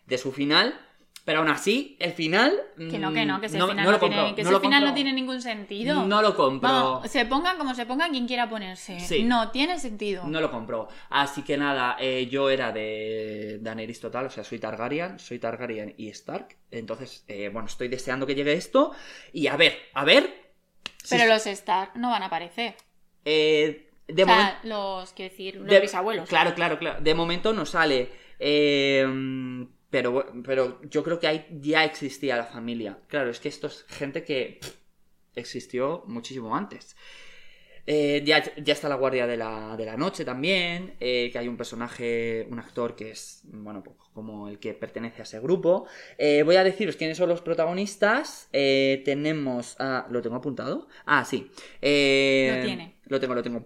de 0.07 0.17
su 0.17 0.31
final. 0.31 0.79
Pero 1.23 1.39
aún 1.39 1.49
así, 1.49 1.97
el 1.99 2.13
final. 2.13 2.51
Que 2.77 2.97
no, 2.97 3.13
que 3.13 3.25
no, 3.27 3.39
que 3.39 3.45
ese 3.45 3.57
mm, 3.59 3.61
final, 3.69 3.75
no 3.77 3.83
no, 3.83 3.91
lo 3.91 3.99
tiene, 3.99 4.15
compro, 4.15 4.35
que 4.35 4.43
no 4.43 4.49
ese 4.49 4.59
final 4.59 4.81
no 4.81 4.87
compro. 4.87 4.95
tiene 4.95 5.13
ningún 5.13 5.41
sentido. 5.41 6.05
No 6.07 6.21
lo 6.23 6.35
compro. 6.35 6.67
Vamos, 6.69 7.11
se 7.11 7.25
ponga 7.25 7.57
como 7.57 7.75
se 7.75 7.85
ponga 7.85 8.09
quien 8.09 8.25
quiera 8.25 8.49
ponerse. 8.49 8.99
Sí. 8.99 9.23
No 9.23 9.51
tiene 9.51 9.77
sentido. 9.79 10.23
No 10.25 10.41
lo 10.41 10.49
compró. 10.49 10.87
Así 11.11 11.43
que 11.43 11.57
nada, 11.57 11.95
eh, 11.99 12.27
yo 12.27 12.49
era 12.49 12.71
de 12.71 13.59
Daenerys 13.61 13.99
total, 13.99 14.25
o 14.25 14.29
sea, 14.31 14.43
soy 14.43 14.57
Targaryen, 14.57 15.19
soy 15.19 15.37
Targaryen 15.37 15.93
y 15.95 16.07
Stark. 16.09 16.57
Entonces, 16.71 17.23
eh, 17.27 17.49
bueno, 17.53 17.67
estoy 17.67 17.87
deseando 17.87 18.25
que 18.25 18.33
llegue 18.33 18.53
esto. 18.53 18.91
Y 19.31 19.45
a 19.45 19.55
ver, 19.57 19.77
a 19.93 20.03
ver. 20.03 20.33
si- 21.03 21.15
Pero 21.17 21.31
los 21.31 21.45
Stark 21.45 21.91
no 21.97 22.09
van 22.09 22.23
a 22.23 22.27
aparecer. 22.27 22.75
eh, 23.25 23.89
de 24.07 24.23
o 24.23 24.25
sea, 24.25 24.35
momento. 24.35 24.59
los, 24.63 25.13
quiero 25.13 25.29
decir, 25.29 25.55
los 25.57 25.67
de- 25.67 25.79
bisabuelos. 25.81 26.27
Claro, 26.27 26.53
claro, 26.55 26.79
claro. 26.79 26.99
De 26.99 27.13
momento 27.13 27.53
no 27.53 27.65
sale. 27.67 28.09
Eh, 28.39 29.05
pero, 29.91 30.25
pero 30.43 30.81
yo 30.89 31.03
creo 31.03 31.19
que 31.19 31.27
ahí 31.27 31.45
ya 31.61 31.83
existía 31.85 32.35
la 32.37 32.45
familia. 32.45 32.97
Claro, 33.07 33.29
es 33.29 33.39
que 33.39 33.49
esto 33.49 33.67
es 33.67 33.83
gente 33.83 34.23
que 34.23 34.57
pff, 34.59 34.71
existió 35.35 36.03
muchísimo 36.07 36.55
antes. 36.55 36.95
Eh, 37.87 38.21
ya, 38.23 38.43
ya 38.57 38.73
está 38.73 38.87
la 38.87 38.95
Guardia 38.95 39.25
de 39.25 39.37
la, 39.37 39.75
de 39.75 39.85
la 39.85 39.97
Noche 39.97 40.23
también, 40.23 40.93
eh, 40.99 41.29
que 41.31 41.39
hay 41.39 41.47
un 41.47 41.57
personaje, 41.57 42.47
un 42.49 42.59
actor 42.59 42.95
que 42.95 43.11
es, 43.11 43.41
bueno, 43.45 43.83
pues, 43.83 43.97
como 44.13 44.47
el 44.47 44.59
que 44.59 44.73
pertenece 44.73 45.21
a 45.21 45.23
ese 45.23 45.39
grupo. 45.39 45.87
Eh, 46.17 46.43
voy 46.43 46.55
a 46.57 46.63
deciros 46.63 46.95
quiénes 46.95 47.17
son 47.17 47.27
los 47.27 47.41
protagonistas. 47.41 48.49
Tenemos 48.51 49.75
a... 49.79 50.07
¿Lo 50.09 50.21
tengo 50.21 50.35
apuntado? 50.35 50.87
Ah, 51.05 51.25
sí. 51.25 51.51
Lo 51.51 52.63
tiene. 52.63 52.95
Lo 53.07 53.19
tengo, 53.19 53.35
lo 53.35 53.43
tengo. 53.43 53.65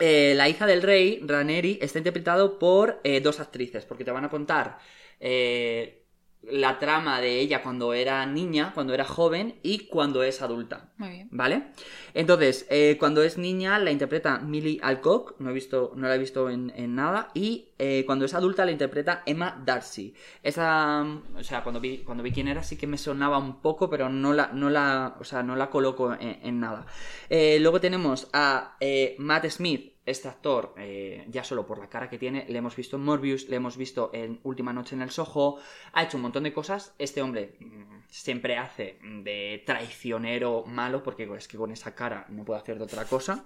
La 0.00 0.48
hija 0.48 0.66
del 0.66 0.82
rey, 0.82 1.20
Raneri, 1.22 1.78
está 1.80 1.98
interpretado 1.98 2.58
por 2.58 3.00
dos 3.22 3.38
actrices, 3.38 3.84
porque 3.84 4.04
te 4.04 4.10
van 4.10 4.24
a 4.24 4.30
contar 4.30 4.78
eh, 5.22 6.02
la 6.42 6.80
trama 6.80 7.20
de 7.20 7.38
ella 7.38 7.62
cuando 7.62 7.94
era 7.94 8.26
niña, 8.26 8.72
cuando 8.74 8.94
era 8.94 9.04
joven 9.04 9.60
y 9.62 9.86
cuando 9.86 10.22
es 10.24 10.42
adulta. 10.42 10.92
Muy 10.96 11.10
bien. 11.10 11.28
¿Vale? 11.30 11.68
Entonces, 12.14 12.66
eh, 12.68 12.96
cuando 12.98 13.22
es 13.22 13.38
niña 13.38 13.78
la 13.78 13.92
interpreta 13.92 14.38
Millie 14.40 14.80
Alcock, 14.82 15.36
no, 15.38 15.50
he 15.50 15.52
visto, 15.52 15.92
no 15.94 16.08
la 16.08 16.16
he 16.16 16.18
visto 16.18 16.50
en, 16.50 16.72
en 16.74 16.96
nada, 16.96 17.30
y 17.32 17.68
eh, 17.78 18.02
cuando 18.06 18.24
es 18.24 18.34
adulta 18.34 18.64
la 18.64 18.72
interpreta 18.72 19.22
Emma 19.24 19.62
Darcy. 19.64 20.14
Esa, 20.42 21.04
mm, 21.04 21.36
o 21.36 21.44
sea, 21.44 21.62
cuando 21.62 21.80
vi, 21.80 21.98
cuando 21.98 22.24
vi 22.24 22.32
quién 22.32 22.48
era 22.48 22.64
sí 22.64 22.76
que 22.76 22.88
me 22.88 22.98
sonaba 22.98 23.38
un 23.38 23.60
poco, 23.60 23.88
pero 23.88 24.08
no 24.08 24.32
la, 24.32 24.48
no 24.52 24.68
la, 24.68 25.16
o 25.20 25.24
sea, 25.24 25.44
no 25.44 25.54
la 25.54 25.70
coloco 25.70 26.12
en, 26.14 26.40
en 26.42 26.60
nada. 26.60 26.86
Eh, 27.30 27.58
luego 27.60 27.80
tenemos 27.80 28.28
a 28.32 28.76
Matt 29.18 29.46
Smith, 29.46 29.91
este 30.04 30.28
actor, 30.28 30.74
eh, 30.78 31.24
ya 31.28 31.44
solo 31.44 31.64
por 31.64 31.78
la 31.78 31.88
cara 31.88 32.10
que 32.10 32.18
tiene, 32.18 32.44
le 32.48 32.58
hemos 32.58 32.74
visto 32.74 32.96
en 32.96 33.02
Morbius, 33.02 33.48
le 33.48 33.56
hemos 33.56 33.76
visto 33.76 34.10
en 34.12 34.40
Última 34.42 34.72
Noche 34.72 34.96
en 34.96 35.02
el 35.02 35.10
Soho, 35.10 35.58
ha 35.92 36.02
hecho 36.02 36.16
un 36.16 36.22
montón 36.22 36.42
de 36.42 36.52
cosas. 36.52 36.92
Este 36.98 37.22
hombre 37.22 37.54
mm, 37.60 38.02
siempre 38.08 38.56
hace 38.56 38.98
de 39.02 39.62
traicionero 39.64 40.64
malo, 40.66 41.02
porque 41.02 41.30
es 41.36 41.46
que 41.46 41.56
con 41.56 41.70
esa 41.70 41.94
cara 41.94 42.26
no 42.30 42.44
puede 42.44 42.60
hacer 42.60 42.78
de 42.78 42.84
otra 42.84 43.04
cosa. 43.04 43.44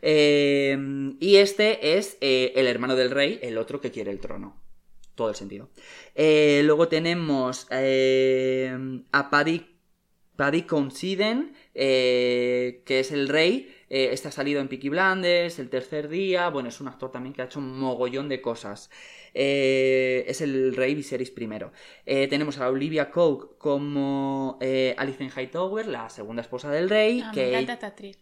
Eh, 0.00 0.76
y 1.20 1.36
este 1.36 1.96
es 1.96 2.18
eh, 2.20 2.52
el 2.56 2.66
hermano 2.66 2.96
del 2.96 3.10
rey, 3.10 3.38
el 3.42 3.56
otro 3.56 3.80
que 3.80 3.92
quiere 3.92 4.10
el 4.10 4.18
trono. 4.18 4.60
Todo 5.14 5.28
el 5.28 5.34
sentido. 5.36 5.68
Luego 6.16 6.88
tenemos 6.88 7.66
a 7.70 9.30
Paddy, 9.30 9.72
Paddy 10.36 10.62
Considine, 10.62 11.52
eh, 11.74 12.82
que 12.84 13.00
es 13.00 13.12
el 13.12 13.28
rey. 13.28 13.74
Eh, 13.94 14.08
este 14.10 14.28
ha 14.28 14.30
salido 14.30 14.62
en 14.62 14.68
Peaky 14.68 14.88
Blinders, 14.88 15.58
el 15.58 15.68
tercer 15.68 16.08
día. 16.08 16.48
Bueno, 16.48 16.70
es 16.70 16.80
un 16.80 16.88
actor 16.88 17.12
también 17.12 17.34
que 17.34 17.42
ha 17.42 17.44
hecho 17.44 17.58
un 17.58 17.78
mogollón 17.78 18.26
de 18.26 18.40
cosas. 18.40 18.88
Eh, 19.34 20.24
es 20.26 20.40
el 20.40 20.74
rey 20.74 20.94
Viserys 20.94 21.30
I. 21.36 21.48
Eh, 22.06 22.26
tenemos 22.26 22.56
a 22.58 22.70
Olivia 22.70 23.10
Coke 23.10 23.58
como 23.58 24.56
eh, 24.62 24.94
Alicent 24.96 25.36
Hightower, 25.36 25.86
la 25.88 26.08
segunda 26.08 26.40
esposa 26.40 26.70
del 26.70 26.88
rey. 26.88 27.20
Ah, 27.22 27.32
que 27.34 27.42
me 27.42 27.48
encanta 27.50 27.74
esta 27.74 27.86
actriz. 27.88 28.18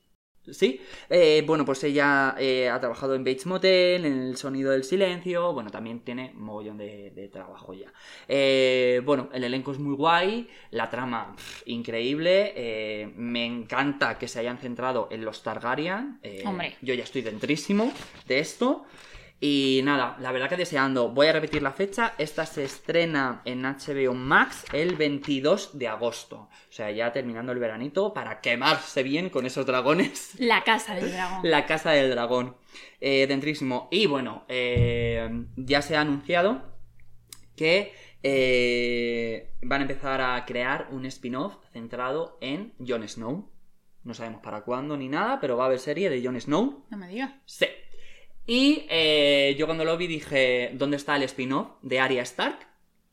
Sí, 0.51 0.81
eh, 1.11 1.45
bueno, 1.47 1.65
pues 1.65 1.85
ella 1.85 2.35
eh, 2.39 2.69
ha 2.69 2.81
trabajado 2.81 3.15
en 3.15 3.23
Bates 3.25 3.47
Motel, 3.47 4.05
en 4.05 4.21
El 4.23 4.37
Sonido 4.37 4.73
del 4.73 4.85
Silencio, 4.85 5.53
bueno, 5.53 5.71
también 5.71 6.01
tiene 6.01 6.33
mogollón 6.35 6.79
de, 6.79 7.11
de 7.11 7.29
trabajo 7.29 7.75
ya. 7.75 7.93
Eh, 8.27 9.03
bueno, 9.05 9.29
el 9.33 9.45
elenco 9.45 9.71
es 9.73 9.79
muy 9.79 9.95
guay, 9.95 10.49
la 10.71 10.89
trama 10.89 11.35
pff, 11.37 11.63
increíble, 11.67 12.53
eh, 12.57 13.13
me 13.17 13.45
encanta 13.45 14.19
que 14.19 14.29
se 14.29 14.41
hayan 14.41 14.59
centrado 14.59 15.09
en 15.11 15.25
los 15.25 15.43
Targaryen, 15.43 16.21
Hombre. 16.47 16.77
yo 16.81 16.95
ya 16.95 17.05
estoy 17.05 17.23
dentrísimo 17.23 17.93
de 18.27 18.39
esto. 18.39 18.85
Y 19.43 19.81
nada, 19.85 20.19
la 20.21 20.33
verdad 20.33 20.51
que 20.51 20.59
deseando, 20.59 21.09
voy 21.09 21.29
a 21.29 21.33
repetir 21.33 21.63
la 21.63 21.73
fecha, 21.73 22.13
esta 22.19 22.45
se 22.45 22.63
estrena 22.63 23.41
en 23.47 23.63
HBO 23.63 24.13
Max 24.13 24.67
el 24.75 24.97
22 24.97 25.79
de 25.79 25.89
agosto. 25.89 26.51
O 26.69 26.73
sea, 26.73 26.91
ya 26.91 27.11
terminando 27.11 27.51
el 27.51 27.59
veranito 27.59 28.13
para 28.13 28.43
quemarse 28.43 29.03
bien 29.03 29.31
con 29.31 29.47
esos 29.47 29.65
dragones. 29.65 30.33
La 30.39 30.63
casa 30.63 30.95
del 30.95 31.11
dragón. 31.11 31.41
La 31.43 31.65
Casa 31.65 31.93
del 31.93 32.11
Dragón. 32.11 32.57
Eh, 33.01 33.27
dentrísimo. 33.27 33.89
Y 33.91 34.07
bueno, 34.07 34.45
eh, 34.49 35.47
ya 35.57 35.81
se 35.81 35.97
ha 35.97 36.03
anunciado 36.03 36.63
que 37.57 37.95
eh, 38.23 39.55
van 39.63 39.81
a 39.81 39.85
empezar 39.85 40.21
a 40.21 40.45
crear 40.45 40.89
un 40.91 41.07
spin-off 41.07 41.57
centrado 41.73 42.37
en 42.43 42.75
Jon 42.87 43.09
Snow. 43.09 43.51
No 44.03 44.15
sabemos 44.15 44.43
para 44.43 44.63
cuándo 44.63 44.99
ni 44.99 45.09
nada, 45.09 45.41
pero 45.41 45.57
va 45.57 45.65
a 45.65 45.67
haber 45.67 45.79
serie 45.79 46.11
de 46.11 46.23
Jon 46.23 46.39
Snow. 46.39 46.85
No 46.91 46.97
me 46.99 47.09
digas. 47.09 47.33
Sí. 47.47 47.67
Y 48.47 48.87
eh, 48.89 49.55
yo 49.59 49.67
cuando 49.67 49.85
lo 49.85 49.97
vi 49.97 50.07
dije, 50.07 50.73
¿dónde 50.75 50.97
está 50.97 51.17
el 51.17 51.23
spin-off 51.23 51.69
de 51.83 52.01
Arya 52.01 52.23
Stark? 52.23 52.71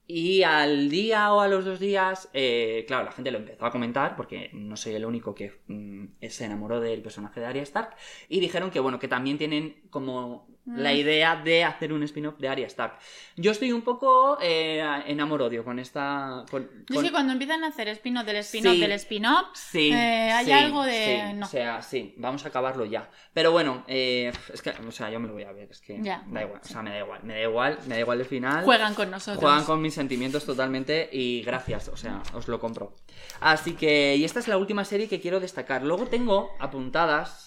Y 0.07 0.43
al 0.43 0.89
día 0.89 1.33
o 1.33 1.41
a 1.41 1.49
los 1.49 1.65
dos 1.65 1.79
días, 1.79 2.29
eh, 2.33 2.85
claro, 2.87 3.03
la 3.05 3.11
gente 3.11 3.29
lo 3.29 3.39
empezó 3.39 3.65
a 3.65 3.71
comentar, 3.71 4.15
porque 4.15 4.49
no 4.53 4.77
soy 4.77 4.95
el 4.95 5.05
único 5.05 5.35
que 5.35 5.59
mm, 5.67 6.25
se 6.29 6.45
enamoró 6.45 6.79
del 6.79 7.01
personaje 7.01 7.41
de 7.41 7.45
Arya 7.45 7.63
Stark, 7.63 7.95
y 8.29 8.39
dijeron 8.39 8.71
que, 8.71 8.79
bueno, 8.79 8.99
que 8.99 9.09
también 9.09 9.37
tienen 9.37 9.81
como 9.89 10.47
la 10.67 10.91
Mm. 10.91 10.95
idea 10.95 11.35
de 11.37 11.63
hacer 11.63 11.93
un 11.93 12.03
spin-off 12.03 12.37
de 12.39 12.49
Arya 12.49 12.67
Stark. 12.67 12.99
Yo 13.37 13.51
estoy 13.51 13.71
un 13.71 13.81
poco 13.83 14.37
eh, 14.41 14.83
en 15.07 15.19
amor-odio 15.21 15.63
con 15.63 15.79
esta... 15.79 16.43
Con, 16.51 16.69
Yo 16.89 16.95
con- 16.95 17.03
que 17.05 17.11
cuando 17.11 17.31
empiezan 17.33 17.63
a 17.63 17.67
hacer 17.67 17.87
spin-off 17.87 18.25
del 18.25 18.37
spin-off 18.37 18.73
Sí. 18.73 18.79
del 18.81 18.91
spin-off, 18.93 19.45
Sí, 19.53 19.89
eh, 19.93 20.31
hay 20.31 20.45
sí, 20.45 20.51
algo 20.51 20.83
de... 20.83 21.33
no. 21.35 21.45
O 21.45 21.49
sea, 21.49 21.81
sí, 21.81 22.13
vamos 22.17 22.43
a 22.45 22.49
acabarlo 22.49 22.85
ya. 22.85 23.09
Pero 23.33 23.51
bueno, 23.51 23.83
eh, 23.87 24.31
es 24.53 24.61
que, 24.61 24.71
o 24.71 24.91
sea, 24.91 25.09
yo 25.09 25.19
me 25.19 25.27
lo 25.27 25.33
voy 25.33 25.43
a 25.43 25.51
ver, 25.51 25.69
es 25.71 25.79
que 25.79 26.01
Ya, 26.01 26.23
da 26.27 26.41
igual, 26.43 26.61
o 26.63 26.67
sea, 26.67 26.81
me 26.81 26.89
da 26.91 26.99
igual, 26.99 27.19
me 27.23 27.33
da 27.35 27.41
igual, 27.43 27.79
me 27.87 27.95
da 27.95 28.01
igual 28.01 28.19
el 28.19 28.25
final. 28.25 28.63
Juegan 28.65 28.93
con 28.93 29.09
nosotros. 29.09 29.41
Juegan 29.41 29.63
con 29.63 29.81
mis 29.81 29.93
sentimientos 29.93 30.45
totalmente 30.45 31.09
y 31.11 31.43
gracias, 31.43 31.87
o 31.89 31.97
sea, 31.97 32.21
os 32.33 32.47
lo 32.47 32.59
compro. 32.59 32.93
Así 33.39 33.73
que, 33.73 34.15
y 34.17 34.25
esta 34.25 34.39
es 34.39 34.47
la 34.47 34.57
última 34.57 34.83
serie 34.83 35.07
que 35.07 35.21
quiero 35.21 35.39
destacar. 35.39 35.83
Luego 35.83 36.07
tengo 36.07 36.51
apuntadas. 36.59 37.46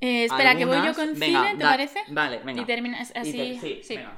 Eh, 0.00 0.24
espera, 0.24 0.54
que 0.56 0.64
voy 0.66 0.78
yo 0.84 0.94
con 0.94 1.18
Venga, 1.18 1.42
cine, 1.44 1.56
¿te 1.56 1.64
da- 1.64 1.70
parece? 1.70 2.00
Vale, 2.08 2.40
venga. 2.44 2.62
Y 2.62 2.64
terminas 2.64 3.12
Y 3.14 3.18
así. 3.18 3.32
te- 3.32 3.60
sí, 3.60 3.80
sí. 3.82 3.96
venga. 3.96 4.16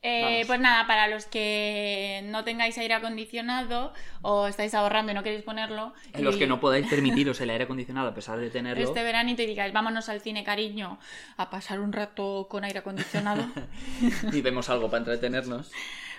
Eh, 0.00 0.44
pues 0.46 0.60
nada, 0.60 0.86
para 0.86 1.08
los 1.08 1.26
que 1.26 2.20
no 2.26 2.44
tengáis 2.44 2.78
aire 2.78 2.94
acondicionado 2.94 3.92
o 4.22 4.46
estáis 4.46 4.72
ahorrando 4.74 5.10
y 5.10 5.14
no 5.16 5.24
queréis 5.24 5.42
ponerlo. 5.42 5.92
En 6.12 6.22
los 6.22 6.36
que 6.36 6.46
no 6.46 6.60
podáis 6.60 6.86
permitiros 6.86 7.40
el 7.40 7.50
aire 7.50 7.64
acondicionado 7.64 8.08
a 8.08 8.14
pesar 8.14 8.38
de 8.38 8.48
tenerlo. 8.48 8.84
Este 8.84 9.02
veranito 9.02 9.42
y 9.42 9.46
digáis, 9.46 9.72
vámonos 9.72 10.08
al 10.08 10.20
cine, 10.20 10.44
cariño, 10.44 11.00
a 11.36 11.50
pasar 11.50 11.80
un 11.80 11.92
rato 11.92 12.46
con 12.48 12.62
aire 12.62 12.78
acondicionado. 12.78 13.44
y 14.32 14.40
vemos 14.40 14.68
algo 14.70 14.88
para 14.88 14.98
entretenernos. 14.98 15.72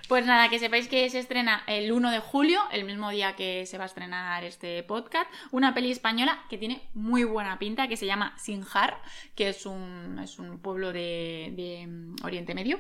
Pues 0.09 0.25
nada, 0.25 0.49
que 0.49 0.57
sepáis 0.57 0.87
que 0.87 1.07
se 1.11 1.19
estrena 1.19 1.61
el 1.67 1.91
1 1.91 2.09
de 2.09 2.17
julio, 2.17 2.59
el 2.71 2.83
mismo 2.83 3.11
día 3.11 3.35
que 3.35 3.67
se 3.67 3.77
va 3.77 3.83
a 3.83 3.85
estrenar 3.85 4.43
este 4.43 4.81
podcast, 4.81 5.29
una 5.51 5.75
peli 5.75 5.91
española 5.91 6.43
que 6.49 6.57
tiene 6.57 6.81
muy 6.95 7.25
buena 7.25 7.59
pinta, 7.59 7.87
que 7.87 7.95
se 7.95 8.07
llama 8.07 8.33
Sinjar, 8.35 8.99
que 9.35 9.49
es 9.49 9.67
un, 9.67 10.19
es 10.23 10.39
un 10.39 10.57
pueblo 10.57 10.91
de, 10.91 11.53
de, 11.55 11.85
mm, 11.85 12.15
Oriente 12.23 12.55
Medio. 12.55 12.79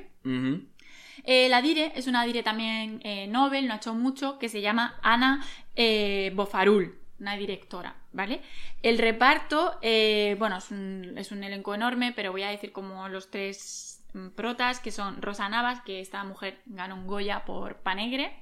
Eh, 1.23 1.49
la 1.49 1.61
dire 1.61 1.91
es 1.95 2.07
una 2.07 2.25
dire 2.25 2.41
también 2.41 2.99
eh, 3.03 3.27
Nobel, 3.27 3.67
no 3.67 3.73
ha 3.73 3.77
hecho 3.77 3.93
mucho, 3.93 4.39
que 4.39 4.49
se 4.49 4.61
llama 4.61 4.99
Ana 5.03 5.45
eh, 5.75 6.31
Bofarul, 6.33 6.97
una 7.19 7.37
directora, 7.37 7.95
¿vale? 8.11 8.41
El 8.81 8.97
reparto, 8.97 9.77
eh, 9.83 10.35
bueno, 10.39 10.57
es 10.57 10.71
un, 10.71 11.13
es 11.15 11.31
un 11.31 11.43
elenco 11.43 11.75
enorme, 11.75 12.11
pero 12.11 12.31
voy 12.31 12.41
a 12.41 12.49
decir 12.49 12.71
como 12.71 13.07
los 13.07 13.29
tres 13.29 13.98
protas, 14.35 14.79
que 14.79 14.91
son 14.91 15.21
Rosa 15.21 15.47
Navas, 15.49 15.81
que 15.81 15.99
esta 15.99 16.23
mujer 16.23 16.61
ganó 16.65 16.95
un 16.95 17.07
Goya 17.07 17.45
por 17.45 17.77
Panegre, 17.77 18.33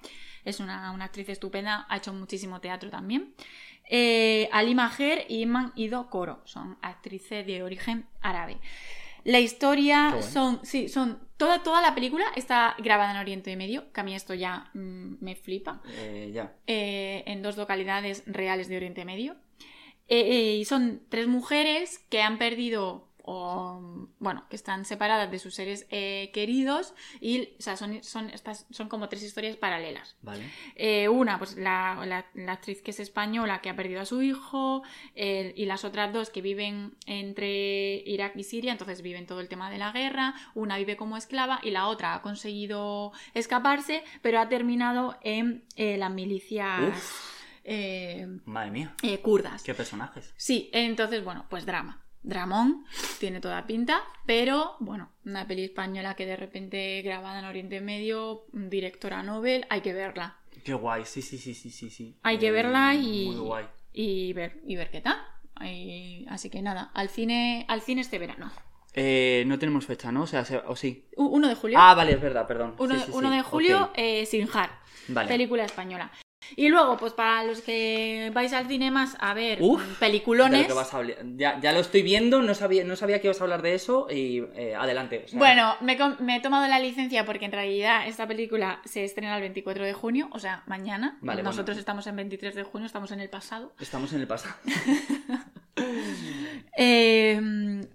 es 0.45 0.59
una, 0.59 0.91
una 0.91 1.05
actriz 1.05 1.29
estupenda, 1.29 1.85
ha 1.89 1.97
hecho 1.97 2.13
muchísimo 2.13 2.61
teatro 2.61 2.89
también. 2.89 3.33
Eh, 3.89 4.49
Ali 4.51 4.75
Maher 4.75 5.25
y 5.29 5.41
Iman 5.41 5.71
Ido 5.75 6.09
Koro, 6.09 6.41
son 6.45 6.77
actrices 6.81 7.45
de 7.45 7.63
origen 7.63 8.05
árabe. 8.21 8.57
La 9.23 9.39
historia 9.41 10.21
son, 10.21 10.61
sí, 10.63 10.87
son, 10.87 11.19
toda, 11.35 11.61
toda 11.61 11.81
la 11.81 11.93
película 11.93 12.25
está 12.37 12.75
grabada 12.79 13.11
en 13.11 13.17
Oriente 13.17 13.55
Medio, 13.57 13.91
que 13.91 13.99
a 13.99 14.03
mí 14.03 14.15
esto 14.15 14.33
ya 14.33 14.69
mm, 14.73 15.15
me 15.19 15.35
flipa, 15.35 15.81
Eh, 15.97 16.31
ya. 16.33 16.53
eh, 16.65 17.23
en 17.27 17.41
dos 17.41 17.57
localidades 17.57 18.23
reales 18.25 18.69
de 18.69 18.77
Oriente 18.77 19.03
Medio. 19.03 19.35
Eh, 20.07 20.55
y 20.61 20.63
son 20.65 21.01
tres 21.09 21.27
mujeres 21.27 21.99
que 22.09 22.21
han 22.21 22.37
perdido, 22.37 23.09
o, 23.29 24.07
bueno, 24.19 24.45
que 24.49 24.55
están 24.55 24.85
separadas 24.85 25.29
de 25.29 25.37
sus 25.39 25.53
seres 25.53 25.85
eh, 25.89 26.31
queridos 26.33 26.93
y, 27.19 27.49
o 27.59 27.61
sea, 27.61 27.75
son, 27.75 28.01
son, 28.03 28.29
estas, 28.29 28.65
son 28.71 28.87
como 28.87 29.09
tres 29.09 29.21
historias 29.21 29.57
paralelas. 29.57 30.15
Vale. 30.21 30.49
Eh, 30.75 31.09
una, 31.09 31.37
pues 31.37 31.57
la, 31.57 32.01
la- 32.05 32.25
la 32.35 32.53
actriz 32.53 32.81
que 32.81 32.91
es 32.91 32.99
española 33.01 33.59
que 33.61 33.69
ha 33.69 33.75
perdido 33.75 33.99
a 33.99 34.05
su 34.05 34.21
hijo, 34.21 34.81
el- 35.13 35.53
y 35.57 35.65
las 35.65 35.83
otras 35.83 36.13
dos 36.13 36.29
que 36.29 36.41
viven 36.41 36.95
entre 37.05 37.95
Irak 38.05 38.35
y 38.37 38.43
Siria, 38.45 38.71
entonces 38.71 39.01
viven 39.01 39.25
todo 39.25 39.41
el 39.41 39.49
tema 39.49 39.69
de 39.69 39.77
la 39.77 39.91
guerra. 39.91 40.33
Una 40.55 40.77
vive 40.77 40.95
como 40.95 41.17
esclava 41.17 41.59
y 41.63 41.71
la 41.71 41.87
otra 41.87 42.13
ha 42.13 42.21
conseguido 42.21 43.11
escaparse, 43.33 44.03
pero 44.21 44.39
ha 44.39 44.47
terminado 44.47 45.17
en 45.21 45.65
eh, 45.75 45.97
las 45.97 46.11
milicias 46.11 46.87
Uf. 46.87 47.33
eh, 47.65 48.25
Madre 48.45 48.71
mía. 48.71 48.95
eh, 49.03 49.19
kurdas. 49.19 49.63
Qué 49.63 49.73
personajes. 49.73 50.33
Sí, 50.37 50.69
entonces, 50.71 51.23
bueno, 51.25 51.45
pues 51.49 51.65
drama. 51.65 52.01
Dramón, 52.23 52.85
tiene 53.19 53.39
toda 53.39 53.65
pinta, 53.67 54.01
pero 54.25 54.75
bueno, 54.79 55.11
una 55.25 55.47
peli 55.47 55.63
española 55.63 56.15
que 56.15 56.25
de 56.25 56.35
repente 56.35 57.01
grabada 57.01 57.39
en 57.39 57.45
Oriente 57.45 57.79
Medio, 57.81 58.45
directora 58.51 59.23
Nobel, 59.23 59.65
hay 59.69 59.81
que 59.81 59.93
verla. 59.93 60.37
Qué 60.63 60.73
guay. 60.73 61.05
Sí, 61.05 61.21
sí, 61.21 61.37
sí, 61.37 61.53
sí, 61.53 61.69
sí. 61.69 61.89
sí. 61.89 62.17
Hay 62.23 62.37
que 62.39 62.47
Eh, 62.47 62.51
verla 62.51 62.95
y, 62.95 63.27
Muy 63.27 63.35
guay. 63.37 63.65
y 63.93 64.33
ver 64.33 64.59
y 64.65 64.75
ver 64.75 64.89
qué 64.91 65.01
tal. 65.01 65.17
Así 66.29 66.49
que 66.49 66.61
nada, 66.61 66.91
al 66.93 67.09
cine, 67.09 67.65
al 67.67 67.81
cine 67.81 68.01
este 68.01 68.19
verano. 68.19 68.51
Eh, 68.93 69.43
no 69.47 69.59
tenemos 69.59 69.85
fecha, 69.85 70.11
¿no? 70.11 70.23
O 70.23 70.27
sea, 70.27 70.43
se- 70.43 70.57
o 70.57 70.75
sí. 70.75 71.07
U- 71.15 71.27
1 71.27 71.47
de 71.47 71.55
julio. 71.55 71.77
Ah, 71.79 71.93
vale, 71.93 72.13
es 72.13 72.21
verdad, 72.21 72.47
perdón. 72.47 72.75
1, 72.79 72.95
Sí, 72.95 72.99
sí, 73.05 73.11
sí. 73.13 73.29
de 73.29 73.41
julio, 73.43 73.83
Ok. 73.85 73.91
eh, 73.95 74.25
Sinjar, 74.25 74.71
Vale. 75.09 75.27
película 75.27 75.63
española. 75.65 76.11
Y 76.55 76.69
luego, 76.69 76.97
pues 76.97 77.13
para 77.13 77.43
los 77.43 77.61
que 77.61 78.31
vais 78.33 78.53
al 78.53 78.67
cine 78.67 78.89
más 78.91 79.15
a 79.19 79.33
ver 79.33 79.59
Uf, 79.61 79.81
mm, 79.81 79.93
peliculones. 79.99 80.61
lo 80.61 80.67
que 80.67 80.73
vas 80.73 80.93
a 80.93 80.97
hablar. 80.97 81.17
Ya, 81.35 81.59
ya 81.59 81.71
lo 81.73 81.79
estoy 81.79 82.01
viendo, 82.01 82.41
no 82.41 82.53
sabía, 82.55 82.83
no 82.83 82.95
sabía 82.95 83.19
que 83.21 83.27
ibas 83.27 83.39
a 83.41 83.43
hablar 83.43 83.61
de 83.61 83.73
eso 83.75 84.07
y 84.09 84.43
eh, 84.55 84.75
adelante. 84.75 85.23
o 85.25 85.27
sea, 85.27 85.37
Bueno, 85.37 85.75
me, 85.81 85.93
he 85.93 85.97
com- 85.97 86.15
me 86.19 86.37
he 86.37 86.39
tomado 86.39 86.67
la 86.67 86.79
licencia 86.79 87.25
porque 87.25 87.45
en 87.45 87.51
realidad 87.51 88.07
esta 88.07 88.27
película 88.27 88.81
se 88.85 89.03
estrena 89.03 89.35
el 89.35 89.41
24 89.41 89.83
de 89.85 89.93
junio, 89.93 90.29
o 90.31 90.39
sea, 90.39 90.63
mañana. 90.67 91.17
Vale, 91.21 91.43
Nosotros 91.43 91.75
bueno. 91.75 91.79
estamos 91.79 92.07
en 92.07 92.15
23 92.15 92.55
de 92.55 92.63
junio, 92.63 92.85
estamos 92.85 93.11
en 93.11 93.19
el 93.19 93.29
pasado. 93.29 93.73
Estamos 93.79 94.13
en 94.13 94.21
el 94.21 94.27
pasado. 94.27 94.55
Eh, 96.79 97.39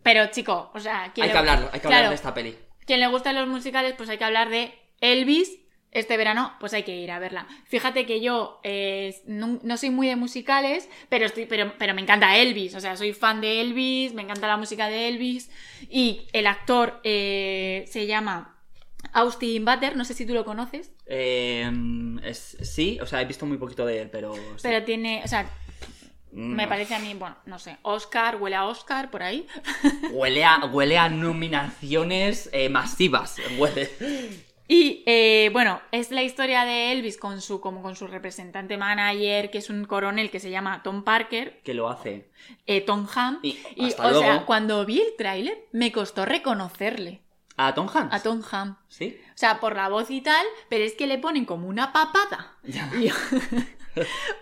pero, 0.02 0.26
chico, 0.30 0.70
o 0.74 0.80
sea... 0.80 1.12
quien 1.14 1.26
hay 1.26 1.32
que 1.32 1.38
hablarlo, 1.38 1.66
hay 1.72 1.80
que 1.80 1.86
Claro, 1.86 1.96
hablar 1.96 2.08
de 2.10 2.14
esta 2.16 2.34
peli. 2.34 2.56
Quien 2.84 3.00
le 3.00 3.06
gustan 3.06 3.34
los 3.36 3.46
musicales, 3.48 3.94
pues 3.96 4.08
hay 4.08 4.18
que 4.18 4.24
hablar 4.24 4.48
de 4.50 4.74
Elvis. 5.00 5.58
Este 5.92 6.16
verano, 6.16 6.54
pues 6.58 6.72
hay 6.72 6.82
que 6.84 6.96
ir 6.96 7.10
a 7.10 7.18
verla. 7.18 7.46
Fíjate 7.66 8.06
que 8.06 8.20
yo 8.22 8.60
eh, 8.64 9.14
no, 9.26 9.60
no 9.62 9.76
soy 9.76 9.90
muy 9.90 10.08
de 10.08 10.16
musicales, 10.16 10.88
pero, 11.10 11.26
estoy, 11.26 11.44
pero, 11.46 11.74
pero 11.78 11.92
me 11.94 12.00
encanta 12.00 12.36
Elvis. 12.38 12.74
O 12.74 12.80
sea, 12.80 12.96
soy 12.96 13.12
fan 13.12 13.40
de 13.42 13.60
Elvis, 13.60 14.14
me 14.14 14.22
encanta 14.22 14.46
la 14.48 14.56
música 14.56 14.88
de 14.88 15.08
Elvis. 15.08 15.50
Y 15.90 16.26
el 16.32 16.46
actor 16.46 17.00
eh, 17.04 17.84
se 17.90 18.06
llama 18.06 18.58
Austin 19.12 19.64
Butler, 19.66 19.94
no 19.96 20.04
sé 20.06 20.14
si 20.14 20.24
tú 20.24 20.32
lo 20.32 20.44
conoces, 20.46 20.92
Eh, 21.06 21.70
es- 22.24 22.56
sí, 22.62 22.98
o 23.02 23.06
sea, 23.06 23.20
he 23.20 23.26
visto 23.26 23.44
muy 23.44 23.58
poquito 23.58 23.84
de 23.84 24.00
él, 24.02 24.10
pero. 24.10 24.34
sí. 24.34 24.40
pero 24.62 24.82
tiene, 24.84 25.20
o 25.24 25.28
sea, 25.28 25.46
Mm, 26.34 26.54
me 26.54 26.66
parece 26.66 26.94
a 26.94 26.98
mí, 26.98 27.12
bueno, 27.12 27.36
no 27.44 27.58
sé, 27.58 27.76
Oscar, 27.82 28.36
huele 28.36 28.56
a 28.56 28.64
Oscar 28.64 29.10
por 29.10 29.22
ahí. 29.22 29.46
Huele 30.12 30.42
a, 30.46 30.64
huele 30.64 30.96
a 30.96 31.10
nominaciones 31.10 32.48
eh, 32.54 32.70
masivas. 32.70 33.36
Huele. 33.58 33.90
Y 34.74 35.02
eh, 35.04 35.50
bueno, 35.52 35.82
es 35.92 36.10
la 36.10 36.22
historia 36.22 36.64
de 36.64 36.92
Elvis 36.92 37.18
con 37.18 37.42
su, 37.42 37.60
como 37.60 37.82
con 37.82 37.94
su 37.94 38.06
representante 38.06 38.78
manager, 38.78 39.50
que 39.50 39.58
es 39.58 39.68
un 39.68 39.84
coronel 39.84 40.30
que 40.30 40.40
se 40.40 40.50
llama 40.50 40.82
Tom 40.82 41.04
Parker, 41.04 41.60
Que 41.62 41.74
lo 41.74 41.90
hace. 41.90 42.30
eh, 42.66 42.80
Tom 42.80 43.06
Ham. 43.14 43.40
Y 43.42 43.58
Y, 43.76 43.84
hasta 43.88 44.06
o 44.06 44.10
luego. 44.10 44.24
sea, 44.24 44.46
cuando 44.46 44.84
vi 44.86 45.00
el 45.00 45.14
tráiler, 45.18 45.66
me 45.72 45.92
costó 45.92 46.24
reconocerle 46.24 47.20
¿A 47.58 47.74
Tom 47.74 47.86
Hanks? 47.92 48.14
a 48.14 48.22
Tom 48.22 48.42
Ham. 48.50 48.78
¿Sí? 48.88 49.18
O 49.28 49.36
sea, 49.36 49.60
por 49.60 49.76
la 49.76 49.90
voz 49.90 50.10
y 50.10 50.22
tal, 50.22 50.46
pero 50.70 50.84
es 50.84 50.94
que 50.94 51.06
le 51.06 51.18
ponen 51.18 51.44
como 51.44 51.68
una 51.68 51.92
papada. 51.92 52.56
Ya. 52.64 52.90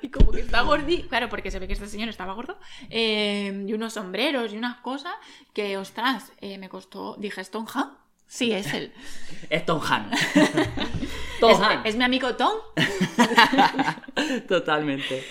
Y, 0.02 0.06
y 0.06 0.10
como 0.10 0.30
que 0.30 0.42
está 0.42 0.62
gordí. 0.62 1.02
Claro, 1.08 1.28
porque 1.28 1.50
se 1.50 1.58
ve 1.58 1.66
que 1.66 1.72
este 1.72 1.88
señor 1.88 2.08
estaba 2.08 2.34
gordo. 2.34 2.56
eh, 2.88 3.64
y 3.66 3.72
unos 3.72 3.94
sombreros 3.94 4.52
y 4.52 4.56
unas 4.56 4.76
cosas 4.76 5.12
que, 5.52 5.76
ostras, 5.76 6.30
me 6.40 6.68
costó. 6.68 7.16
Dije, 7.18 7.40
¿es 7.40 7.50
Tom 7.50 7.66
Ham? 7.74 7.96
Sí, 8.30 8.52
es 8.52 8.72
él. 8.72 8.92
Es 9.50 9.66
Tom 9.66 9.80
Hanks. 9.82 10.20
Tom 11.40 11.50
es, 11.50 11.58
Hanks. 11.60 11.88
es 11.88 11.96
mi 11.96 12.04
amigo 12.04 12.36
Tom. 12.36 12.52
Totalmente. 14.48 15.24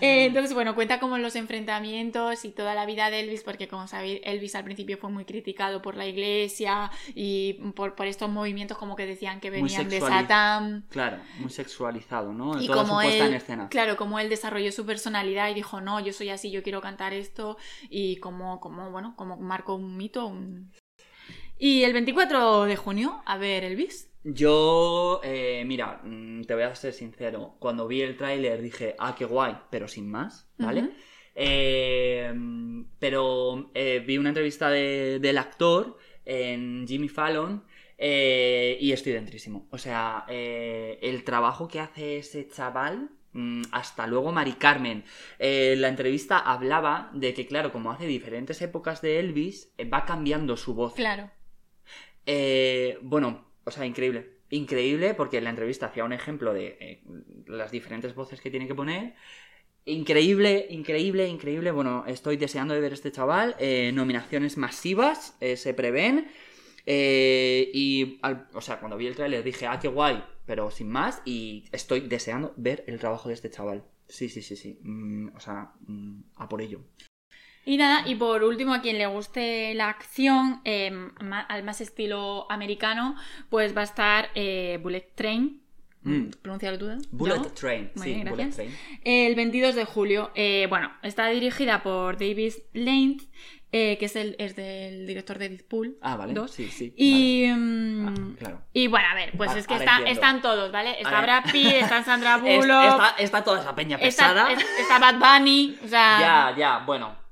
Eh, 0.00 0.26
entonces, 0.26 0.54
bueno, 0.54 0.74
cuenta 0.74 0.98
como 0.98 1.18
los 1.18 1.36
enfrentamientos 1.36 2.44
y 2.46 2.52
toda 2.52 2.74
la 2.74 2.86
vida 2.86 3.10
de 3.10 3.20
Elvis, 3.20 3.42
porque 3.42 3.68
como 3.68 3.86
sabéis, 3.86 4.20
Elvis 4.24 4.54
al 4.54 4.64
principio 4.64 4.96
fue 4.96 5.10
muy 5.10 5.24
criticado 5.26 5.82
por 5.82 5.96
la 5.96 6.06
iglesia 6.06 6.90
y 7.14 7.54
por, 7.74 7.94
por 7.96 8.06
estos 8.06 8.30
movimientos 8.30 8.78
como 8.78 8.96
que 8.96 9.04
decían 9.04 9.40
que 9.40 9.50
venían 9.50 9.88
de 9.90 10.00
Satán. 10.00 10.86
Claro, 10.88 11.18
muy 11.40 11.50
sexualizado, 11.50 12.32
¿no? 12.32 12.60
Y 12.62 12.66
Toda 12.66 12.82
su 12.84 12.88
como 12.88 13.00
puesta 13.02 13.24
él, 13.24 13.30
en 13.32 13.36
escena. 13.36 13.68
claro, 13.68 13.96
como 13.96 14.18
él 14.18 14.30
desarrolló 14.30 14.72
su 14.72 14.86
personalidad 14.86 15.50
y 15.50 15.54
dijo, 15.54 15.80
no, 15.82 16.00
yo 16.00 16.12
soy 16.14 16.30
así, 16.30 16.50
yo 16.50 16.62
quiero 16.62 16.80
cantar 16.80 17.12
esto, 17.12 17.58
y 17.90 18.16
como, 18.16 18.60
como 18.60 18.90
bueno, 18.90 19.14
como 19.16 19.36
marcó 19.36 19.74
un 19.74 19.96
mito. 19.96 20.26
un- 20.26 20.70
Y 21.58 21.82
el 21.84 21.92
24 21.92 22.64
de 22.64 22.76
junio, 22.76 23.22
a 23.24 23.38
ver 23.38 23.64
Elvis. 23.64 24.10
Yo, 24.24 25.20
eh, 25.24 25.62
mira, 25.66 26.00
mm, 26.02 26.42
te 26.42 26.54
voy 26.54 26.64
a 26.64 26.74
ser 26.74 26.92
sincero. 26.92 27.56
Cuando 27.60 27.86
vi 27.86 28.02
el 28.02 28.16
tráiler 28.16 28.60
dije, 28.60 28.94
ah, 28.98 29.14
qué 29.16 29.24
guay, 29.24 29.56
pero 29.70 29.86
sin 29.88 30.10
más, 30.10 30.48
¿vale? 30.58 30.90
Eh, 31.34 32.32
pero 32.98 33.70
eh, 33.74 34.02
vi 34.06 34.18
una 34.18 34.30
entrevista 34.30 34.68
de- 34.70 35.18
del 35.20 35.38
actor 35.38 35.96
en 36.24 36.86
Jimmy 36.88 37.08
Fallon 37.08 37.64
eh, 37.98 38.76
y 38.80 38.92
estoy 38.92 39.12
dentrísimo. 39.12 39.68
O 39.70 39.78
sea, 39.78 40.24
eh, 40.28 40.98
el 41.02 41.24
trabajo 41.24 41.68
que 41.68 41.80
hace 41.80 42.18
ese 42.18 42.48
chaval. 42.48 43.10
mm, 43.32 43.62
Hasta 43.72 44.06
luego, 44.06 44.32
Mari 44.32 44.52
Carmen. 44.54 45.04
Eh, 45.38 45.76
la 45.78 45.88
entrevista 45.88 46.38
hablaba 46.38 47.10
de 47.14 47.32
que, 47.34 47.46
claro, 47.46 47.70
como 47.70 47.90
hace 47.92 48.06
diferentes 48.06 48.60
épocas 48.62 49.00
de 49.02 49.18
Elvis, 49.20 49.72
eh, 49.78 49.84
va 49.88 50.04
cambiando 50.04 50.56
su 50.56 50.74
voz. 50.74 50.94
Claro. 50.94 51.30
Eh, 52.26 52.98
bueno, 53.02 53.46
o 53.64 53.70
sea, 53.70 53.86
increíble. 53.86 54.36
Increíble 54.50 55.14
porque 55.14 55.38
en 55.38 55.44
la 55.44 55.50
entrevista 55.50 55.86
hacía 55.86 56.04
un 56.04 56.12
ejemplo 56.12 56.52
de 56.52 56.76
eh, 56.80 57.02
las 57.46 57.70
diferentes 57.70 58.14
voces 58.14 58.40
que 58.40 58.50
tiene 58.50 58.66
que 58.66 58.74
poner. 58.74 59.14
Increíble, 59.84 60.66
increíble, 60.70 61.28
increíble. 61.28 61.70
Bueno, 61.70 62.04
estoy 62.06 62.36
deseando 62.36 62.74
de 62.74 62.80
ver 62.80 62.92
este 62.92 63.12
chaval. 63.12 63.54
Eh, 63.58 63.92
nominaciones 63.94 64.56
masivas 64.56 65.36
eh, 65.40 65.56
se 65.56 65.74
prevén. 65.74 66.28
Y, 66.88 68.20
o 68.52 68.60
sea, 68.60 68.78
cuando 68.78 68.96
vi 68.96 69.06
el 69.06 69.16
tráiler 69.16 69.42
dije, 69.42 69.66
ah, 69.66 69.80
qué 69.80 69.88
guay, 69.88 70.22
pero 70.44 70.70
sin 70.70 70.88
más. 70.88 71.22
Y 71.24 71.64
estoy 71.72 72.00
deseando 72.00 72.52
ver 72.56 72.84
el 72.86 72.98
trabajo 72.98 73.28
de 73.28 73.34
este 73.34 73.50
chaval. 73.50 73.84
Sí, 74.08 74.28
sí, 74.28 74.42
sí, 74.42 74.56
sí. 74.56 74.78
Mm, 74.82 75.34
o 75.36 75.40
sea, 75.40 75.72
mm, 75.86 76.20
a 76.36 76.48
por 76.48 76.62
ello. 76.62 76.80
Y 77.66 77.76
nada, 77.76 78.08
y 78.08 78.14
por 78.14 78.42
último, 78.44 78.72
a 78.72 78.80
quien 78.80 78.96
le 78.96 79.06
guste 79.06 79.74
la 79.74 79.88
acción, 79.88 80.60
eh, 80.64 80.90
al 81.48 81.62
más 81.64 81.80
estilo 81.80 82.46
americano, 82.50 83.16
pues 83.50 83.76
va 83.76 83.80
a 83.82 83.84
estar 83.84 84.30
eh, 84.36 84.78
Bullet 84.82 85.10
Train. 85.14 85.60
Mm. 86.02 86.28
Pronunciarlo 86.40 86.78
tú, 86.78 87.06
Bullet? 87.10 87.40
Train, 87.54 87.90
Muy 87.96 88.04
sí, 88.06 88.14
bien, 88.14 88.28
Bullet 88.28 88.44
gracias. 88.44 88.54
Train. 88.54 89.02
El 89.02 89.34
22 89.34 89.74
de 89.74 89.84
julio. 89.84 90.30
Eh, 90.36 90.66
bueno, 90.70 90.92
está 91.02 91.26
dirigida 91.26 91.82
por 91.82 92.16
David 92.16 92.52
Lane 92.72 93.16
eh, 93.72 93.98
que 93.98 94.04
es, 94.06 94.14
el, 94.14 94.36
es 94.38 94.54
del 94.54 95.04
director 95.08 95.36
de 95.38 95.48
Deadpool. 95.48 95.98
Ah, 96.00 96.16
vale. 96.16 96.32
2. 96.34 96.48
Sí, 96.50 96.68
sí. 96.68 96.94
Y, 96.96 97.50
vale. 97.50 97.56
mm, 97.60 98.06
Ah, 98.08 98.36
claro. 98.38 98.62
y 98.72 98.86
bueno, 98.86 99.08
a 99.10 99.14
ver, 99.16 99.32
pues 99.36 99.56
es 99.56 99.66
que 99.66 99.74
está- 99.74 99.98
están 100.06 100.40
todos, 100.40 100.70
¿vale? 100.70 100.92
Está 101.00 101.20
Brad 101.20 101.42
Pitt, 101.50 101.66
está 101.82 102.04
Sandra 102.04 102.36
Es- 102.46 102.58
Bullock, 102.58 102.84
está, 102.84 103.14
está 103.18 103.42
toda 103.44 103.60
esa 103.60 103.74
peña 103.74 103.96
está, 103.96 104.06
pesada. 104.32 104.52
es- 104.52 104.64
está 104.78 105.00
Bad 105.00 105.18
Bunny, 105.40 105.76
o 105.84 105.88
sea, 105.88 106.20
Ya, 106.20 106.54
ya, 106.56 106.78
bueno. 106.86 107.25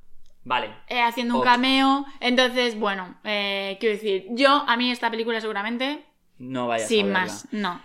Vale. 0.45 0.70
eh, 0.88 1.01
haciendo 1.01 1.36
un 1.36 1.42
cameo. 1.42 2.07
Entonces, 2.20 2.78
bueno, 2.78 3.14
eh, 3.24 3.76
quiero 3.80 3.95
decir, 3.95 4.26
yo, 4.30 4.64
a 4.66 4.76
mí 4.76 4.90
esta 4.90 5.11
película 5.11 5.40
seguramente, 5.40 6.05
No 6.38 6.68
vayas 6.68 6.86
a 6.86 6.88
sin 6.88 7.12
más, 7.12 7.49
no. 7.53 7.80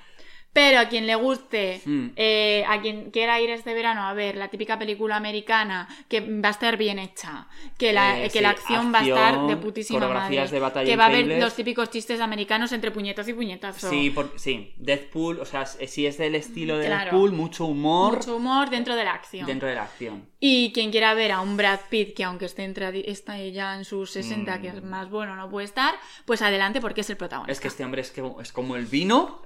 Pero 0.52 0.80
a 0.80 0.86
quien 0.89 1.06
le 1.06 1.14
guste, 1.16 1.80
Mm. 1.86 2.08
eh, 2.16 2.64
a 2.68 2.82
quien 2.82 3.12
quiera 3.12 3.39
ir 3.39 3.52
este 3.52 3.74
verano 3.76 4.02
a 4.08 4.14
ver 4.14 4.36
la 4.36 4.47
típica 4.47 4.80
película 4.80 5.16
americana, 5.16 5.88
que 6.08 6.22
va 6.22 6.47
a 6.47 6.52
estar 6.52 6.76
bien 6.76 6.97
hecha, 6.97 7.47
que 7.78 7.93
la, 7.93 8.20
Eh, 8.20 8.24
que 8.24 8.30
sí, 8.32 8.39
la 8.41 8.50
acción 8.50 8.91
va 8.93 9.00
a 9.00 9.04
estar 9.08 9.45
de 9.47 9.58
putísima 9.58 10.08
madre, 10.08 10.47
de 10.47 10.60
batalla 10.60 10.86
que 10.89 10.95
va 10.97 11.04
a 11.06 11.08
haber 11.08 11.28
los 11.39 11.54
típicos 11.56 11.91
chistes 11.91 12.20
americanos 12.20 12.72
entre 12.72 12.89
puñetas 12.89 13.28
y 13.28 13.34
puñetazos. 13.34 13.89
Sí, 13.89 14.10
por- 14.10 14.34
sí, 14.39 14.74
Deadpool, 14.78 15.39
o 15.39 15.45
sea, 15.45 15.68
si 15.68 16.08
es 16.08 16.18
del 16.18 16.34
estilo 16.36 16.78
de 16.80 16.88
Claro. 16.88 17.12
Deadpool, 17.12 17.32
mucho 17.32 17.66
humor 17.66 18.18
Mucho 18.18 18.36
humor 18.36 18.70
dentro 18.72 18.95
de 18.95 19.04
la 19.04 19.14
acción. 19.14 19.45
dentro 19.45 19.68
de 19.70 19.76
la 19.76 19.84
acción. 19.84 20.28
Y 20.39 20.72
quien 20.74 20.89
quiera 20.89 21.14
ver 21.14 21.32
a 21.32 21.41
un 21.41 21.58
Brad 21.58 21.80
Pitt, 21.89 22.16
que 22.16 22.24
aunque 22.24 22.45
esté 22.45 22.64
entre, 22.64 23.10
está 23.10 23.38
ya 23.38 23.76
en 23.76 23.86
sus 23.86 24.12
60, 24.12 24.58
Mm. 24.58 24.62
que 24.62 24.68
es 24.70 24.84
más 24.84 25.10
bueno, 25.12 25.36
no 25.36 25.47
puede 25.50 25.66
estar, 25.66 25.93
pues 26.26 26.41
adelante 26.41 26.82
porque 26.82 27.02
es 27.02 27.10
el 27.12 27.18
protagonista. 27.18 27.52
Es 27.52 27.60
que 27.60 27.68
este 27.68 27.84
hombre 27.86 28.02
es, 28.02 28.10
que, 28.12 28.24
es 28.41 28.52
como 28.52 28.76
el 28.76 28.86
vino, 28.88 29.41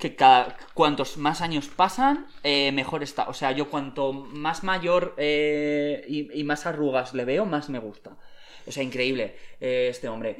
que 0.00 0.16
cada 0.16 0.56
cuantos 0.74 1.16
más 1.16 1.40
años 1.40 1.68
pasan, 1.68 2.26
eh, 2.42 2.72
mejor 2.72 3.02
está. 3.02 3.28
O 3.28 3.34
sea, 3.34 3.52
yo 3.52 3.70
cuanto 3.70 4.12
más 4.12 4.64
mayor 4.64 5.14
eh, 5.18 6.04
y, 6.08 6.40
y 6.40 6.44
más 6.44 6.66
arrugas 6.66 7.14
le 7.14 7.24
veo, 7.24 7.44
más 7.46 7.68
me 7.68 7.78
gusta. 7.78 8.16
O 8.66 8.72
sea, 8.72 8.82
increíble 8.82 9.34
eh, 9.60 9.88
este 9.90 10.08
hombre. 10.08 10.36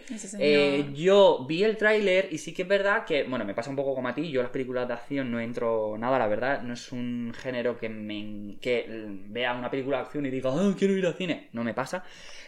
Yo 0.95 1.45
vi 1.49 1.65
el 1.65 1.77
tráiler 1.77 2.29
y 2.31 2.39
sí 2.39 2.53
que 2.53 2.63
es 2.63 2.69
verdad 2.69 3.05
que, 3.05 3.25
bueno, 3.25 3.45
me 3.45 3.55
pasa 3.55 3.71
un 3.71 3.77
poco 3.77 3.95
como 3.95 4.09
a 4.09 4.15
ti, 4.15 4.31
yo 4.31 4.43
las 4.43 4.51
películas 4.51 4.87
de 4.89 4.95
acción 4.95 5.31
no 5.31 5.41
entro 5.41 5.97
nada, 5.99 6.19
la 6.19 6.27
verdad, 6.27 6.63
no 6.63 6.75
es 6.75 6.93
un 6.93 7.33
género 7.37 7.79
que 7.79 7.89
me 7.89 8.57
que 8.61 8.87
vea 8.89 9.55
una 9.55 9.71
película 9.71 9.99
de 9.99 10.03
acción 10.05 10.27
y 10.27 10.31
diga, 10.31 10.51
ah, 10.53 10.75
quiero 10.79 10.97
ir 10.97 11.07
al 11.07 11.15
cine, 11.15 11.49
no 11.53 11.65
me 11.65 11.75
pasa. 11.75 12.05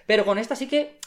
Pero 0.06 0.24
con 0.24 0.38
esta 0.38 0.56
sí 0.56 0.68
que 0.68 0.98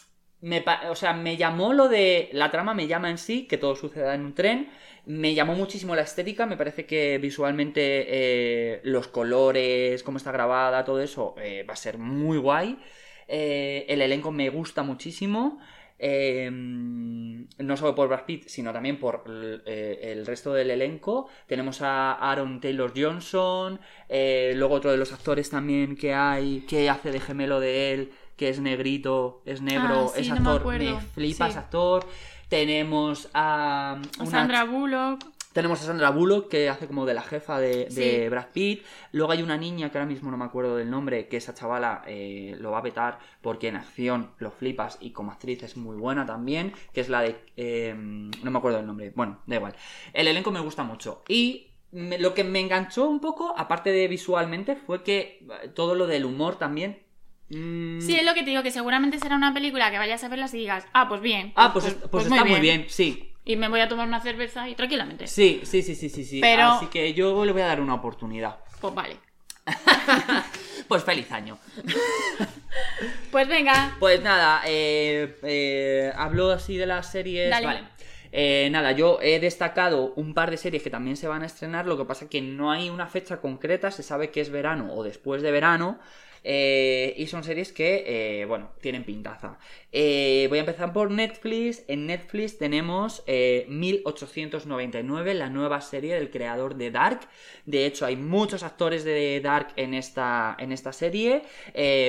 me, 0.41 0.63
o 0.89 0.95
sea, 0.95 1.13
me 1.13 1.37
llamó 1.37 1.73
lo 1.73 1.87
de 1.87 2.29
la 2.33 2.51
trama, 2.51 2.73
me 2.73 2.87
llama 2.87 3.09
en 3.09 3.17
sí, 3.17 3.47
que 3.47 3.57
todo 3.57 3.75
suceda 3.75 4.13
en 4.13 4.21
un 4.21 4.35
tren. 4.35 4.69
Me 5.07 5.33
llamó 5.35 5.53
muchísimo 5.53 5.95
la 5.95 6.01
estética, 6.01 6.45
me 6.45 6.57
parece 6.57 6.85
que 6.85 7.17
visualmente 7.19 8.05
eh, 8.07 8.81
los 8.83 9.07
colores, 9.07 10.01
cómo 10.03 10.17
está 10.17 10.31
grabada, 10.31 10.83
todo 10.83 10.99
eso 11.01 11.35
eh, 11.37 11.63
va 11.67 11.73
a 11.73 11.77
ser 11.77 11.97
muy 11.99 12.37
guay. 12.39 12.79
Eh, 13.27 13.85
el 13.87 14.01
elenco 14.01 14.31
me 14.31 14.49
gusta 14.49 14.83
muchísimo. 14.83 15.59
eh, 15.97 16.49
no 16.51 17.77
solo 17.77 17.95
por 17.95 18.09
Brad 18.09 18.25
Pitt, 18.25 18.47
sino 18.47 18.73
también 18.73 18.99
por 18.99 19.23
el, 19.27 19.63
eh, 19.65 19.99
el 20.11 20.25
resto 20.25 20.53
del 20.53 20.71
elenco. 20.71 21.27
Tenemos 21.47 21.81
a 21.81 22.13
Aaron 22.13 22.59
Taylor 22.59 22.91
Johnson, 22.95 23.79
eh, 24.09 24.53
luego 24.55 24.75
otro 24.75 24.91
de 24.91 24.97
los 24.97 25.13
actores 25.13 25.49
también 25.49 25.95
que 25.95 26.13
hay, 26.13 26.61
que 26.67 26.89
hace 26.89 27.11
de 27.11 27.19
gemelo 27.21 27.59
de 27.61 27.93
él, 27.93 28.11
que 28.35 28.49
es 28.49 28.59
negrito, 28.59 29.41
es 29.45 29.61
negro, 29.61 30.07
Ah, 30.09 30.11
sí, 30.15 30.21
es 30.21 30.27
no 30.29 30.35
me 30.41 30.49
actor, 30.49 30.77
me 30.77 30.99
flipa 30.99 31.45
Sí. 31.45 31.49
ese 31.51 31.59
actor. 31.59 32.05
Tenemos 32.49 33.29
a, 33.33 33.99
una 34.19 34.29
Sandra 34.29 34.63
Bullock. 34.65 35.23
tenemos 35.53 35.81
a 35.81 35.85
Sandra 35.85 36.09
Bullock, 36.11 36.49
que 36.49 36.69
hace 36.69 36.85
como 36.87 37.05
de 37.05 37.13
la 37.13 37.21
jefa 37.21 37.59
de, 37.59 37.85
de 37.85 38.23
Sí. 38.23 38.29
Brad 38.29 38.47
Pitt. 38.53 38.83
Luego 39.11 39.31
hay 39.31 39.41
una 39.41 39.57
niña 39.57 39.89
que 39.91 39.97
ahora 39.97 40.07
mismo 40.09 40.29
no 40.31 40.37
me 40.37 40.45
acuerdo 40.45 40.75
del 40.75 40.89
nombre, 40.89 41.27
que 41.27 41.37
esa 41.37 41.53
chavala 41.53 42.03
eh, 42.07 42.55
lo 42.59 42.71
va 42.71 42.79
a 42.79 42.83
petar 42.83 43.19
porque 43.41 43.69
en 43.69 43.77
acción 43.77 44.31
lo 44.39 44.51
flipas 44.51 44.97
y 45.01 45.11
como 45.11 45.31
actriz 45.31 45.63
es 45.63 45.77
muy 45.77 45.95
buena 45.97 46.25
también, 46.25 46.73
que 46.93 47.01
es 47.01 47.09
la 47.09 47.21
de... 47.21 47.35
eh, 47.57 47.93
no 47.95 48.51
me 48.51 48.57
acuerdo 48.57 48.77
del 48.77 48.87
nombre. 48.87 49.11
Bueno, 49.15 49.39
da 49.47 49.55
igual. 49.55 49.75
El 50.13 50.27
elenco 50.27 50.51
me 50.51 50.59
gusta 50.59 50.83
mucho. 50.83 51.23
Y 51.29 51.67
me- 51.91 52.19
lo 52.19 52.33
que 52.33 52.43
me 52.43 52.59
enganchó 52.59 53.07
un 53.07 53.21
poco, 53.21 53.53
aparte 53.57 53.91
de 53.91 54.07
visualmente, 54.09 54.75
fue 54.75 55.03
que 55.03 55.45
eh, 55.63 55.69
todo 55.73 55.95
lo 55.95 56.05
del 56.07 56.25
humor 56.25 56.57
también... 56.57 57.04
mm, 57.49 58.01
Sí, 58.01 58.15
es 58.15 58.23
lo 58.25 58.33
que 58.33 58.43
te 58.43 58.49
digo, 58.51 58.63
que 58.63 58.71
seguramente 58.71 59.19
será 59.19 59.35
una 59.35 59.53
película 59.53 59.91
que 59.91 59.97
vayas 59.97 60.23
a 60.23 60.29
verlas 60.29 60.53
y 60.53 60.57
digas, 60.59 60.85
ah, 60.93 61.07
pues 61.07 61.21
bien. 61.21 61.53
Ah, 61.55 61.71
pues, 61.73 61.85
es- 61.85 61.93
pues 62.11 62.25
está 62.25 62.43
muy 62.45 62.59
bien, 62.59 62.85
sí. 62.89 63.31
Y 63.45 63.55
me 63.57 63.67
voy 63.67 63.79
a 63.79 63.87
tomar 63.87 64.07
una 64.07 64.19
cerveza 64.21 64.67
y 64.69 64.75
tranquilamente. 64.75 65.27
Sí, 65.27 65.61
sí, 65.63 65.81
sí, 65.83 65.93
sí, 65.95 66.09
sí, 66.09 66.23
sí. 66.25 66.41
Pero- 66.41 66.63
Así 66.63 66.87
que 66.87 67.13
yo 67.13 67.45
le 67.45 67.51
voy 67.51 67.61
a 67.61 67.67
dar 67.67 67.79
una 67.81 67.93
oportunidad. 67.93 68.57
Pues 68.81 68.93
vale. 68.93 69.17
Pues 70.87 71.03
feliz 71.03 71.31
año. 71.31 71.57
Pues 73.31 73.47
venga. 73.47 73.95
Pues 73.99 74.21
nada, 74.21 74.61
eh, 74.65 75.37
eh, 75.43 76.11
hablo 76.15 76.51
así 76.51 76.77
de 76.77 76.85
las 76.85 77.11
series. 77.11 77.49
Dale. 77.49 77.65
Vale. 77.65 77.83
Eh, 78.31 78.69
nada, 78.71 78.91
yo 78.91 79.19
he 79.21 79.39
destacado 79.39 80.13
un 80.15 80.33
par 80.33 80.51
de 80.51 80.57
series 80.57 80.83
que 80.83 80.89
también 80.89 81.15
se 81.17 81.27
van 81.27 81.41
a 81.43 81.45
estrenar. 81.45 81.85
Lo 81.85 81.97
que 81.97 82.05
pasa 82.05 82.27
que 82.29 82.41
no 82.41 82.71
hay 82.71 82.89
una 82.89 83.07
fecha 83.07 83.37
concreta. 83.41 83.91
Se 83.91 84.03
sabe 84.03 84.29
que 84.31 84.41
es 84.41 84.49
verano 84.49 84.93
o 84.93 85.03
después 85.03 85.41
de 85.41 85.51
verano. 85.51 85.99
Eh, 86.47 87.15
y 87.17 87.25
son 87.25 87.43
series 87.43 87.73
que, 87.73 88.03
eh, 88.41 88.45
bueno, 88.45 88.69
tienen 88.79 89.03
pintaza. 89.03 89.57
Eh, 89.91 90.45
voy 90.49 90.59
a 90.59 90.61
empezar 90.61 90.93
por 90.93 91.09
Netflix. 91.09 91.83
En 91.87 92.05
Netflix 92.05 92.59
tenemos 92.59 93.23
eh, 93.25 93.65
1899, 93.67 95.33
la 95.33 95.49
nueva 95.49 95.81
serie 95.81 96.13
del 96.13 96.29
creador 96.29 96.75
de 96.75 96.91
Dark. 96.91 97.21
De 97.65 97.87
hecho, 97.87 98.05
hay 98.05 98.15
muchos 98.15 98.61
actores 98.61 99.03
de 99.03 99.41
Dark 99.41 99.69
en 99.75 99.95
esta, 99.95 100.55
en 100.59 100.71
esta 100.71 100.93
serie. 100.93 101.41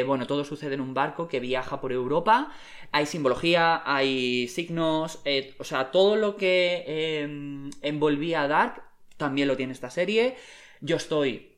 Bueno, 0.07 0.27
todo 0.27 0.45
sucede 0.45 0.75
en 0.75 0.83
un 0.83 0.93
barco 0.93 1.29
que 1.29 1.41
viaja 1.41 1.81
por 1.81 1.93
Europa. 1.93 2.53
Hay 2.93 3.07
simbología, 3.07 3.83
hay 3.85 4.49
signos, 4.49 5.23
o 5.59 5.65
sea, 5.65 5.91
todo 5.91 6.17
lo 6.17 6.37
que 6.37 6.85
eh, 6.87 7.71
envolvía 7.83 8.43
a 8.43 8.49
Dark 8.49 8.83
también 9.17 9.49
lo 9.49 9.57
tiene 9.57 9.73
esta 9.73 9.91
serie. 9.91 10.37
Yo 10.81 10.97
estoy 10.97 11.56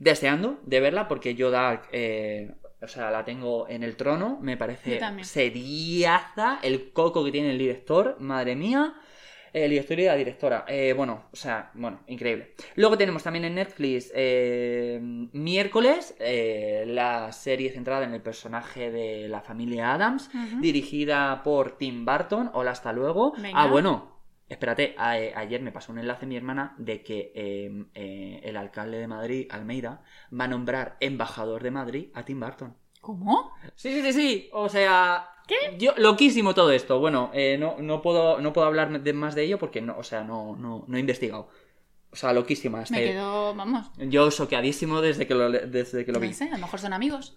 deseando 0.00 0.58
de 0.64 0.80
verla 0.80 1.06
porque 1.06 1.36
yo 1.36 1.52
Dark, 1.52 1.82
eh, 1.92 2.50
o 2.82 2.88
sea, 2.88 3.10
la 3.10 3.24
tengo 3.24 3.68
en 3.68 3.84
el 3.84 3.96
trono. 3.96 4.38
Me 4.40 4.56
parece 4.56 5.00
seriaza 5.22 6.58
el 6.62 6.92
coco 6.92 7.24
que 7.24 7.30
tiene 7.30 7.52
el 7.52 7.58
director, 7.58 8.16
madre 8.18 8.56
mía. 8.56 8.94
El 9.52 9.70
director 9.70 9.98
y 9.98 10.04
la 10.04 10.14
directora. 10.14 10.64
Eh, 10.68 10.94
bueno, 10.96 11.24
o 11.32 11.36
sea, 11.36 11.72
bueno, 11.74 12.00
increíble. 12.06 12.54
Luego 12.76 12.96
tenemos 12.96 13.24
también 13.24 13.44
en 13.44 13.56
Netflix 13.56 14.12
eh, 14.14 15.00
miércoles 15.02 16.14
eh, 16.20 16.84
la 16.86 17.32
serie 17.32 17.72
centrada 17.72 18.04
en 18.04 18.14
el 18.14 18.22
personaje 18.22 18.92
de 18.92 19.28
la 19.28 19.40
familia 19.40 19.92
Adams, 19.92 20.30
dirigida 20.60 21.42
por 21.42 21.76
Tim 21.78 22.04
Burton. 22.04 22.50
Hola, 22.54 22.70
hasta 22.70 22.92
luego. 22.92 23.32
Venga. 23.32 23.60
Ah, 23.60 23.66
bueno, 23.66 24.19
espérate, 24.50 24.94
a- 24.98 25.18
eh, 25.18 25.32
ayer 25.34 25.62
me 25.62 25.72
pasó 25.72 25.92
un 25.92 25.98
enlace 25.98 26.26
mi 26.26 26.36
hermana 26.36 26.74
de 26.76 27.02
que 27.02 27.32
eh, 27.34 27.84
eh, 27.94 28.40
el 28.44 28.56
alcalde 28.58 28.98
de 28.98 29.06
Madrid, 29.08 29.46
Almeida, 29.50 30.02
va 30.38 30.44
a 30.44 30.48
nombrar 30.48 30.96
embajador 31.00 31.62
de 31.62 31.70
Madrid 31.70 32.08
a 32.12 32.24
Tim 32.24 32.38
Burton. 32.40 32.76
¿Cómo? 33.00 33.52
Sí, 33.76 33.90
sí, 33.92 34.02
sí, 34.02 34.12
sí. 34.12 34.50
O 34.52 34.68
sea. 34.68 35.26
¿Qué? 35.48 35.76
Yo, 35.78 35.94
loquísimo 35.96 36.54
todo 36.54 36.70
esto. 36.70 37.00
Bueno, 37.00 37.30
eh, 37.32 37.56
no, 37.58 37.76
no, 37.78 38.02
puedo, 38.02 38.40
no 38.40 38.52
puedo 38.52 38.66
hablar 38.66 39.00
de 39.02 39.12
más 39.14 39.34
de 39.34 39.44
ello 39.44 39.58
porque 39.58 39.80
no, 39.80 39.96
o 39.96 40.02
sea, 40.04 40.22
no, 40.22 40.54
no, 40.56 40.84
no 40.86 40.96
he 40.96 41.00
investigado. 41.00 41.48
O 42.12 42.16
sea, 42.16 42.32
loquísima. 42.32 42.78
Me 42.78 42.82
este- 42.84 43.04
quedo, 43.06 43.54
vamos. 43.54 43.90
Yo 43.96 44.30
soqueadísimo 44.30 45.00
desde 45.00 45.26
que 45.26 45.34
lo, 45.34 45.50
desde 45.50 46.04
que 46.04 46.12
lo 46.12 46.20
vi. 46.20 46.28
No 46.28 46.34
sé, 46.34 46.44
a 46.48 46.52
lo 46.52 46.58
mejor 46.58 46.78
son 46.78 46.92
amigos. 46.92 47.36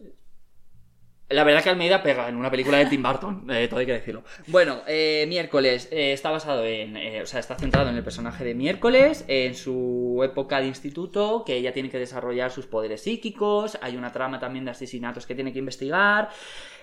La 1.34 1.44
verdad 1.44 1.64
que 1.64 1.70
Almeida 1.70 2.04
pega 2.04 2.30
en 2.30 2.36
una 2.36 2.52
película 2.52 2.78
de 2.78 2.86
Tim 2.86 3.02
Burton, 3.02 3.48
eh, 3.50 3.68
todo 3.68 3.80
hay 3.80 3.88
que 3.88 3.94
decirlo. 3.94 4.24
Bueno, 4.48 4.84
eh, 4.88 5.26
miércoles 5.28 5.90
eh, 5.92 6.14
está 6.14 6.30
basado 6.30 6.64
en, 6.64 6.96
eh, 6.96 7.24
o 7.24 7.26
sea, 7.26 7.40
está 7.40 7.56
centrado 7.56 7.90
en 7.90 7.96
el 7.96 8.04
personaje 8.04 8.44
de 8.44 8.54
miércoles, 8.54 9.26
en 9.28 9.56
su 9.56 10.22
época 10.24 10.62
de 10.62 10.68
instituto, 10.68 11.44
que 11.44 11.56
ella 11.56 11.74
tiene 11.74 11.90
que 11.90 11.98
desarrollar 11.98 12.52
sus 12.52 12.68
poderes 12.68 13.02
psíquicos, 13.02 13.80
hay 13.82 13.98
una 13.98 14.12
trama 14.12 14.40
también 14.40 14.64
de 14.66 14.72
asesinatos 14.72 15.26
que 15.26 15.34
tiene 15.34 15.52
que 15.52 15.60
investigar. 15.60 16.30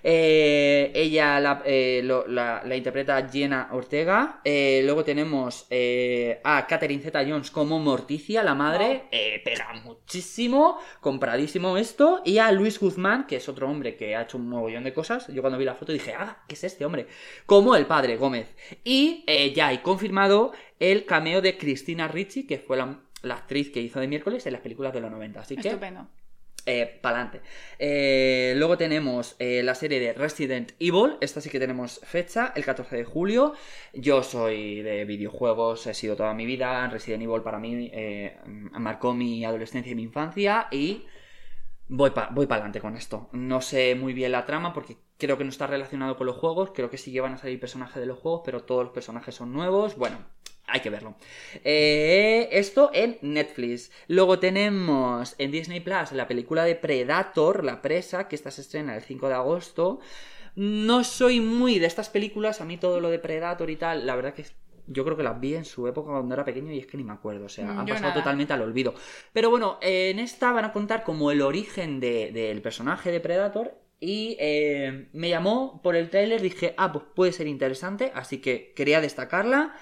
Eh, 0.03 0.91
ella 0.95 1.41
la, 1.41 1.63
eh, 1.65 2.01
lo- 2.05 2.27
la- 2.27 2.63
la 2.65 2.77
interpreta 2.77 3.29
Jenna 3.29 3.69
Ortega. 3.73 4.41
Eh, 4.45 4.81
luego 4.85 5.05
tenemos 5.05 5.67
a 6.45 6.67
Catherine 6.67 7.03
Zeta 7.03 7.25
Jones 7.27 7.51
como 7.51 7.79
Morticia, 7.79 8.43
la 8.43 8.55
madre. 8.55 9.05
Pega 9.45 9.73
muchísimo, 9.85 10.79
compradísimo 11.01 11.77
esto. 11.77 12.23
Y 12.25 12.39
a 12.39 12.51
Luis 12.53 12.79
Guzmán, 12.81 13.27
que 13.27 13.37
es 13.37 13.49
otro 13.49 13.69
hombre 13.69 13.97
que 13.97 14.15
ha 14.17 14.23
hecho 14.23 14.39
un 14.39 14.49
mogollón 14.49 14.85
de 14.85 14.93
cosas. 14.93 15.29
Yo 15.29 15.41
cuando 15.43 15.59
vi 15.59 15.65
la 15.65 15.75
foto 15.75 15.93
dije, 15.93 16.15
ah, 16.15 16.43
¿qué 16.49 16.55
es 16.55 16.65
este 16.65 16.85
hombre? 16.85 17.07
Como 17.47 17.77
el 17.77 17.87
padre 17.87 18.17
Gómez. 18.17 18.55
Y 18.85 19.25
ya 19.55 19.69
hay 19.69 19.79
confirmado 19.79 20.53
el 20.79 21.05
cameo 21.05 21.41
de 21.41 21.57
Cristina 21.59 22.09
Ricci, 22.09 22.47
que 22.47 22.59
fue 22.59 22.77
la, 22.77 23.01
la 23.23 23.35
actriz 23.35 23.71
que 23.71 23.81
hizo 23.81 24.01
de 24.01 24.09
miércoles 24.09 24.47
en 24.47 24.53
las 24.53 24.63
películas 24.63 24.93
de 24.93 25.01
los 25.01 25.11
90. 25.11 25.41
Así 25.41 25.57
que 25.57 25.69
Estupendo. 25.69 26.09
Eh, 26.67 26.99
pa'lante. 27.01 27.41
Eh, 27.79 28.55
luego 28.57 28.77
tenemos 28.77 29.37
eh, 29.39 29.63
la 29.63 29.75
serie 29.75 30.01
de 30.01 30.13
Resident 30.13 30.73
Evil. 30.79 31.17
Esta 31.21 31.41
sí 31.41 31.51
que 31.51 31.59
tenemos 31.59 32.01
fecha, 32.05 32.53
el 32.57 32.65
14 32.65 32.97
de 32.97 33.05
julio. 33.05 33.55
Yo 33.93 34.23
soy 34.23 34.83
de 34.83 35.05
videojuegos, 35.05 35.87
he 35.87 35.95
sido 35.95 36.17
toda 36.17 36.35
mi 36.35 36.47
vida. 36.47 36.89
Resident 36.89 37.23
Evil 37.23 37.43
para 37.43 37.59
mí 37.59 37.91
eh, 37.93 38.39
marcó 38.47 39.15
mi 39.15 39.45
adolescencia 39.45 39.93
y 39.93 39.95
mi 39.95 40.03
infancia. 40.03 40.69
Y 40.71 41.05
voy 41.89 42.11
para 42.11 42.31
voy 42.31 42.47
adelante 42.49 42.81
con 42.81 42.97
esto. 42.97 43.29
No 43.33 43.61
sé 43.61 43.95
muy 43.95 44.13
bien 44.13 44.33
la 44.33 44.47
trama 44.47 44.73
porque 44.73 44.97
creo 45.19 45.37
que 45.37 45.45
no 45.45 45.51
está 45.51 45.67
relacionado 45.67 46.17
con 46.17 46.27
los 46.27 46.37
juegos, 46.37 46.71
creo 46.75 46.91
que 46.91 46.99
sí 46.99 47.13
que 47.13 47.21
van 47.21 47.35
a 47.35 47.39
salir 47.39 47.61
personajes 47.61 47.97
de 47.97 48.07
los 48.07 48.19
juegos, 48.19 48.43
pero 48.45 48.65
todos 48.65 48.85
los 48.85 48.93
personajes 48.93 49.35
son 49.35 49.53
nuevos, 49.53 49.97
bueno, 49.97 50.19
hay 50.71 50.81
que 50.81 50.91
verlo. 50.91 51.14
Eh, 51.64 52.49
esto 52.53 52.91
en 52.93 53.18
Netflix. 53.23 53.91
Luego 54.09 54.39
tenemos 54.39 55.35
en 55.39 55.51
Disney 55.51 55.81
Plus 55.81 56.12
la 56.12 56.27
película 56.29 56.64
de 56.64 56.75
Predator, 56.77 57.64
La 57.64 57.83
Presa, 57.83 58.29
que 58.29 58.37
esta 58.37 58.51
se 58.51 58.61
estrena 58.62 58.97
el 58.97 59.03
5 59.03 59.29
de 59.29 59.35
agosto. 59.35 60.01
No 60.57 61.05
soy 61.05 61.41
muy 61.41 61.79
de 61.79 61.87
estas 61.87 62.09
películas, 62.09 62.61
a 62.61 62.64
mí 62.64 62.77
todo 62.77 63.01
lo 63.01 63.09
de 63.11 63.18
Predator 63.18 63.71
y 63.71 63.77
tal, 63.77 64.07
la 64.07 64.16
verdad 64.16 64.35
que 64.35 64.45
yo 64.93 65.05
creo 65.05 65.16
que 65.16 65.23
las 65.23 65.39
vi 65.41 65.55
en 65.55 65.64
su 65.64 65.87
época 65.87 66.11
cuando 66.11 66.35
era 66.35 66.45
pequeño 66.45 66.73
y 66.73 66.79
es 66.81 66.87
que 66.87 66.97
ni 66.97 67.05
me 67.05 67.12
acuerdo, 67.12 67.45
o 67.47 67.49
sea, 67.49 67.71
han 67.71 67.87
yo 67.87 67.95
pasado 67.95 68.09
nada. 68.09 68.14
totalmente 68.14 68.53
al 68.53 68.62
olvido. 68.62 68.93
Pero 69.33 69.49
bueno, 69.49 69.79
en 69.81 70.18
esta 70.18 70.51
van 70.51 70.64
a 70.64 70.73
contar 70.73 71.05
como 71.05 71.31
el 71.31 71.43
origen 71.43 72.01
de- 72.01 72.33
del 72.33 72.61
personaje 72.61 73.12
de 73.12 73.21
Predator 73.21 73.75
y 74.01 74.37
eh, 74.41 75.09
me 75.12 75.29
llamó 75.29 75.81
por 75.83 75.95
el 75.95 76.11
tráiler, 76.11 76.41
dije, 76.43 76.75
ah, 76.77 76.91
pues 76.93 77.05
puede 77.14 77.33
ser 77.33 77.47
interesante, 77.47 78.11
así 78.14 78.39
que 78.39 78.73
quería 78.75 79.01
destacarla. 79.01 79.77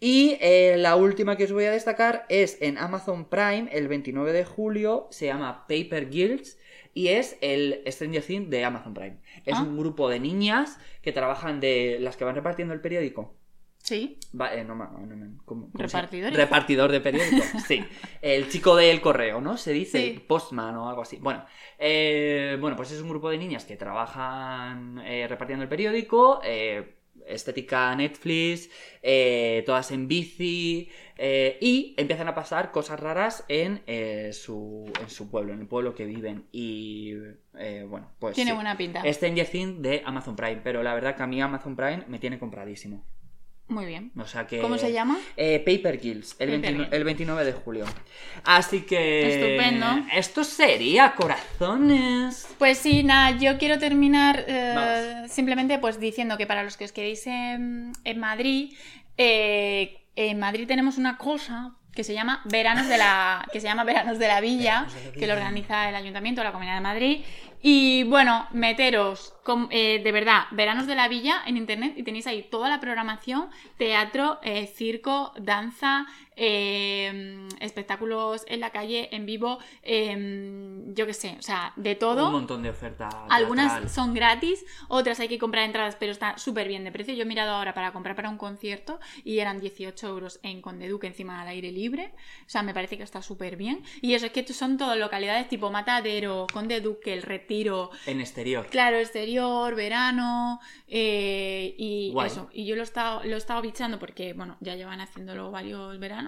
Y 0.00 0.36
eh, 0.40 0.76
la 0.78 0.94
última 0.96 1.36
que 1.36 1.44
os 1.44 1.52
voy 1.52 1.64
a 1.64 1.72
destacar 1.72 2.24
es 2.28 2.60
en 2.62 2.78
Amazon 2.78 3.24
Prime, 3.28 3.68
el 3.72 3.88
29 3.88 4.32
de 4.32 4.44
julio, 4.44 5.08
se 5.10 5.26
llama 5.26 5.66
Paper 5.66 6.08
Guilds 6.08 6.58
y 6.94 7.08
es 7.08 7.36
el 7.40 7.82
Stranger 7.86 8.22
Things 8.22 8.48
de 8.50 8.64
Amazon 8.64 8.94
Prime. 8.94 9.18
Es 9.44 9.56
Ah. 9.56 9.62
un 9.62 9.76
grupo 9.76 10.08
de 10.08 10.20
niñas 10.20 10.78
que 11.02 11.12
trabajan 11.12 11.58
de 11.60 11.98
las 12.00 12.16
que 12.16 12.24
van 12.24 12.34
repartiendo 12.36 12.74
el 12.74 12.80
periódico. 12.80 13.34
Sí. 13.80 14.18
Va- 14.38 14.54
eh, 14.54 14.64
no, 14.64 14.74
no 14.74 14.86
me- 15.16 15.36
¿cómo- 15.44 15.70
cómo 15.72 15.88
se- 15.88 15.96
¿Repartidores? 15.96 16.36
Repartidor 16.36 16.92
de 16.92 17.00
periódico, 17.00 17.42
sí. 17.68 17.84
El 18.20 18.48
chico 18.50 18.76
del 18.76 19.00
correo, 19.00 19.40
¿no? 19.40 19.56
Se 19.56 19.72
dice, 19.72 20.00
Sí. 20.14 20.24
postman 20.28 20.76
o 20.76 20.88
algo 20.88 21.02
así. 21.02 21.16
Bueno, 21.20 21.44
eh, 21.78 22.56
bueno, 22.60 22.76
pues 22.76 22.90
es 22.92 23.00
un 23.00 23.08
grupo 23.08 23.30
de 23.30 23.38
niñas 23.38 23.64
que 23.64 23.76
trabajan 23.76 24.98
eh, 25.04 25.26
repartiendo 25.28 25.62
el 25.62 25.68
periódico, 25.68 26.40
eh, 26.44 26.97
estética 27.28 27.94
Netflix, 27.94 28.70
eh, 29.02 29.62
todas 29.66 29.90
en 29.90 30.08
bici, 30.08 30.90
eh, 31.16 31.58
y 31.60 31.94
empiezan 31.96 32.28
a 32.28 32.34
pasar 32.34 32.70
cosas 32.70 33.00
raras 33.00 33.44
en, 33.48 33.82
eh, 33.86 34.30
su, 34.32 34.90
en 35.00 35.10
su 35.10 35.30
pueblo, 35.30 35.52
en 35.52 35.60
el 35.60 35.66
pueblo 35.66 35.94
que 35.94 36.06
viven. 36.06 36.46
Y 36.52 37.14
eh, 37.58 37.84
bueno, 37.88 38.10
pues... 38.18 38.34
Tiene 38.34 38.52
sí. 38.52 38.54
buena 38.54 38.76
pinta. 38.76 39.02
Stranger 39.12 39.46
Things 39.46 39.82
de 39.82 40.02
Amazon 40.04 40.36
Prime, 40.36 40.60
pero 40.62 40.82
la 40.82 40.94
verdad 40.94 41.16
que 41.16 41.22
a 41.22 41.26
mí 41.26 41.40
Amazon 41.40 41.74
Prime 41.74 42.04
me 42.06 42.18
tiene 42.18 42.38
compradísimo. 42.38 43.04
Muy 43.68 43.84
bien. 43.84 44.10
O 44.18 44.26
sea 44.26 44.46
que... 44.46 44.60
¿Cómo 44.60 44.78
se 44.78 44.92
llama? 44.92 45.18
Eh, 45.36 45.58
Paper 45.58 46.00
Kills, 46.00 46.36
el, 46.38 46.48
Paper 46.48 46.60
29, 46.60 46.84
Girls. 46.84 46.92
el 46.92 47.04
29 47.04 47.44
de 47.44 47.52
julio. 47.52 47.84
Así 48.44 48.80
que... 48.82 49.56
Estupendo. 49.56 49.86
Esto 50.14 50.42
sería, 50.42 51.14
corazones. 51.14 52.48
Pues 52.58 52.78
sí, 52.78 53.02
nada, 53.02 53.36
yo 53.38 53.58
quiero 53.58 53.78
terminar 53.78 54.44
eh, 54.48 55.26
simplemente 55.28 55.78
pues 55.78 56.00
diciendo 56.00 56.38
que 56.38 56.46
para 56.46 56.62
los 56.62 56.78
que 56.78 56.84
os 56.86 56.92
quedéis 56.92 57.26
en, 57.26 57.92
en 58.04 58.18
Madrid, 58.18 58.72
eh, 59.18 59.98
en 60.16 60.38
Madrid 60.38 60.66
tenemos 60.66 60.96
una 60.96 61.18
cosa 61.18 61.74
que 61.98 62.04
se 62.04 62.14
llama 62.14 62.40
Veranos 62.44 62.86
de 62.86 62.96
la 62.96 63.44
que 63.52 63.60
se 63.60 63.66
llama 63.66 63.82
Veranos 63.82 64.20
de 64.20 64.28
la 64.28 64.40
Villa, 64.40 64.86
que 65.18 65.26
lo 65.26 65.32
organiza 65.32 65.88
el 65.88 65.96
Ayuntamiento 65.96 66.40
de 66.40 66.44
la 66.44 66.52
Comunidad 66.52 66.76
de 66.76 66.80
Madrid. 66.80 67.24
Y 67.60 68.04
bueno, 68.04 68.46
meteros 68.52 69.34
con- 69.42 69.66
eh, 69.72 70.00
de 70.04 70.12
verdad, 70.12 70.42
Veranos 70.52 70.86
de 70.86 70.94
la 70.94 71.08
Villa 71.08 71.42
en 71.44 71.56
internet 71.56 71.94
y 71.96 72.04
tenéis 72.04 72.28
ahí 72.28 72.44
toda 72.48 72.68
la 72.68 72.78
programación, 72.78 73.50
teatro, 73.78 74.38
eh, 74.44 74.68
circo, 74.68 75.32
danza, 75.40 76.06
eh, 76.38 77.48
espectáculos 77.60 78.44
en 78.46 78.60
la 78.60 78.70
calle, 78.70 79.08
en 79.14 79.26
vivo, 79.26 79.58
eh, 79.82 80.84
yo 80.94 81.04
qué 81.06 81.14
sé, 81.14 81.36
o 81.38 81.42
sea, 81.42 81.72
de 81.76 81.96
todo. 81.96 82.26
Un 82.26 82.32
montón 82.32 82.62
de 82.62 82.70
ofertas. 82.70 83.14
Algunas 83.28 83.92
son 83.92 84.14
gratis, 84.14 84.64
otras 84.88 85.18
hay 85.20 85.28
que 85.28 85.38
comprar 85.38 85.64
entradas, 85.64 85.96
pero 85.98 86.12
está 86.12 86.38
súper 86.38 86.68
bien 86.68 86.84
de 86.84 86.92
precio. 86.92 87.14
Yo 87.14 87.22
he 87.22 87.26
mirado 87.26 87.52
ahora 87.52 87.74
para 87.74 87.92
comprar 87.92 88.14
para 88.14 88.30
un 88.30 88.38
concierto 88.38 89.00
y 89.24 89.40
eran 89.40 89.60
18 89.60 90.06
euros 90.06 90.38
en 90.42 90.62
Conde 90.62 90.88
Duque 90.88 91.08
encima 91.08 91.42
al 91.42 91.48
aire 91.48 91.72
libre. 91.72 92.12
O 92.46 92.50
sea, 92.50 92.62
me 92.62 92.72
parece 92.72 92.96
que 92.96 93.02
está 93.02 93.20
súper 93.20 93.56
bien. 93.56 93.82
Y 94.00 94.14
eso 94.14 94.26
es 94.26 94.32
que 94.32 94.46
son 94.52 94.78
todas 94.78 94.96
localidades 94.96 95.48
tipo 95.48 95.70
Matadero, 95.70 96.46
Conde 96.52 96.80
Duque, 96.80 97.12
El 97.12 97.22
Retiro, 97.22 97.90
En 98.06 98.20
exterior. 98.20 98.66
Claro, 98.66 98.96
exterior, 98.98 99.74
verano 99.74 100.60
eh, 100.86 101.74
y 101.76 102.12
Guay. 102.12 102.28
eso. 102.28 102.48
Y 102.52 102.64
yo 102.64 102.76
lo 102.76 102.82
he 102.82 102.84
estado, 102.84 103.24
lo 103.24 103.34
he 103.34 103.38
estado 103.38 103.60
bichando 103.60 103.98
porque, 103.98 104.32
bueno, 104.34 104.56
ya 104.60 104.76
llevan 104.76 105.00
haciéndolo 105.00 105.50
varios 105.50 105.98
veranos 105.98 106.27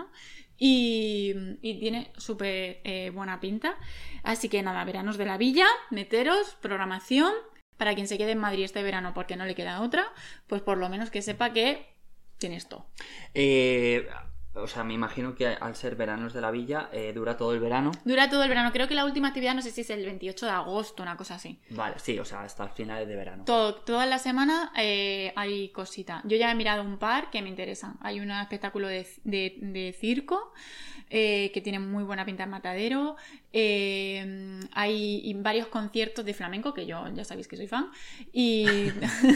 y, 0.57 1.35
tiene 1.63 2.13
súper 2.17 2.81
eh, 2.85 3.11
buena 3.15 3.41
pinta. 3.41 3.77
Así 4.23 4.49
que 4.49 4.63
nada, 4.63 4.85
veranos 4.85 5.17
de 5.17 5.25
la 5.25 5.39
villa, 5.39 5.67
meteros, 5.91 6.57
programación. 6.61 7.33
Para 7.77 7.95
quien 7.95 8.09
se 8.09 8.19
quede 8.19 8.33
en 8.33 8.39
Madrid 8.39 8.65
este 8.65 8.83
verano 8.83 9.15
porque 9.15 9.37
no 9.37 9.47
le 9.47 9.55
queda 9.55 9.81
otra, 9.81 10.13
pues 10.47 10.61
por 10.61 10.77
lo 10.77 10.91
menos 10.91 11.11
que 11.11 11.23
sepa 11.23 11.55
que 11.55 11.95
tiene 12.37 12.57
esto. 12.57 12.87
Eh, 13.33 14.07
o 14.55 14.67
sea, 14.67 14.83
me 14.85 14.95
imagino 14.95 15.35
que 15.35 15.47
al 15.47 15.77
ser 15.77 15.95
veranos 15.97 16.33
de 16.33 16.41
la 16.41 16.51
villa, 16.51 16.89
eh, 16.93 17.13
dura 17.15 17.37
todo 17.37 17.53
el 17.55 17.61
verano. 17.61 17.93
Dura 18.05 18.29
todo 18.29 18.43
el 18.43 18.49
verano. 18.49 18.73
Creo 18.73 18.89
que 18.89 18.95
la 18.95 19.05
última 19.05 19.29
actividad 19.29 19.55
no 19.55 19.63
sé 19.63 19.71
si 19.71 19.83
es 19.83 19.91
el 19.91 20.05
28 20.05 20.47
de 20.47 20.53
agosto, 20.53 21.03
una 21.03 21.17
cosa 21.17 21.37
así. 21.37 21.59
Vale, 21.71 21.99
sí, 21.99 22.19
o 22.19 22.25
sea, 22.25 22.43
hasta 22.43 22.69
finales 22.69 23.07
de 23.09 23.15
verano. 23.17 23.45
Todo, 23.45 23.75
toda 23.77 24.07
la 24.07 24.19
semana 24.19 24.73
eh, 24.77 25.33
hay 25.37 25.69
cosita. 25.71 26.21
Yo 26.25 26.37
ya 26.37 26.51
he 26.51 26.55
mirado 26.55 26.83
un 26.83 26.99
par 26.99 27.31
que 27.31 27.43
me 27.43 27.49
interesan. 27.49 27.97
Hay 28.01 28.19
un 28.21 28.31
espectáculo 28.31 28.89
de, 28.89 29.07
de- 29.25 29.57
de 29.61 29.93
circo 29.99 30.53
eh, 31.11 31.51
que 31.55 31.61
tiene 31.61 31.79
muy 31.79 32.03
buena 32.05 32.25
pinta 32.25 32.45
en 32.45 32.51
Matadero. 32.51 33.17
Hay 34.73 35.33
varios 35.39 35.69
conciertos 35.69 36.25
de 36.25 36.35
flamenco, 36.35 36.75
que 36.75 36.87
yo 36.87 37.05
ya 37.15 37.25
sabéis 37.25 37.49
que 37.49 37.57
soy 37.57 37.67
fan. 37.69 37.91
Y. 38.33 38.89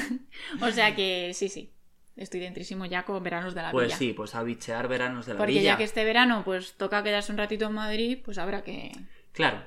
o 0.60 0.70
sea 0.70 0.94
que 0.94 1.32
sí, 1.34 1.48
sí. 1.48 1.70
Estoy 2.16 2.40
dentrísimo 2.40 2.86
ya 2.86 3.04
con 3.04 3.20
veranos 3.22 3.54
de 3.54 3.62
la 3.62 3.70
Pues 3.72 3.86
villa. 3.88 3.96
sí, 3.96 4.12
pues 4.12 4.34
a 4.34 4.42
bichear 4.44 4.86
veranos 4.88 5.26
de 5.26 5.34
la 5.34 5.38
Porque 5.38 5.52
villa. 5.54 5.72
ya 5.72 5.76
que 5.76 5.84
este 5.84 6.04
verano 6.04 6.42
pues 6.44 6.74
toca 6.74 7.02
quedarse 7.02 7.32
un 7.32 7.38
ratito 7.38 7.66
en 7.66 7.72
Madrid, 7.72 8.18
pues 8.24 8.38
habrá 8.38 8.62
que. 8.62 8.92
Claro, 9.32 9.62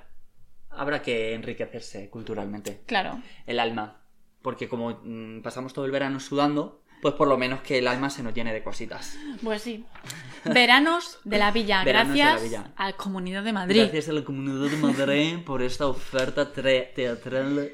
habrá 0.69 1.01
que 1.01 1.33
enriquecerse 1.33 2.09
culturalmente. 2.09 2.81
Claro. 2.85 3.21
El 3.45 3.59
alma. 3.59 4.01
Porque 4.41 4.69
como 4.69 5.01
mm, 5.03 5.41
pasamos 5.41 5.73
todo 5.73 5.83
el 5.85 5.91
verano 5.91 6.21
sudando, 6.21 6.83
pues 7.01 7.15
por 7.15 7.27
lo 7.27 7.37
menos 7.37 7.59
que 7.61 7.79
el 7.79 7.87
alma 7.87 8.09
se 8.09 8.23
nos 8.23 8.33
llene 8.33 8.53
de 8.53 8.63
cositas. 8.63 9.17
Pues 9.43 9.61
sí. 9.63 9.83
Veranos 10.45 11.19
de 11.25 11.37
la 11.39 11.51
Villa. 11.51 11.83
Veranos 11.83 12.13
de 12.13 12.19
la 12.19 12.29
gracias 12.31 12.49
Villa. 12.49 12.71
a 12.77 12.85
la 12.91 12.93
Comunidad 12.95 13.43
de 13.43 13.51
Madrid. 13.53 13.81
Gracias 13.81 14.07
a 14.07 14.13
la 14.13 14.23
comunidad 14.23 14.69
de 14.69 14.77
Madrid 14.77 15.37
por 15.45 15.61
esta 15.61 15.87
oferta 15.87 16.53
teatral. 16.53 17.71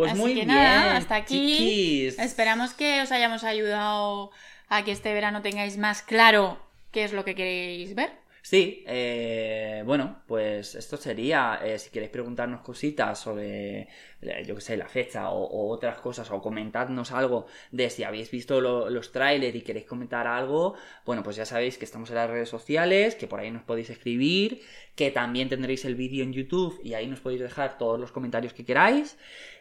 Pues 0.00 0.12
Así 0.12 0.20
muy 0.20 0.30
que 0.30 0.44
bien. 0.46 0.48
nada, 0.48 0.96
hasta 0.96 1.14
aquí. 1.16 1.56
chiquis. 1.58 2.18
Esperamos 2.18 2.72
que 2.72 3.02
os 3.02 3.12
hayamos 3.12 3.44
ayudado 3.44 4.30
a 4.70 4.82
que 4.82 4.92
este 4.92 5.12
verano 5.12 5.42
tengáis 5.42 5.76
más 5.76 6.00
claro 6.00 6.58
qué 6.90 7.04
es 7.04 7.12
lo 7.12 7.22
que 7.24 7.34
queréis 7.34 7.94
ver. 7.94 8.10
Sí, 8.42 8.82
eh, 8.86 9.82
bueno, 9.84 10.22
pues 10.26 10.74
esto 10.74 10.96
sería, 10.96 11.60
eh, 11.62 11.78
si 11.78 11.90
queréis 11.90 12.10
preguntarnos 12.10 12.62
cositas 12.62 13.18
sobre, 13.18 13.82
eh, 14.22 14.44
yo 14.46 14.54
que 14.54 14.60
sé, 14.62 14.76
la 14.78 14.88
fecha 14.88 15.28
o, 15.30 15.44
o 15.44 15.68
otras 15.70 15.98
cosas, 15.98 16.30
o 16.30 16.40
comentadnos 16.40 17.12
algo 17.12 17.46
de 17.70 17.90
si 17.90 18.02
habéis 18.02 18.30
visto 18.30 18.60
lo- 18.62 18.88
los 18.88 19.12
trailers 19.12 19.54
y 19.54 19.60
queréis 19.60 19.84
comentar 19.86 20.26
algo, 20.26 20.74
bueno, 21.04 21.22
pues 21.22 21.36
ya 21.36 21.44
sabéis 21.44 21.76
que 21.76 21.84
estamos 21.84 22.08
en 22.10 22.16
las 22.16 22.30
redes 22.30 22.48
sociales, 22.48 23.14
que 23.14 23.26
por 23.26 23.40
ahí 23.40 23.50
nos 23.50 23.62
podéis 23.62 23.90
escribir, 23.90 24.62
que 24.96 25.10
también 25.10 25.48
tendréis 25.50 25.84
el 25.84 25.94
vídeo 25.94 26.24
en 26.24 26.32
YouTube 26.32 26.80
y 26.82 26.94
ahí 26.94 27.06
nos 27.06 27.20
podéis 27.20 27.42
dejar 27.42 27.76
todos 27.76 28.00
los 28.00 28.10
comentarios 28.10 28.54
que 28.54 28.64
queráis. 28.64 29.18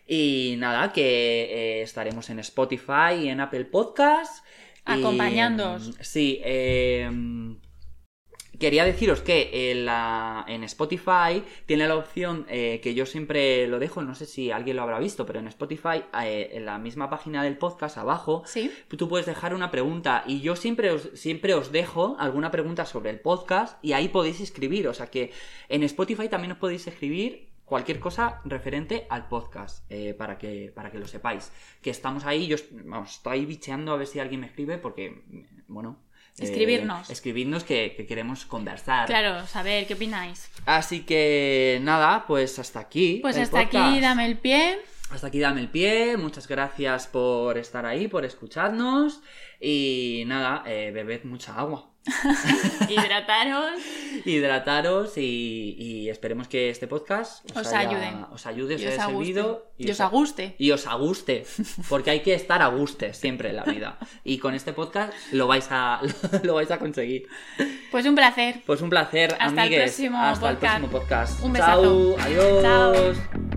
Y 0.07 0.55
nada, 0.57 0.91
que 0.93 1.01
eh, 1.01 1.81
estaremos 1.83 2.29
en 2.29 2.39
Spotify 2.39 3.13
y 3.23 3.27
en 3.27 3.41
Apple 3.41 3.65
Podcast. 3.65 4.43
Y, 4.87 4.91
Acompañándoos. 4.93 5.93
Sí, 6.01 6.41
eh, 6.43 7.07
Quería 8.59 8.83
deciros 8.83 9.21
que 9.21 9.71
en, 9.71 9.85
la- 9.85 10.43
en 10.47 10.63
Spotify 10.65 11.43
tiene 11.65 11.87
la 11.87 11.95
opción 11.95 12.45
eh, 12.49 12.79
que 12.83 12.93
yo 12.93 13.05
siempre 13.05 13.67
lo 13.67 13.79
dejo, 13.79 14.01
no 14.01 14.13
sé 14.15 14.25
si 14.25 14.51
alguien 14.51 14.75
lo 14.75 14.83
habrá 14.83 14.99
visto, 14.99 15.25
pero 15.25 15.39
en 15.39 15.47
Spotify, 15.47 16.03
eh, 16.23 16.49
en 16.53 16.65
la 16.65 16.77
misma 16.77 17.09
página 17.09 17.41
del 17.43 17.57
podcast 17.57 17.97
abajo, 17.97 18.43
Sí. 18.45 18.69
tú 18.97 19.07
puedes 19.07 19.25
dejar 19.25 19.53
una 19.55 19.71
pregunta 19.71 20.23
y 20.27 20.41
yo 20.41 20.55
siempre 20.55 20.91
os, 20.91 21.09
siempre 21.13 21.53
os 21.53 21.71
dejo 21.71 22.17
alguna 22.19 22.51
pregunta 22.51 22.85
sobre 22.85 23.09
el 23.11 23.19
podcast 23.21 23.83
y 23.83 23.93
ahí 23.93 24.09
podéis 24.09 24.41
escribir, 24.41 24.87
o 24.89 24.93
sea 24.93 25.07
que 25.07 25.31
en 25.69 25.83
Spotify 25.83 26.27
también 26.27 26.51
os 26.51 26.57
podéis 26.57 26.85
escribir 26.85 27.47
cualquier 27.63 27.99
cosa 27.99 28.41
referente 28.45 29.05
al 29.09 29.27
podcast, 29.29 29.85
eh, 29.89 30.13
para, 30.15 30.37
que, 30.37 30.71
para 30.75 30.91
que 30.91 30.97
lo 30.97 31.07
sepáis. 31.07 31.51
Que 31.81 31.91
estamos 31.91 32.25
ahí, 32.25 32.47
yo 32.47 32.57
vamos, 32.71 33.11
estoy 33.11 33.45
bicheando 33.45 33.93
a 33.93 33.97
ver 33.97 34.07
si 34.07 34.19
alguien 34.19 34.41
me 34.41 34.47
escribe 34.47 34.79
porque, 34.79 35.21
bueno... 35.67 35.97
eh, 36.41 36.45
Escribirnos. 37.09 37.63
que, 37.63 37.93
que 37.95 38.05
queremos 38.05 38.45
conversar. 38.45 39.07
Claro, 39.07 39.45
saber 39.47 39.87
qué 39.87 39.93
opináis. 39.93 40.49
Así 40.65 41.01
que 41.01 41.79
nada, 41.81 42.25
pues 42.27 42.59
hasta 42.59 42.79
aquí. 42.79 43.19
Pues 43.21 43.37
hasta 43.37 43.63
podcast. 43.63 43.87
aquí, 43.89 43.99
dame 43.99 44.25
el 44.25 44.37
pie. 44.37 44.79
Hasta 45.09 45.27
aquí 45.27 45.39
dame 45.39 45.61
el 45.61 45.69
pie. 45.69 46.17
Muchas 46.17 46.47
gracias 46.47 47.07
por 47.07 47.57
estar 47.57 47.85
ahí, 47.85 48.07
por 48.07 48.25
escucharnos. 48.25 49.21
Y 49.59 50.23
nada, 50.27 50.63
eh, 50.65 50.91
bebed 50.93 51.23
mucha 51.25 51.55
agua. 51.55 51.85
Hidrataros. 52.89 53.73
Hidrataros 54.25 55.17
y, 55.17 55.75
y 55.77 56.09
esperemos 56.09 56.47
que 56.47 56.69
este 56.69 56.87
podcast 56.87 57.45
Os 57.57 57.67
haya- 57.73 57.89
ayude. 57.89 58.25
os 58.31 58.45
ayude, 58.45 58.75
os 58.75 58.81
os 58.81 58.87
haya 58.87 59.05
servido 59.05 59.71
Y 59.77 59.91
os 59.91 59.99
aguste. 59.99 60.55
y 60.57 60.71
os 60.71 60.87
aguste, 60.87 61.45
porque 61.89 62.09
hay 62.11 62.21
que 62.21 62.33
estar 62.33 62.61
a 62.61 62.67
guste 62.67 63.13
siempre 63.13 63.49
en 63.49 63.57
la 63.57 63.63
vida. 63.63 63.97
Y 64.23 64.37
con 64.39 64.53
este 64.55 64.73
podcast 64.73 65.13
lo 65.33 65.47
vais 65.47 65.67
a, 65.71 66.01
lo 66.43 66.55
vais 66.55 66.71
a 66.71 66.79
conseguir. 66.79 67.27
Pues 67.91 68.05
un 68.05 68.15
placer. 68.15 68.61
Pues 68.65 68.81
un 68.81 68.89
placer, 68.89 69.35
Hasta 69.39 69.65
el 69.65 69.75
próximo 69.75 70.17
Hasta 70.21 70.49
el 70.51 70.55
podcast. 70.55 70.79
próximo 70.79 70.99
podcast. 70.99 71.43
Un 71.43 71.55
Chao, 71.55 71.81
besazo. 71.81 72.15
adiós. 72.19 72.61
Chao. 72.63 73.48